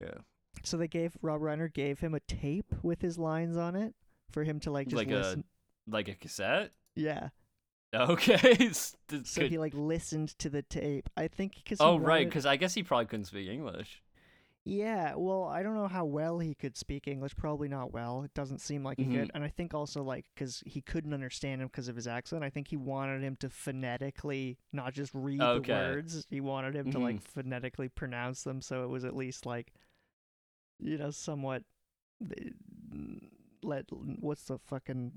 Yeah. 0.00 0.18
So 0.62 0.76
they 0.76 0.88
gave 0.88 1.16
Rob 1.22 1.40
Reiner 1.40 1.72
gave 1.72 2.00
him 2.00 2.14
a 2.14 2.20
tape 2.20 2.72
with 2.82 3.00
his 3.02 3.18
lines 3.18 3.56
on 3.56 3.74
it 3.76 3.94
for 4.30 4.44
him 4.44 4.60
to 4.60 4.70
like 4.70 4.88
just 4.88 4.96
Like 4.96 5.10
a- 5.10 5.16
listen. 5.16 5.44
Like 5.86 6.08
a 6.08 6.14
cassette? 6.14 6.70
Yeah. 6.94 7.28
Okay. 7.94 8.70
So 9.24 9.46
he 9.46 9.58
like 9.58 9.74
listened 9.74 10.36
to 10.38 10.48
the 10.48 10.62
tape. 10.62 11.08
I 11.16 11.28
think 11.28 11.54
because 11.56 11.78
oh, 11.80 11.96
right, 11.98 12.26
because 12.26 12.46
I 12.46 12.56
guess 12.56 12.74
he 12.74 12.82
probably 12.82 13.06
couldn't 13.06 13.26
speak 13.26 13.48
English. 13.48 14.02
Yeah, 14.66 15.14
well, 15.16 15.44
I 15.44 15.62
don't 15.62 15.74
know 15.74 15.86
how 15.88 16.06
well 16.06 16.38
he 16.38 16.54
could 16.54 16.76
speak 16.78 17.06
English. 17.06 17.36
Probably 17.36 17.68
not 17.68 17.92
well. 17.92 18.22
It 18.24 18.32
doesn't 18.32 18.62
seem 18.62 18.82
like 18.82 18.96
he 18.98 19.04
could. 19.04 19.28
Mhm. 19.28 19.30
And 19.34 19.44
I 19.44 19.48
think 19.48 19.74
also 19.74 20.02
like 20.02 20.24
because 20.34 20.62
he 20.64 20.80
couldn't 20.80 21.12
understand 21.12 21.60
him 21.60 21.68
because 21.68 21.86
of 21.88 21.94
his 21.96 22.06
accent. 22.08 22.42
I 22.42 22.48
think 22.50 22.68
he 22.68 22.76
wanted 22.76 23.22
him 23.22 23.36
to 23.40 23.50
phonetically 23.50 24.56
not 24.72 24.94
just 24.94 25.12
read 25.14 25.40
Okay. 25.42 25.72
the 25.72 25.78
words. 25.78 26.26
He 26.30 26.40
wanted 26.40 26.74
him 26.74 26.90
to 26.92 26.98
like 26.98 27.16
Mhm. 27.16 27.22
phonetically 27.24 27.90
pronounce 27.90 28.42
them, 28.42 28.62
so 28.62 28.84
it 28.84 28.88
was 28.88 29.04
at 29.04 29.14
least 29.14 29.44
like, 29.44 29.72
you 30.78 30.98
know, 30.98 31.10
somewhat. 31.10 31.62
Let 33.62 33.86
what's 34.20 34.44
the 34.44 34.58
fucking 34.58 35.12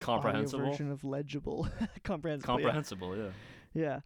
Comprehensible. 0.00 0.66
version 0.70 0.90
of 0.90 1.04
legible? 1.04 1.68
Comprehensible. 2.04 2.54
Comprehensible, 2.54 3.16
yeah. 3.16 3.30
Yeah. 3.74 4.00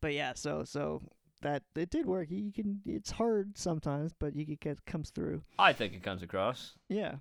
But 0.00 0.14
yeah, 0.14 0.32
so 0.34 0.64
so 0.64 1.02
that 1.42 1.62
it 1.76 1.90
did 1.90 2.06
work. 2.06 2.30
You 2.30 2.52
can 2.52 2.80
it's 2.86 3.10
hard 3.12 3.56
sometimes, 3.56 4.12
but 4.18 4.34
you 4.34 4.44
can 4.46 4.58
get 4.60 4.84
comes 4.86 5.10
through. 5.10 5.42
I 5.58 5.72
think 5.72 5.94
it 5.94 6.02
comes 6.02 6.22
across. 6.22 6.72
Yeah. 6.88 7.16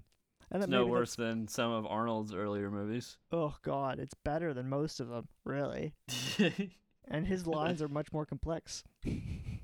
And 0.52 0.62
It's 0.62 0.70
no 0.70 0.86
worse 0.86 1.16
than 1.16 1.48
some 1.48 1.72
of 1.72 1.86
Arnold's 1.88 2.34
earlier 2.34 2.70
movies. 2.70 3.18
Oh 3.32 3.56
god, 3.64 4.00
it's 4.00 4.14
better 4.14 4.54
than 4.54 4.70
most 4.70 5.00
of 5.00 5.10
them, 5.10 5.28
really. 5.46 5.94
And 7.06 7.28
his 7.28 7.46
lines 7.46 7.82
are 7.82 7.90
much 7.90 8.14
more 8.14 8.26
complex. 8.26 8.84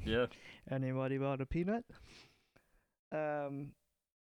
yeah. 0.04 0.26
Anybody 0.70 1.18
want 1.18 1.42
a 1.42 1.46
peanut? 1.46 1.86
Um 3.12 3.72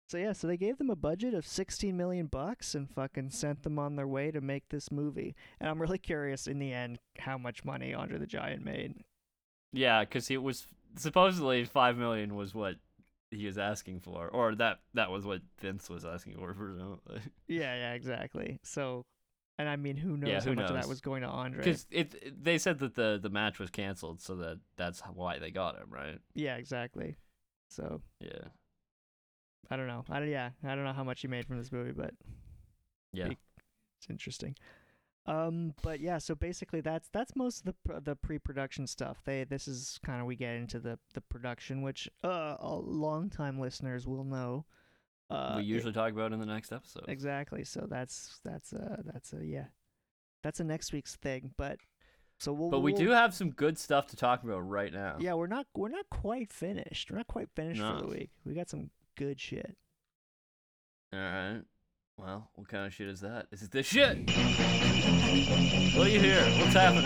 So 0.08 0.18
yeah, 0.18 0.32
so 0.32 0.46
they 0.46 0.56
gave 0.56 0.78
them 0.78 0.90
a 0.90 0.96
budget 0.96 1.32
of 1.34 1.46
16 1.46 1.96
million 1.96 2.26
bucks 2.26 2.74
and 2.74 2.88
fucking 2.90 3.30
sent 3.30 3.62
them 3.62 3.78
on 3.78 3.96
their 3.96 4.06
way 4.08 4.30
to 4.30 4.40
make 4.40 4.68
this 4.68 4.90
movie. 4.90 5.34
And 5.60 5.68
I'm 5.70 5.80
really 5.80 5.98
curious 5.98 6.46
in 6.46 6.58
the 6.58 6.72
end 6.72 6.98
how 7.20 7.38
much 7.38 7.64
money 7.64 7.94
Andre 7.94 8.18
the 8.18 8.26
Giant 8.26 8.64
made. 8.64 8.94
Yeah, 9.72 10.00
because 10.00 10.30
it 10.30 10.42
was 10.42 10.66
supposedly 10.96 11.64
five 11.64 11.96
million 11.96 12.34
was 12.34 12.54
what 12.54 12.76
he 13.30 13.46
was 13.46 13.56
asking 13.56 14.00
for, 14.00 14.28
or 14.28 14.54
that 14.56 14.80
that 14.92 15.10
was 15.10 15.24
what 15.24 15.40
Vince 15.58 15.88
was 15.88 16.04
asking 16.04 16.34
for. 16.36 16.52
Presumably, 16.58 17.20
Yeah, 17.48 17.74
yeah, 17.74 17.92
exactly. 17.94 18.58
So, 18.62 19.06
and 19.58 19.66
I 19.66 19.76
mean, 19.76 19.96
who 19.96 20.18
knows 20.18 20.28
Yeah, 20.28 20.40
how 20.40 20.50
who 20.50 20.54
much 20.56 20.68
of 20.68 20.76
that 20.76 20.88
was 20.88 21.00
going 21.00 21.22
to 21.22 21.28
Andre? 21.28 21.64
because 21.64 21.86
it, 21.90 22.14
it- 22.20 22.44
they 22.44 22.58
said 22.58 22.80
that 22.80 22.94
the 22.96 23.18
the 23.22 23.30
match 23.30 23.58
was 23.58 23.70
canceled, 23.70 24.20
so 24.20 24.36
that 24.36 24.58
that's 24.76 25.00
why 25.14 25.38
they 25.38 25.50
got 25.50 25.76
him, 25.78 25.86
right? 25.88 26.18
Yeah, 26.34 26.56
exactly. 26.56 27.16
So 27.70 28.02
Yeah, 28.20 28.48
I 29.70 29.76
don't 29.76 29.86
know. 29.86 30.04
I 30.10 30.18
don't, 30.20 30.28
yeah, 30.28 30.50
I 30.64 30.74
don't 30.74 30.84
know 30.84 30.92
how 30.92 31.04
much 31.04 31.20
he 31.22 31.28
made 31.28 31.46
from 31.46 31.58
this 31.58 31.72
movie, 31.72 31.92
but 31.92 32.14
yeah. 33.12 33.28
It's 33.28 34.10
interesting. 34.10 34.56
Um, 35.26 35.74
but 35.82 36.00
yeah, 36.00 36.18
so 36.18 36.34
basically 36.34 36.80
that's 36.80 37.08
that's 37.12 37.36
most 37.36 37.64
of 37.66 37.74
the 37.86 38.00
the 38.00 38.16
pre-production 38.16 38.86
stuff. 38.88 39.18
They 39.24 39.44
this 39.44 39.68
is 39.68 40.00
kind 40.04 40.20
of 40.20 40.26
we 40.26 40.34
get 40.34 40.56
into 40.56 40.80
the 40.80 40.98
the 41.14 41.20
production, 41.20 41.82
which 41.82 42.08
uh, 42.24 42.56
long 42.60 43.30
time 43.30 43.60
listeners 43.60 44.06
will 44.06 44.24
know. 44.24 44.64
Uh, 45.30 45.54
we 45.58 45.62
it- 45.62 45.66
usually 45.66 45.92
talk 45.92 46.10
about 46.12 46.32
in 46.32 46.40
the 46.40 46.46
next 46.46 46.72
episode. 46.72 47.04
exactly. 47.06 47.62
So 47.64 47.86
that's 47.88 48.40
that's 48.44 48.72
uh 48.72 48.96
that's 49.04 49.32
a 49.32 49.44
yeah, 49.46 49.66
that's 50.42 50.58
a 50.58 50.64
next 50.64 50.92
week's 50.92 51.14
thing. 51.14 51.52
But 51.56 51.78
so 52.40 52.52
we'll 52.52 52.70
But 52.70 52.80
we 52.80 52.92
we'll- 52.92 53.02
do 53.02 53.10
have 53.10 53.32
some 53.32 53.50
good 53.50 53.78
stuff 53.78 54.08
to 54.08 54.16
talk 54.16 54.42
about 54.42 54.58
right 54.68 54.92
now. 54.92 55.18
Yeah, 55.20 55.34
we're 55.34 55.46
not 55.46 55.66
we're 55.76 55.88
not 55.88 56.10
quite 56.10 56.52
finished. 56.52 57.12
We're 57.12 57.18
not 57.18 57.28
quite 57.28 57.48
finished 57.54 57.80
for 57.80 58.00
the 58.00 58.08
week. 58.08 58.30
We 58.44 58.54
got 58.54 58.68
some 58.68 58.90
good 59.22 59.38
shit. 59.40 59.76
All 61.12 61.20
right. 61.20 61.60
Well, 62.16 62.50
what 62.56 62.66
kind 62.66 62.86
of 62.86 62.92
shit 62.92 63.06
is 63.06 63.20
that? 63.20 63.46
Is 63.52 63.62
it 63.62 63.70
this 63.70 63.86
shit? 63.86 64.18
What 65.96 66.06
do 66.06 66.10
you 66.10 66.18
hear? 66.18 66.42
What's 66.58 66.74
happening? 66.74 67.04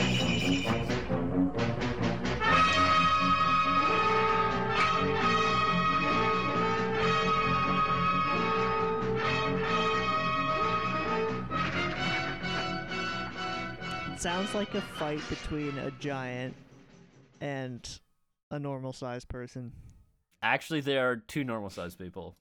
It 14.14 14.20
sounds 14.20 14.54
like 14.54 14.74
a 14.74 14.80
fight 14.80 15.20
between 15.28 15.76
a 15.76 15.90
giant 16.00 16.56
and 17.42 17.86
a 18.50 18.58
normal 18.58 18.94
sized 18.94 19.28
person. 19.28 19.72
Actually, 20.43 20.80
there 20.80 21.11
are 21.11 21.16
two 21.16 21.45
normal 21.45 21.70
sized 21.70 21.99
people. 21.99 22.37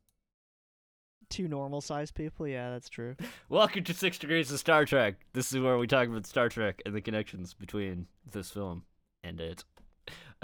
Two 1.30 1.48
normal 1.48 1.82
sized 1.82 2.14
people, 2.14 2.48
yeah, 2.48 2.70
that's 2.70 2.90
true. 2.90 3.16
Welcome 3.50 3.84
to 3.86 3.94
Six 3.94 4.18
Degrees 4.20 4.52
of 4.52 4.60
Star 4.60 4.86
Trek. 4.86 5.16
This 5.34 5.52
is 5.52 5.60
where 5.60 5.78
we 5.78 5.88
talk 5.88 6.08
about 6.08 6.28
Star 6.28 6.50
Trek 6.50 6.82
and 6.86 6.94
the 6.94 7.02
connections 7.02 7.54
between 7.54 8.08
this 8.32 8.52
film 8.52 8.84
and 9.24 9.40
it. 9.40 9.64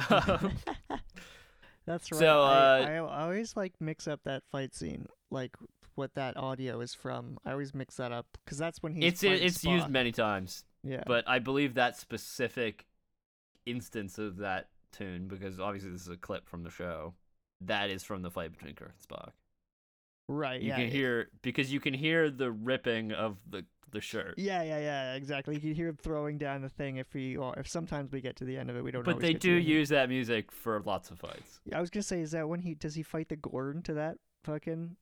Um, 0.09 0.53
That's 1.85 2.11
right. 2.11 2.19
So, 2.19 2.41
I, 2.41 2.53
uh, 2.53 2.85
I, 2.87 2.93
I 2.93 3.23
always 3.23 3.55
like 3.55 3.73
mix 3.79 4.07
up 4.07 4.21
that 4.23 4.41
fight 4.51 4.73
scene, 4.73 5.05
like 5.29 5.55
what 5.95 6.13
that 6.15 6.37
audio 6.37 6.79
is 6.81 6.93
from. 6.95 7.37
I 7.45 7.51
always 7.51 7.75
mix 7.75 7.97
that 7.97 8.11
up 8.11 8.25
because 8.43 8.57
that's 8.57 8.81
when 8.81 8.93
he's 8.95 9.21
it's 9.21 9.23
it's 9.23 9.63
used 9.63 9.89
many 9.89 10.11
times, 10.11 10.63
Yeah, 10.83 11.03
but 11.05 11.27
I 11.27 11.39
believe 11.39 11.75
that 11.75 11.97
specific 11.97 12.85
instance 13.65 14.17
of 14.17 14.37
that 14.37 14.69
tune, 14.91 15.27
because 15.27 15.59
obviously 15.59 15.91
this 15.91 16.01
is 16.01 16.07
a 16.09 16.17
clip 16.17 16.47
from 16.47 16.63
the 16.63 16.71
show, 16.71 17.13
that 17.61 17.89
is 17.89 18.03
from 18.03 18.21
the 18.21 18.31
fight 18.31 18.51
between 18.51 18.75
Kirk 18.75 18.91
and 18.93 19.07
Spock. 19.07 19.31
right. 20.27 20.61
You 20.61 20.69
yeah, 20.69 20.75
can 20.77 20.85
it- 20.85 20.91
hear 20.93 21.29
because 21.41 21.71
you 21.71 21.79
can 21.79 21.93
hear 21.93 22.29
the 22.29 22.51
ripping 22.51 23.11
of 23.11 23.37
the 23.49 23.65
the 23.91 23.99
shirt. 24.01 24.35
Yeah, 24.37 24.63
yeah, 24.63 24.79
yeah, 24.79 25.13
exactly. 25.15 25.53
You 25.55 25.59
can 25.59 25.73
hear 25.75 25.89
him 25.89 25.97
throwing 26.01 26.37
down 26.37 26.61
the 26.61 26.69
thing 26.69 26.95
if 26.95 27.13
we, 27.13 27.35
or 27.35 27.53
if 27.59 27.67
sometimes 27.67 28.09
we 28.13 28.21
get 28.21 28.37
to 28.37 28.45
the 28.45 28.57
end 28.57 28.69
of 28.69 28.77
it, 28.77 28.83
we 28.85 28.89
don't. 28.91 29.03
But 29.03 29.19
they 29.19 29.33
do 29.33 29.55
the 29.55 29.61
use 29.61 29.89
that 29.89 30.07
music 30.07 30.49
for 30.49 30.79
lots 30.85 31.11
of 31.11 31.19
fights. 31.19 31.59
Yeah, 31.65 31.77
I 31.77 31.81
was 31.81 31.89
gonna 31.89 32.03
say, 32.03 32.21
is 32.21 32.31
that 32.31 32.47
when 32.47 32.61
he 32.61 32.73
does 32.73 32.95
he 32.95 33.03
fight 33.03 33.27
the 33.27 33.35
Gorn 33.35 33.81
to 33.83 33.93
that 33.95 34.15
fucking 34.45 34.95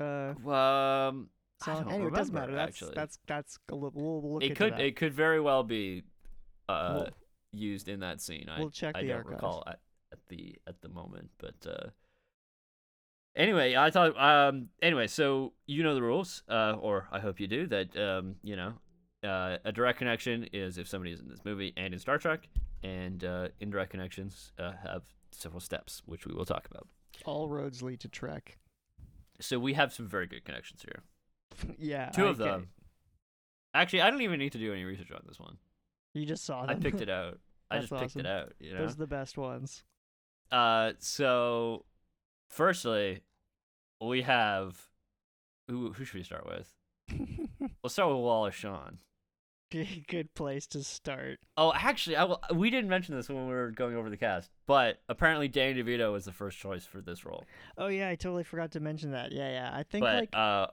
uh 0.00 0.04
Um, 0.04 1.28
I 1.62 1.64
song? 1.64 1.92
anyway, 1.92 2.08
it 2.08 2.14
doesn't 2.14 2.34
matter. 2.34 2.52
That's 2.52 2.70
actually. 2.70 2.94
that's 2.96 3.18
that's 3.26 3.58
a 3.68 3.74
little. 3.76 3.92
We'll, 3.94 4.20
we'll 4.20 4.32
look 4.34 4.42
it 4.42 4.56
could 4.56 4.72
that. 4.72 4.80
it 4.80 4.96
could 4.96 5.14
very 5.14 5.40
well 5.40 5.62
be 5.62 6.02
uh 6.68 6.92
We'll- 7.04 7.08
used 7.52 7.88
in 7.88 8.00
that 8.00 8.20
scene. 8.20 8.48
I 8.48 8.58
we'll 8.58 8.70
check 8.70 8.96
I 8.96 9.02
the 9.02 9.08
don't 9.08 9.16
archives. 9.18 9.34
recall 9.34 9.62
at 9.68 9.78
the 10.28 10.56
at 10.66 10.80
the 10.82 10.88
moment, 10.88 11.30
but 11.38 11.54
uh 11.66 11.88
anyway, 13.36 13.76
I 13.76 13.90
thought 13.90 14.18
um 14.18 14.68
anyway, 14.82 15.06
so 15.06 15.52
you 15.66 15.82
know 15.82 15.94
the 15.94 16.02
rules, 16.02 16.42
uh 16.48 16.76
or 16.78 17.08
I 17.10 17.20
hope 17.20 17.40
you 17.40 17.46
do 17.46 17.66
that 17.68 17.96
um 17.96 18.36
you 18.42 18.56
know 18.56 18.74
uh, 19.24 19.56
a 19.64 19.72
direct 19.72 19.98
connection 19.98 20.46
is 20.52 20.78
if 20.78 20.86
somebody 20.86 21.12
is 21.12 21.20
in 21.20 21.28
this 21.28 21.44
movie 21.44 21.72
and 21.76 21.94
in 21.94 22.00
Star 22.00 22.18
Trek, 22.18 22.48
and 22.82 23.24
uh, 23.24 23.48
indirect 23.60 23.90
connections 23.90 24.52
uh, 24.58 24.72
have 24.82 25.02
several 25.32 25.60
steps, 25.60 26.02
which 26.04 26.26
we 26.26 26.34
will 26.34 26.44
talk 26.44 26.66
about. 26.70 26.86
All 27.24 27.48
roads 27.48 27.82
lead 27.82 28.00
to 28.00 28.08
Trek. 28.08 28.58
So 29.40 29.58
we 29.58 29.72
have 29.74 29.92
some 29.92 30.06
very 30.06 30.26
good 30.26 30.44
connections 30.44 30.82
here. 30.82 31.02
yeah, 31.78 32.10
Two 32.10 32.26
of 32.26 32.40
okay. 32.40 32.50
them. 32.50 32.68
Actually, 33.72 34.02
I 34.02 34.10
don't 34.10 34.22
even 34.22 34.38
need 34.38 34.52
to 34.52 34.58
do 34.58 34.72
any 34.72 34.84
research 34.84 35.10
on 35.10 35.22
this 35.26 35.40
one. 35.40 35.56
You 36.12 36.26
just 36.26 36.44
saw 36.44 36.66
them. 36.66 36.70
I 36.70 36.74
picked 36.74 37.00
it 37.00 37.08
out. 37.10 37.38
I 37.70 37.76
That's 37.76 37.88
just 37.88 38.00
picked 38.00 38.16
it 38.16 38.26
out. 38.26 38.52
You 38.60 38.74
know. 38.74 38.80
Those 38.80 38.92
are 38.92 38.98
the 38.98 39.06
best 39.06 39.36
ones. 39.36 39.82
Uh, 40.54 40.92
so 41.00 41.84
firstly, 42.48 43.22
we 44.00 44.22
have 44.22 44.80
who? 45.68 45.92
Who 45.92 46.04
should 46.04 46.18
we 46.18 46.24
start 46.24 46.46
with? 46.46 46.72
We'll 47.82 47.90
start 47.90 48.10
with 48.10 48.22
Wallace 48.22 48.54
Shawn. 48.54 48.98
Good 49.70 50.34
place 50.34 50.66
to 50.68 50.82
start. 50.82 51.38
Oh, 51.56 51.72
actually, 51.74 52.16
I 52.16 52.24
will, 52.24 52.40
we 52.54 52.70
didn't 52.70 52.88
mention 52.88 53.14
this 53.14 53.28
when 53.28 53.46
we 53.46 53.52
were 53.52 53.72
going 53.72 53.96
over 53.96 54.08
the 54.08 54.16
cast, 54.16 54.50
but 54.66 55.02
apparently 55.08 55.48
Danny 55.48 55.82
DeVito 55.82 56.12
was 56.12 56.24
the 56.24 56.32
first 56.32 56.58
choice 56.58 56.86
for 56.86 57.00
this 57.00 57.24
role. 57.26 57.44
Oh 57.76 57.88
yeah, 57.88 58.08
I 58.08 58.14
totally 58.14 58.44
forgot 58.44 58.70
to 58.72 58.80
mention 58.80 59.10
that. 59.10 59.32
Yeah, 59.32 59.50
yeah. 59.50 59.70
I 59.72 59.82
think 59.82 60.02
but 60.02 60.14
like 60.14 60.30
uh, 60.34 60.68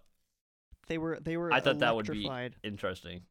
they 0.87 0.97
were 0.97 1.19
they 1.21 1.35
were 1.35 1.51
I 1.51 1.59
thought 1.59 1.79
that 1.79 1.95
would 1.95 2.09
be 2.09 2.29
interesting. 2.63 3.21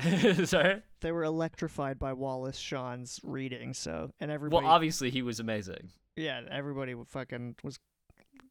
Sorry. 0.46 0.82
They 1.00 1.12
were 1.12 1.24
electrified 1.24 1.98
by 1.98 2.12
Wallace 2.12 2.58
Shawn's 2.58 3.20
reading. 3.22 3.72
So 3.74 4.10
and 4.20 4.30
everybody. 4.30 4.64
Well, 4.64 4.72
obviously 4.72 5.10
he 5.10 5.22
was 5.22 5.40
amazing, 5.40 5.90
yeah, 6.16 6.40
everybody 6.50 6.94
fucking 7.08 7.56
was 7.62 7.78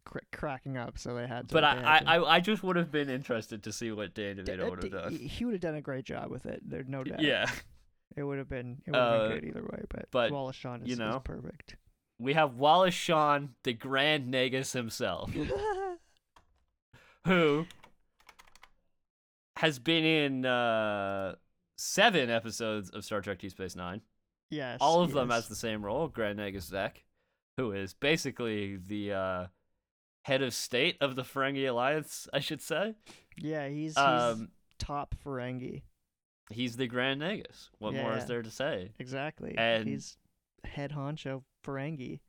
cr- 0.05 0.19
cracking 0.31 0.77
up. 0.77 0.97
So 0.97 1.13
they 1.15 1.27
had 1.27 1.49
to. 1.49 1.53
but 1.53 1.61
they 1.61 1.67
I, 1.67 1.75
had 1.75 1.85
I, 2.07 2.17
to- 2.17 2.25
I, 2.25 2.35
I 2.35 2.39
just 2.39 2.63
would 2.63 2.75
have 2.75 2.91
been 2.91 3.09
interested 3.09 3.63
to 3.63 3.71
see 3.71 3.91
what 3.91 4.13
Danny 4.13 4.43
D- 4.43 4.51
DeVito 4.51 4.67
uh, 4.67 4.69
would 4.69 4.83
have 4.83 4.91
done. 4.91 5.15
he- 5.15 5.45
would 5.45 5.53
have 5.53 5.61
done 5.61 5.75
a 5.75 5.81
great 5.81 6.05
job 6.05 6.29
with 6.31 6.45
it. 6.45 6.61
There's 6.67 6.87
no 6.87 7.03
doubt. 7.03 7.21
Yeah. 7.21 7.45
It 8.17 8.23
would 8.23 8.39
have 8.39 8.49
been. 8.49 8.81
It 8.87 8.91
would 8.91 8.99
have 8.99 9.21
Uh, 9.21 9.27
been 9.29 9.39
good 9.39 9.47
either 9.49 9.61
way. 9.61 9.83
But, 9.89 10.05
but, 10.11 10.31
Wallace 10.31 10.55
Shawn 10.55 10.81
is, 10.81 10.87
you 10.87 10.93
is 10.93 10.99
know. 10.99 11.21
perfect. 11.23 11.75
We 12.17 12.33
have 12.33 12.55
Wallace 12.55 12.93
Shawn, 12.95 13.53
the 13.63 13.71
Grand 13.73 14.27
Negus 14.29 14.73
himself, 14.73 15.31
who 17.25 17.65
has 19.59 19.77
been 19.77 20.05
in 20.05 20.45
uh, 20.45 21.35
seven 21.77 22.29
episodes 22.29 22.89
of 22.91 23.03
Star 23.03 23.19
Trek 23.19 23.39
Deep 23.39 23.51
Space 23.51 23.75
Nine. 23.75 23.99
yes. 24.49 24.77
All 24.79 25.01
of 25.01 25.11
them 25.11 25.27
yes. 25.27 25.35
has 25.35 25.47
the 25.49 25.55
same 25.55 25.83
role, 25.83 26.07
Grand 26.07 26.37
Negus 26.37 26.63
Zek, 26.65 27.03
who 27.57 27.73
is 27.73 27.93
basically 27.93 28.77
the 28.77 29.11
uh, 29.13 29.45
head 30.23 30.41
of 30.41 30.53
state 30.53 30.95
of 31.01 31.17
the 31.17 31.23
Ferengi 31.23 31.67
Alliance, 31.69 32.25
I 32.33 32.39
should 32.39 32.61
say. 32.61 32.95
Yeah, 33.37 33.67
he's, 33.67 33.91
he's 33.91 33.97
Um, 33.97 34.49
top 34.77 35.13
Ferengi. 35.25 35.81
he's 36.49 36.77
the 36.77 36.87
Grand 36.87 37.19
Negus. 37.19 37.69
What 37.79 37.93
more 37.93 38.15
is 38.15 38.25
there 38.25 38.41
to 38.41 38.51
say? 38.51 38.93
Exactly. 38.97 39.55
and- 39.57 39.87
he's 39.87 40.15
head 40.63 40.91
honcho 40.91 41.43
Ferengi. 41.65 42.21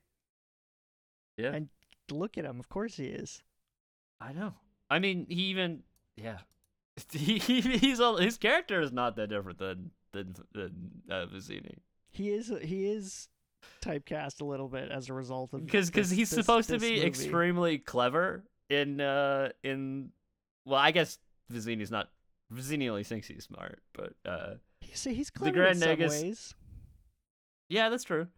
Yeah, 1.37 1.53
And 1.55 1.69
Look 2.11 2.37
at 2.37 2.45
him. 2.45 2.59
Of 2.59 2.69
course 2.69 2.97
he 2.97 3.05
is. 3.07 3.41
I 4.21 4.33
know. 4.33 4.55
I 4.91 4.99
mean, 4.99 5.27
he 5.29 5.43
even 5.45 5.85
yeah, 6.17 6.39
he, 7.13 7.39
he 7.39 7.61
he's 7.61 8.01
all, 8.01 8.17
his 8.17 8.37
character 8.39 8.81
is 8.81 8.93
not 8.93 9.17
that 9.17 9.29
different 9.29 9.59
than 9.59 9.91
than 10.13 10.35
than 10.53 10.91
uh, 11.11 11.27
Vizzini 11.27 11.77
He 12.11 12.31
is. 12.31 12.53
He 12.63 12.87
is 12.87 13.29
typecast 13.83 14.41
a 14.41 14.45
little 14.45 14.69
bit 14.69 14.91
as 14.91 15.09
a 15.09 15.13
result 15.15 15.53
of 15.55 15.65
because 15.65 15.91
because 15.91 16.11
he's 16.11 16.31
this- 16.31 16.39
supposed 16.39 16.69
to 16.71 16.79
be 16.79 16.95
movie. 16.97 17.07
extremely 17.07 17.79
clever 17.79 18.43
in 18.71 19.01
uh 19.01 19.51
in 19.63 20.11
well 20.65 20.79
I 20.81 20.91
guess 20.93 21.19
Vizzini's 21.53 21.91
not 21.91 22.09
Vizzini 22.53 22.89
only 22.89 23.05
thinks 23.05 23.27
he's 23.29 23.45
smart 23.45 23.81
but 23.93 24.15
uh 24.25 24.55
He's, 24.81 25.05
he's 25.05 25.31
the 25.31 25.39
clever 25.39 25.57
Grand 25.57 25.75
in 25.77 25.81
some 25.81 25.89
Negus- 25.91 26.23
ways. 26.23 26.55
yeah 27.69 27.89
that's 27.91 28.05
true 28.05 28.29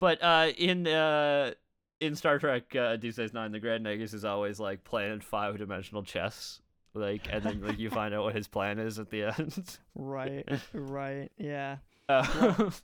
but 0.00 0.22
uh 0.22 0.50
in 0.56 0.86
uh 0.86 1.52
in 2.00 2.14
Star 2.14 2.38
Trek 2.38 2.74
uh, 2.76 2.94
Deep 2.96 3.12
Space 3.14 3.32
Nine 3.32 3.50
the 3.50 3.58
Grand 3.60 3.82
Negus 3.82 4.12
is 4.14 4.24
always 4.24 4.60
like 4.60 4.84
playing 4.84 5.20
five 5.20 5.58
dimensional 5.58 6.04
chess 6.04 6.60
like 6.98 7.28
and 7.30 7.42
then 7.42 7.62
like 7.62 7.78
you 7.78 7.90
find 7.90 8.14
out 8.14 8.24
what 8.24 8.34
his 8.34 8.48
plan 8.48 8.78
is 8.78 8.98
at 8.98 9.10
the 9.10 9.24
end. 9.24 9.78
Right. 9.94 10.48
right. 10.72 11.30
Yeah. 11.38 11.78
Uh, 12.08 12.70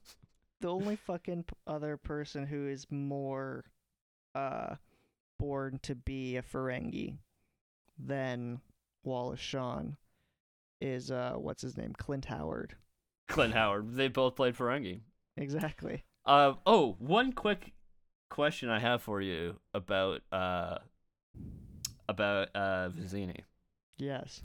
The 0.61 0.69
only 0.69 0.97
fucking 0.97 1.45
other 1.67 1.99
person 1.99 2.47
who 2.47 2.69
is 2.69 2.87
more, 2.91 3.65
uh, 4.35 4.77
born 5.39 5.79
to 5.83 5.95
be 5.95 6.37
a 6.39 6.43
Ferengi, 6.43 7.19
than 7.99 8.61
Wallace 9.03 9.41
Shawn 9.41 9.97
is 10.81 11.11
uh 11.11 11.35
what's 11.37 11.62
his 11.62 11.77
name? 11.77 11.93
Clint 11.97 12.27
Howard. 12.27 12.77
Clint 13.29 13.55
Howard. 13.55 13.95
They 13.95 14.09
both 14.09 14.37
played 14.37 14.57
Ferengi. 14.57 15.01
Exactly. 15.37 16.05
Uh 16.27 16.55
oh, 16.67 16.97
one 16.99 17.33
quick 17.33 17.73
question 18.31 18.69
I 18.69 18.79
have 18.81 19.03
for 19.03 19.21
you 19.21 19.61
about 19.73 20.23
uh 20.33 20.79
about 22.09 22.49
uh 22.55 22.89
Vizzini. 22.89 23.41
Yes. 23.99 24.40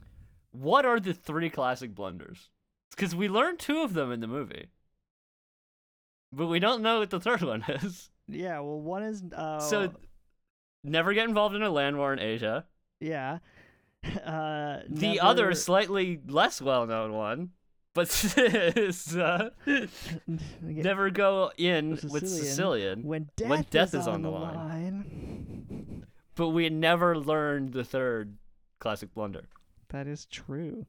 What 0.52 0.86
are 0.86 1.00
the 1.00 1.14
three 1.14 1.50
classic 1.50 1.94
blunders? 1.96 2.50
Because 2.92 3.16
we 3.16 3.28
learned 3.30 3.60
two 3.60 3.82
of 3.82 3.94
them 3.94 4.12
in 4.12 4.20
the 4.20 4.28
movie, 4.28 4.68
but 6.32 6.48
we 6.48 6.60
don't 6.60 6.82
know 6.82 7.00
what 7.00 7.10
the 7.10 7.20
third 7.20 7.42
one 7.42 7.64
is. 7.68 8.10
Yeah, 8.28 8.60
well 8.60 8.80
one 8.82 9.04
is 9.04 9.24
uh 9.36 9.60
So, 9.60 9.94
never 10.84 11.14
get 11.14 11.28
involved 11.28 11.56
in 11.56 11.64
a 11.64 11.70
land 11.70 11.98
war 11.98 12.14
in 12.14 12.20
Asia. 12.20 12.66
yeah. 13.00 13.40
Uh 14.04 14.80
The 14.88 15.16
never- 15.16 15.24
other, 15.24 15.54
slightly 15.56 16.22
less 16.26 16.62
well-known 16.62 17.12
one, 17.14 17.50
but 17.94 18.08
is 18.38 19.16
uh, 19.18 19.50
never 20.62 21.10
go 21.10 21.52
in 21.58 21.92
with 21.92 22.28
Sicilian. 22.30 22.46
Sicilian. 22.46 23.04
when 23.04 23.30
death, 23.36 23.50
when 23.50 23.66
death 23.70 23.94
is, 23.94 24.02
is 24.02 24.08
on, 24.08 24.22
the 24.22 24.30
line. 24.32 24.56
line. 24.56 26.06
But 26.36 26.50
we 26.50 26.70
never 26.70 27.18
learned 27.18 27.74
the 27.74 27.84
third 27.84 28.38
classic 28.80 29.14
blunder. 29.14 29.46
That 29.90 30.08
is 30.08 30.26
true. 30.26 30.86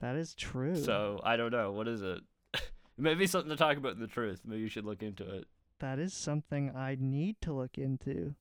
That 0.00 0.16
is 0.16 0.34
true. 0.34 0.76
So 0.76 1.20
I 1.22 1.36
don't 1.36 1.50
know. 1.52 1.72
What 1.72 1.86
is 1.88 2.02
it? 2.02 2.20
Maybe 2.98 3.26
something 3.26 3.50
to 3.50 3.56
talk 3.56 3.76
about 3.76 3.94
in 3.94 4.00
the 4.00 4.06
truth. 4.06 4.40
Maybe 4.46 4.62
you 4.62 4.68
should 4.68 4.84
look 4.84 5.02
into 5.02 5.24
it. 5.36 5.46
that 5.80 5.98
is 5.98 6.12
something 6.14 6.74
I 6.76 6.96
need 6.98 7.36
to 7.42 7.52
look 7.52 7.76
into. 7.78 8.34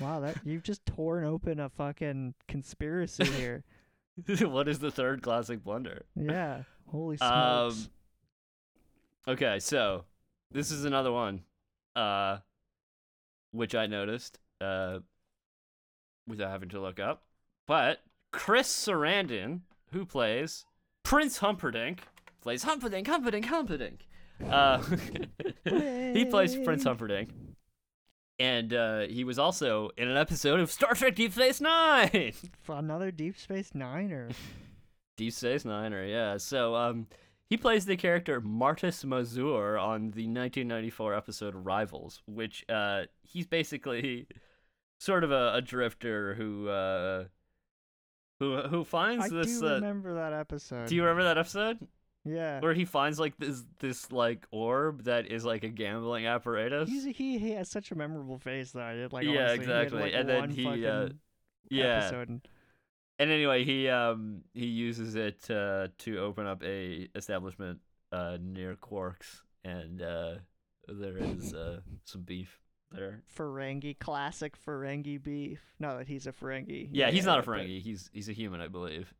Wow, 0.00 0.20
that 0.20 0.38
you've 0.44 0.64
just 0.64 0.84
torn 0.84 1.24
open 1.24 1.60
a 1.60 1.68
fucking 1.68 2.34
conspiracy 2.48 3.24
here. 3.38 3.64
what 4.40 4.66
is 4.68 4.78
the 4.80 4.90
third 4.90 5.22
classic 5.22 5.62
blunder? 5.62 6.06
Yeah. 6.16 6.62
Holy 6.90 7.18
Um, 7.20 7.70
smokes. 7.72 7.88
Okay, 9.28 9.58
so 9.60 10.04
this 10.50 10.70
is 10.70 10.84
another 10.84 11.12
one, 11.12 11.42
uh, 11.94 12.38
which 13.52 13.74
I 13.74 13.86
noticed, 13.86 14.38
uh, 14.60 15.00
without 16.26 16.50
having 16.50 16.68
to 16.70 16.80
look 16.80 16.98
up. 17.00 17.22
But 17.66 17.98
Chris 18.32 18.68
Sarandon, 18.68 19.60
who 19.92 20.04
plays 20.04 20.64
Prince 21.02 21.38
Humperdinck, 21.38 22.02
plays 22.40 22.62
Humperdinck, 22.62 23.06
Humperdinck, 23.06 23.46
Humperdinck. 23.46 24.06
Uh, 24.48 24.82
he 25.64 26.24
plays 26.26 26.54
Prince. 26.56 26.84
Humperdinck, 26.84 27.30
and 28.38 28.72
uh, 28.74 29.00
he 29.00 29.24
was 29.24 29.38
also 29.38 29.90
in 29.96 30.08
an 30.08 30.16
episode 30.16 30.60
of 30.60 30.70
Star 30.70 30.94
Trek 30.94 31.14
Deep 31.14 31.32
Space 31.32 31.60
Nine. 31.60 32.32
For 32.62 32.76
another 32.76 33.10
Deep 33.10 33.38
Space 33.38 33.74
Niner. 33.74 34.28
Deep 35.16 35.32
Space 35.32 35.64
Niner, 35.64 36.04
yeah. 36.04 36.36
So 36.36 36.74
um, 36.74 37.06
he 37.48 37.56
plays 37.56 37.86
the 37.86 37.96
character 37.96 38.40
Martus 38.40 39.04
Mazur 39.04 39.78
on 39.78 40.10
the 40.10 40.26
1994 40.26 41.14
episode 41.14 41.54
Rivals, 41.54 42.22
which 42.26 42.64
uh, 42.68 43.04
he's 43.22 43.46
basically 43.46 44.26
sort 44.98 45.24
of 45.24 45.30
a, 45.30 45.54
a 45.54 45.62
drifter 45.62 46.34
who 46.34 46.68
uh, 46.68 47.24
who 48.40 48.58
who 48.62 48.84
finds 48.84 49.28
this 49.30 49.46
I 49.48 49.50
this. 49.50 49.60
do 49.60 49.66
uh, 49.66 49.74
remember 49.74 50.14
that 50.14 50.32
episode. 50.32 50.88
do 50.88 50.94
you 50.94 51.02
remember 51.02 51.24
that 51.24 51.38
episode 51.38 51.78
Yeah. 52.24 52.60
where 52.60 52.74
he 52.74 52.84
finds 52.84 53.18
like 53.18 53.36
this 53.38 53.62
this 53.78 54.10
like 54.12 54.46
orb 54.50 55.04
that 55.04 55.26
is 55.30 55.44
like 55.44 55.62
a 55.64 55.68
gambling 55.68 56.26
apparatus? 56.26 56.88
He's, 56.88 57.04
he 57.04 57.38
he 57.38 57.50
has 57.52 57.68
such 57.70 57.90
a 57.92 57.94
memorable 57.94 58.38
face 58.38 58.72
though. 58.72 58.82
I 58.82 58.94
did, 58.94 59.12
Like 59.12 59.24
Yeah, 59.24 59.30
honestly, 59.52 59.64
he 59.66 59.70
had, 59.72 59.80
exactly. 59.82 60.00
like, 60.02 60.14
And 60.14 60.28
then 60.28 60.50
he, 60.50 60.86
uh, 60.86 61.08
yeah. 61.70 61.84
episode 61.98 62.28
and- 62.28 62.48
And 63.18 63.30
anyway, 63.30 63.64
he 63.64 63.88
um 63.88 64.42
he 64.52 64.66
uses 64.66 65.14
it 65.14 65.50
uh, 65.50 65.88
to 65.98 66.18
open 66.18 66.46
up 66.46 66.62
a 66.62 67.08
establishment 67.14 67.80
uh, 68.12 68.36
near 68.40 68.76
Quark's, 68.76 69.42
and 69.64 70.02
uh, 70.02 70.34
there 70.86 71.16
is 71.16 71.54
uh, 71.54 71.80
some 72.04 72.22
beef 72.22 72.60
there. 72.92 73.22
Ferengi, 73.36 73.98
classic 73.98 74.54
Ferengi 74.62 75.22
beef. 75.22 75.60
No, 75.78 75.98
that 75.98 76.08
he's 76.08 76.26
a 76.26 76.32
Ferengi. 76.32 76.88
Yeah, 76.92 77.10
he's 77.10 77.24
not 77.26 77.40
a 77.40 77.42
but- 77.42 77.66
He's 77.66 78.10
he's 78.12 78.28
a 78.28 78.32
human, 78.32 78.60
I 78.60 78.68
believe. 78.68 79.12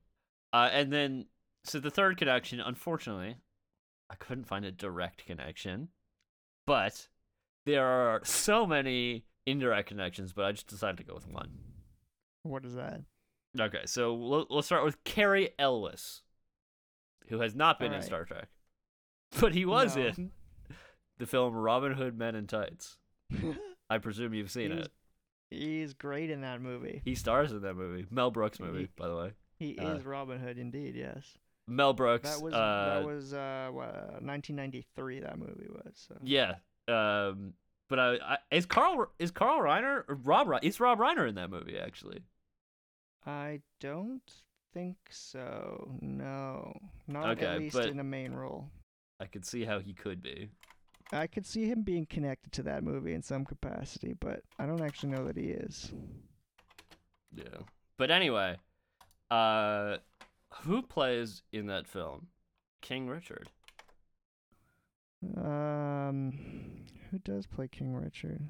Uh, 0.53 0.69
and 0.73 0.93
then 0.93 1.27
so 1.65 1.81
the 1.81 1.91
third 1.91 2.17
connection, 2.17 2.61
unfortunately, 2.61 3.37
I 4.09 4.15
couldn't 4.15 4.45
find 4.47 4.65
a 4.65 4.71
direct 4.73 5.27
connection, 5.27 5.89
but 6.67 7.09
there 7.65 7.85
are 7.85 8.21
so 8.25 8.67
many 8.67 9.25
indirect 9.47 9.89
connections. 9.89 10.33
But 10.33 10.45
I 10.45 10.53
just 10.53 10.69
decided 10.69 10.99
to 10.99 11.05
go 11.05 11.15
with 11.15 11.27
one. 11.29 11.51
What 12.45 12.65
is 12.65 12.75
that? 12.75 13.01
Okay, 13.59 13.83
so 13.87 14.15
we'll, 14.15 14.47
we'll 14.51 14.63
start 14.63 14.85
with 14.85 15.03
Cary 15.05 15.51
Elwes, 15.59 16.23
who 17.29 17.41
has 17.41 17.55
not 17.55 17.79
been 17.81 17.93
in 17.93 18.03
Star 18.03 18.25
Trek, 18.25 18.49
but 19.41 19.55
he 19.55 19.65
was 19.65 19.97
No. 19.97 20.03
in 20.07 20.31
the 21.19 21.27
film 21.27 21.55
Robin 21.55 21.93
Hood 21.95 22.17
Men 22.19 22.35
in 22.37 22.47
Tights. 22.47 22.99
I 23.91 23.99
presume 23.99 24.35
you've 24.35 24.51
seen 24.51 24.71
He's- 24.73 24.85
it. 24.87 24.93
He's 25.49 25.95
great 25.95 26.31
in 26.31 26.41
that 26.41 26.61
movie. 26.61 27.03
He 27.05 27.15
stars 27.15 27.53
in 27.53 27.61
that 27.63 27.75
movie. 27.75 28.05
Mel 28.11 28.33
Brooks 28.33 28.59
movie, 28.59 28.81
He- 28.81 28.89
by 28.97 29.07
the 29.09 29.17
way. 29.17 29.33
He 29.59 29.79
uh, 29.79 29.95
is 29.95 30.05
Robin 30.05 30.39
Hood, 30.41 30.59
indeed. 30.59 30.95
Yes. 30.97 31.25
Mel 31.69 31.93
Brooks. 31.93 32.29
That 32.29 32.43
was 32.43 32.53
uh, 32.53 32.95
that 33.01 33.07
was 33.07 33.33
uh 33.33 33.69
what, 33.71 33.87
1993. 34.23 35.21
That 35.21 35.39
movie 35.39 35.69
was. 35.71 35.93
So. 36.09 36.17
yeah. 36.23 36.57
Um, 36.89 37.55
but 37.89 37.99
I, 37.99 38.15
I 38.17 38.39
is 38.51 38.67
Carl 38.67 39.09
is 39.19 39.31
Carl 39.31 39.61
Reiner 39.61 40.03
or 40.09 40.15
Rob 40.25 40.49
Reiner? 40.49 40.61
It's 40.63 40.79
Rob 40.81 40.99
Reiner 40.99 41.29
in 41.29 41.37
that 41.37 41.51
movie 41.51 41.79
actually. 41.79 42.21
I 43.25 43.61
don't 43.81 44.31
think 44.75 44.97
so. 45.11 45.97
No, 46.01 46.77
not 47.09 47.31
Okay, 47.31 47.47
at 47.47 47.59
least 47.59 47.77
in 47.79 47.99
a 47.99 48.05
main 48.05 48.33
role. 48.33 48.69
I 49.21 49.25
could 49.27 49.45
see 49.47 49.65
how 49.65 49.79
he 49.81 49.95
could 49.95 50.23
be. 50.23 50.51
I 51.13 51.27
could 51.27 51.47
see 51.47 51.67
him 51.67 51.83
being 51.83 52.07
connected 52.07 52.53
to 52.55 52.63
that 52.65 52.83
movie 52.83 53.15
in 53.15 53.23
some 53.23 53.45
capacity, 53.45 54.15
but 54.19 54.43
I 54.59 54.67
don't 54.67 54.83
actually 54.83 55.11
know 55.11 55.25
that 55.25 55.37
he 55.37 55.49
is. 55.49 55.93
Yeah. 57.35 57.63
But 57.97 58.11
anyway, 58.11 58.57
uh, 59.31 59.99
who 60.63 60.83
plays 60.83 61.43
in 61.53 61.67
that 61.67 61.87
film? 61.87 62.29
King 62.81 63.09
Richard. 63.09 63.49
Um, 65.37 66.33
who 67.11 67.19
does 67.19 67.47
play 67.47 67.69
King 67.69 67.95
Richard? 67.95 68.41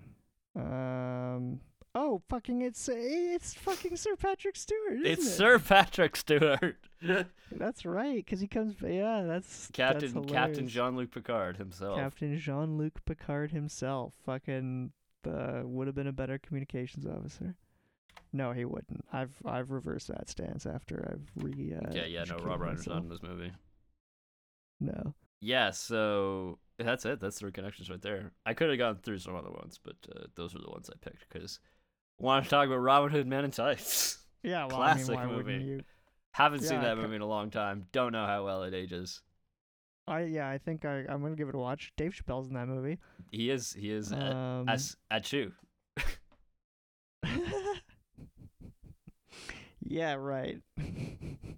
Um, 0.54 1.60
oh, 1.96 2.22
fucking 2.28 2.62
it's 2.62 2.88
it's 2.92 3.54
fucking 3.54 3.96
Sir 3.96 4.16
Patrick 4.16 4.56
Stewart. 4.56 4.98
It's 5.04 5.26
it? 5.26 5.30
Sir 5.30 5.58
Patrick 5.58 6.14
Stewart. 6.16 6.76
That's 7.50 7.86
right, 7.86 8.16
because 8.16 8.40
he 8.40 8.48
comes. 8.48 8.74
Yeah, 8.82 9.22
that's 9.24 9.68
Captain 9.72 10.12
that's 10.12 10.32
Captain. 10.32 10.66
Jean 10.66 10.96
Luc 10.96 11.12
Picard 11.12 11.56
himself. 11.56 11.96
Captain 11.96 12.36
Jean 12.38 12.76
Luc 12.76 13.04
Picard 13.04 13.52
himself. 13.52 14.14
Fucking 14.24 14.90
uh, 15.26 15.60
would 15.62 15.86
have 15.86 15.94
been 15.94 16.08
a 16.08 16.12
better 16.12 16.38
communications 16.38 17.06
officer. 17.06 17.54
No, 18.32 18.52
he 18.52 18.64
wouldn't. 18.64 19.04
I've 19.12 19.34
I've 19.44 19.70
reversed 19.70 20.08
that 20.08 20.28
stance 20.28 20.66
after 20.66 21.08
I've 21.12 21.44
re. 21.44 21.74
Uh, 21.74 21.88
okay, 21.90 22.08
yeah, 22.08 22.24
no, 22.24 22.36
Rob 22.38 22.60
Reiner's 22.60 22.78
myself. 22.78 22.96
not 22.96 23.02
in 23.04 23.08
this 23.10 23.22
movie. 23.22 23.52
No. 24.80 25.14
Yeah, 25.40 25.70
so 25.70 26.58
that's 26.78 27.04
it. 27.04 27.20
That's 27.20 27.38
the 27.38 27.52
connections 27.52 27.90
right 27.90 28.02
there. 28.02 28.32
I 28.44 28.54
could 28.54 28.70
have 28.70 28.78
gone 28.78 28.96
through 28.96 29.18
some 29.18 29.36
other 29.36 29.50
ones, 29.50 29.78
but 29.82 29.96
uh, 30.14 30.26
those 30.34 30.54
are 30.54 30.60
the 30.60 30.70
ones 30.70 30.90
I 30.90 30.96
picked 31.08 31.28
because 31.28 31.60
I 32.20 32.24
wanted 32.24 32.44
to 32.44 32.50
talk 32.50 32.66
about 32.66 32.78
Robin 32.78 33.10
Hood 33.10 33.26
Men 33.26 33.44
in 33.44 33.50
Tights. 33.50 34.18
Yeah, 34.42 34.66
well, 34.66 34.76
Classic 34.76 35.16
I 35.16 35.26
mean, 35.26 35.34
movie. 35.34 35.84
Haven't 36.30 36.60
seen 36.62 36.80
that 36.80 36.96
movie 36.96 37.16
in 37.16 37.20
a 37.20 37.26
long 37.26 37.50
time. 37.50 37.86
Don't 37.90 38.12
know 38.12 38.26
how 38.26 38.44
well 38.44 38.62
it 38.62 38.74
ages. 38.74 39.22
I 40.06 40.20
yeah, 40.20 40.48
I 40.48 40.58
think 40.58 40.84
I 40.84 41.04
I'm 41.08 41.20
gonna 41.20 41.34
give 41.34 41.48
it 41.48 41.56
a 41.56 41.58
watch. 41.58 41.92
Dave 41.96 42.12
Chappelle's 42.12 42.46
in 42.46 42.54
that 42.54 42.68
movie. 42.68 42.98
He 43.32 43.50
is 43.50 43.72
he 43.72 43.90
is 43.90 44.12
at, 44.12 44.22
Um, 44.22 44.68
as 44.68 44.96
at 45.10 45.32
you. 45.32 45.50
yeah, 49.82 50.14
right. 50.14 50.60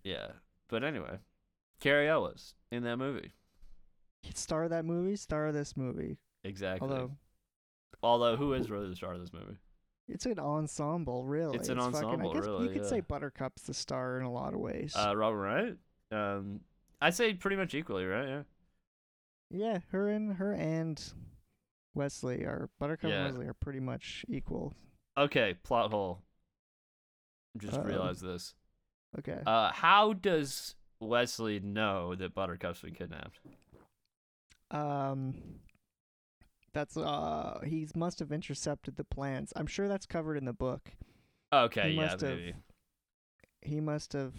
Yeah, 0.02 0.28
but 0.68 0.82
anyway, 0.82 1.18
Cary 1.80 2.08
Elwes 2.08 2.54
in 2.72 2.84
that 2.84 2.96
movie. 2.96 3.32
star 4.34 4.64
of 4.64 4.70
that 4.70 4.86
movie, 4.86 5.16
star 5.16 5.48
of 5.48 5.54
this 5.54 5.76
movie. 5.76 6.16
Exactly. 6.44 6.88
Although 6.88 7.10
Although, 8.02 8.36
who 8.36 8.52
is 8.54 8.70
really 8.70 8.88
the 8.88 8.96
star 8.96 9.12
of 9.12 9.20
this 9.20 9.32
movie? 9.32 9.58
It's 10.08 10.24
an 10.26 10.38
ensemble, 10.38 11.24
really. 11.24 11.56
It's 11.56 11.68
an 11.68 11.78
fucking- 11.78 11.94
ensemble, 11.94 12.30
I 12.30 12.34
guess 12.34 12.44
really, 12.46 12.64
You 12.64 12.72
could 12.72 12.82
yeah. 12.82 12.88
say 12.88 13.00
Buttercup's 13.00 13.62
the 13.62 13.74
star 13.74 14.18
in 14.18 14.24
a 14.24 14.32
lot 14.32 14.54
of 14.54 14.60
ways. 14.60 14.94
Uh, 14.96 15.14
Robin 15.16 15.38
Wright. 15.38 15.76
Um, 16.10 16.60
I'd 17.00 17.14
say 17.14 17.34
pretty 17.34 17.56
much 17.56 17.74
equally, 17.74 18.06
right? 18.06 18.28
Yeah. 18.28 18.42
yeah, 19.50 19.78
her 19.92 20.08
and 20.08 20.34
her 20.36 20.52
and 20.54 21.12
Westley 21.94 22.44
are 22.44 22.70
Buttercup 22.78 23.10
Yeah. 23.10 23.16
and 23.26 23.34
Westley 23.34 23.46
are 23.48 23.54
pretty 23.54 23.80
much 23.80 24.24
equal. 24.28 24.74
Okay, 25.16 25.54
plot 25.62 25.90
hole. 25.90 26.22
Just 27.58 27.74
Uh-oh. 27.74 27.82
realized 27.84 28.22
this. 28.22 28.54
Okay. 29.18 29.42
Uh, 29.46 29.72
how 29.72 30.12
does 30.14 30.74
Westley 31.00 31.60
know 31.60 32.14
that 32.14 32.34
Buttercup's 32.34 32.80
been 32.82 32.94
kidnapped? 32.94 33.40
Um, 34.70 35.34
That's 36.72 36.96
uh 36.96 37.60
he 37.64 37.88
must 37.96 38.18
have 38.18 38.30
intercepted 38.32 38.96
the 38.96 39.04
plans. 39.04 39.52
I'm 39.56 39.66
sure 39.66 39.88
that's 39.88 40.06
covered 40.06 40.36
in 40.36 40.44
the 40.44 40.52
book. 40.52 40.90
Okay, 41.52 41.90
He 41.90 41.96
yeah, 41.96 42.02
must 42.06 42.20
have- 42.20 42.36
maybe. 42.36 42.54
He 43.62 43.80
must 43.80 44.12
have 44.12 44.34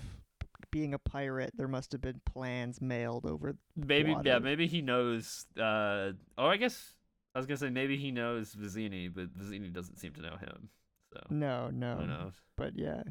being 0.71 0.93
a 0.93 0.99
pirate, 0.99 1.51
there 1.55 1.67
must 1.67 1.91
have 1.93 2.01
been 2.01 2.21
plans 2.25 2.79
mailed 2.79 3.25
over 3.25 3.55
Maybe 3.75 4.15
yeah, 4.23 4.37
maybe 4.39 4.67
he 4.67 4.81
knows 4.81 5.47
uh 5.59 6.11
or 6.37 6.51
I 6.51 6.57
guess 6.57 6.93
I 7.33 7.39
was 7.39 7.47
gonna 7.47 7.57
say 7.57 7.69
maybe 7.69 7.97
he 7.97 8.11
knows 8.11 8.53
Vizzini, 8.53 9.13
but 9.13 9.35
Vizzini 9.37 9.71
doesn't 9.73 9.97
seem 9.97 10.13
to 10.13 10.21
know 10.21 10.37
him. 10.37 10.69
So 11.11 11.21
No, 11.31 11.69
no. 11.71 11.95
who 11.97 12.05
knows? 12.07 12.33
But 12.55 12.77
yeah. 12.77 13.01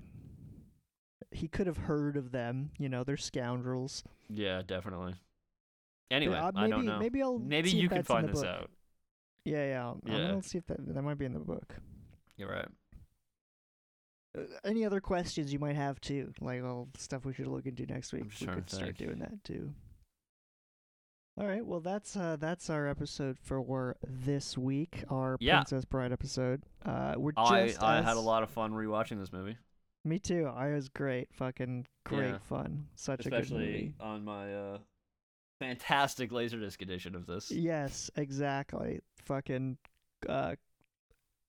He 1.30 1.46
could 1.48 1.66
have 1.66 1.76
heard 1.76 2.16
of 2.16 2.30
them, 2.32 2.70
you 2.78 2.88
know, 2.88 3.04
they're 3.04 3.16
scoundrels. 3.18 4.02
Yeah, 4.30 4.62
definitely. 4.66 5.14
Anyway, 6.10 6.36
uh, 6.36 6.52
I 6.54 6.68
don't 6.68 6.70
maybe- 6.70 6.86
know. 6.86 6.98
maybe 6.98 7.22
I'll 7.22 7.38
Maybe 7.38 7.70
you 7.70 7.88
can 7.88 8.02
find 8.02 8.28
this 8.28 8.40
book. 8.40 8.46
out. 8.46 8.70
Yeah, 9.44 9.66
yeah. 9.66 9.82
I'll- 9.84 10.00
I'm 10.06 10.12
Yeah. 10.12 10.28
gonna 10.28 10.42
see 10.42 10.58
if 10.58 10.66
that 10.66 10.94
that 10.94 11.02
might 11.02 11.18
be 11.18 11.24
in 11.24 11.32
the 11.34 11.40
book. 11.40 11.76
You're 12.36 12.50
right. 12.50 12.68
Uh, 14.36 14.42
any 14.64 14.84
other 14.84 15.00
questions 15.00 15.52
you 15.52 15.58
might 15.58 15.76
have 15.76 16.00
too, 16.00 16.32
like 16.40 16.62
all 16.62 16.88
the 16.92 17.00
stuff 17.00 17.24
we 17.24 17.32
should 17.32 17.46
look 17.46 17.66
into 17.66 17.86
next 17.86 18.12
week. 18.12 18.28
just 18.28 18.40
we 18.40 18.46
trying 18.46 18.56
to 18.58 18.62
could 18.62 18.70
start 18.70 18.96
think. 18.96 18.98
doing 18.98 19.18
that 19.20 19.42
too. 19.44 19.72
All 21.40 21.46
right, 21.46 21.64
well 21.64 21.80
that's 21.80 22.16
uh 22.16 22.36
that's 22.36 22.68
our 22.68 22.88
episode 22.88 23.38
for 23.38 23.96
this 24.02 24.58
week, 24.58 25.04
our 25.08 25.36
Yeah. 25.40 25.58
Princess 25.58 25.84
Bride 25.84 26.12
episode. 26.12 26.64
Uh, 26.84 27.14
we're 27.16 27.32
I 27.36 27.68
just 27.68 27.82
I 27.82 28.02
had 28.02 28.16
a 28.16 28.20
lot 28.20 28.42
of 28.42 28.50
fun 28.50 28.72
rewatching 28.72 29.18
this 29.20 29.32
movie, 29.32 29.56
Me 30.04 30.18
too. 30.18 30.46
I 30.46 30.72
was 30.72 30.88
great, 30.88 31.32
fucking 31.32 31.86
great 32.04 32.30
Yeah. 32.30 32.38
fun. 32.38 32.88
Such 32.96 33.24
a 33.26 33.30
good 33.30 33.40
especially 33.42 33.66
movie. 33.66 33.94
on 34.00 34.24
my 34.24 34.52
uh 34.54 34.78
fantastic 35.60 36.30
laserdisc 36.30 36.82
edition 36.82 37.14
of 37.14 37.26
this. 37.26 37.50
Yes, 37.50 38.10
exactly. 38.16 39.00
Fucking 39.28 39.76
uh 40.28 40.54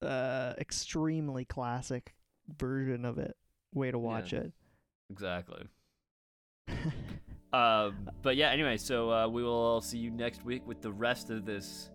uh 0.02 0.52
extremely 0.58 1.44
classic 1.44 2.14
version 2.58 3.04
of 3.04 3.18
it. 3.18 3.36
Way 3.74 3.90
to 3.90 3.98
watch 3.98 4.32
it. 4.32 4.52
Exactly. 5.10 5.64
it. 6.68 6.74
Um, 7.52 8.08
but 8.22 8.36
yeah, 8.36 8.50
anyway, 8.50 8.76
so 8.76 9.10
uh, 9.10 9.26
we 9.26 9.42
will 9.42 9.50
all 9.50 9.80
see 9.80 9.98
you 9.98 10.12
next 10.12 10.44
week 10.44 10.64
with 10.68 10.80
the 10.82 10.92
rest 10.92 11.30
of 11.30 11.44
this, 11.44 11.90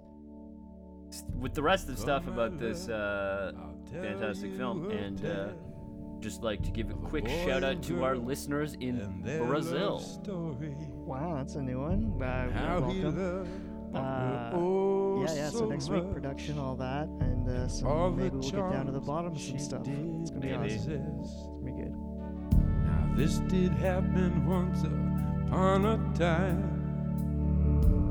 with 1.39 1.53
the 1.53 1.63
rest 1.63 1.87
of 1.87 1.95
the 1.95 2.01
stuff 2.01 2.27
about 2.27 2.59
this 2.59 2.89
uh, 2.89 3.53
fantastic 3.89 4.53
film, 4.57 4.91
and 4.91 5.25
uh, 5.25 5.47
just 6.19 6.43
like 6.43 6.61
to 6.63 6.71
give 6.71 6.89
a 6.89 6.93
quick 6.95 7.25
shout 7.45 7.63
out 7.63 7.81
to 7.83 8.03
our 8.03 8.17
listeners 8.17 8.75
in 8.81 9.21
Brazil. 9.47 10.03
wow, 11.05 11.35
that's 11.37 11.55
a 11.55 11.61
new 11.61 11.79
one. 11.79 12.21
Uh, 12.21 12.51
How 12.51 12.89
he 12.89 13.01
welcome. 13.01 13.74
Uh, 13.95 14.51
oh 14.53 15.23
yeah, 15.25 15.33
yeah. 15.33 15.49
So 15.49 15.65
next 15.65 15.89
week, 15.89 16.11
production, 16.11 16.59
all 16.59 16.75
that, 16.75 17.07
and 17.07 17.47
uh, 17.47 17.67
the 17.67 18.11
maybe 18.11 18.35
we'll 18.37 18.41
get 18.41 18.71
down 18.71 18.85
to 18.87 18.91
the 18.91 18.99
bottom 18.99 19.31
of 19.33 19.41
some 19.41 19.59
stuff. 19.59 19.87
It's 19.87 20.31
gonna 20.31 20.41
be 20.41 20.53
awesome. 20.53 21.19
It's 21.21 21.33
gonna 21.33 21.63
be 21.63 21.71
good. 21.71 21.95
Now 22.83 23.13
this 23.15 23.39
did 23.39 23.71
happen 23.73 24.45
once 24.45 24.83
upon 24.83 25.85
a 25.85 25.97
time 26.17 26.81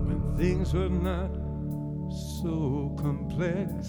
when 0.06 0.36
things 0.36 0.72
were 0.72 0.88
not 0.88 1.30
so 2.40 2.94
complex, 2.98 3.88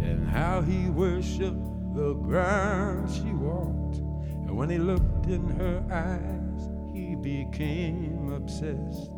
and 0.00 0.26
how 0.28 0.62
he 0.62 0.88
worshipped 0.90 1.94
the 1.94 2.14
ground 2.14 3.10
she 3.10 3.32
walked, 3.32 3.98
and 3.98 4.56
when 4.56 4.70
he 4.70 4.78
looked 4.78 5.26
in 5.26 5.48
her 5.48 5.82
eyes, 5.90 6.70
he 6.94 7.14
became 7.16 8.32
obsessed. 8.32 9.17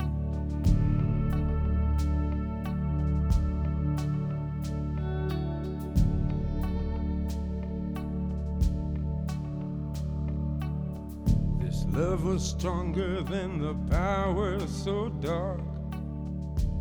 Love 11.91 12.23
was 12.23 12.47
stronger 12.47 13.21
than 13.21 13.59
the 13.59 13.73
power 13.93 14.59
so 14.67 15.09
dark 15.09 15.61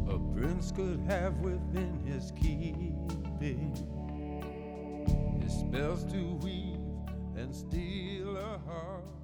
a 0.08 0.18
prince 0.34 0.72
could 0.72 1.00
have 1.06 1.36
within 1.38 2.00
his 2.04 2.32
keeping. 2.32 3.72
His 5.40 5.52
spells 5.52 6.04
to 6.12 6.38
weave 6.42 6.80
and 7.36 7.54
steal 7.54 8.36
a 8.36 8.58
heart. 8.66 9.19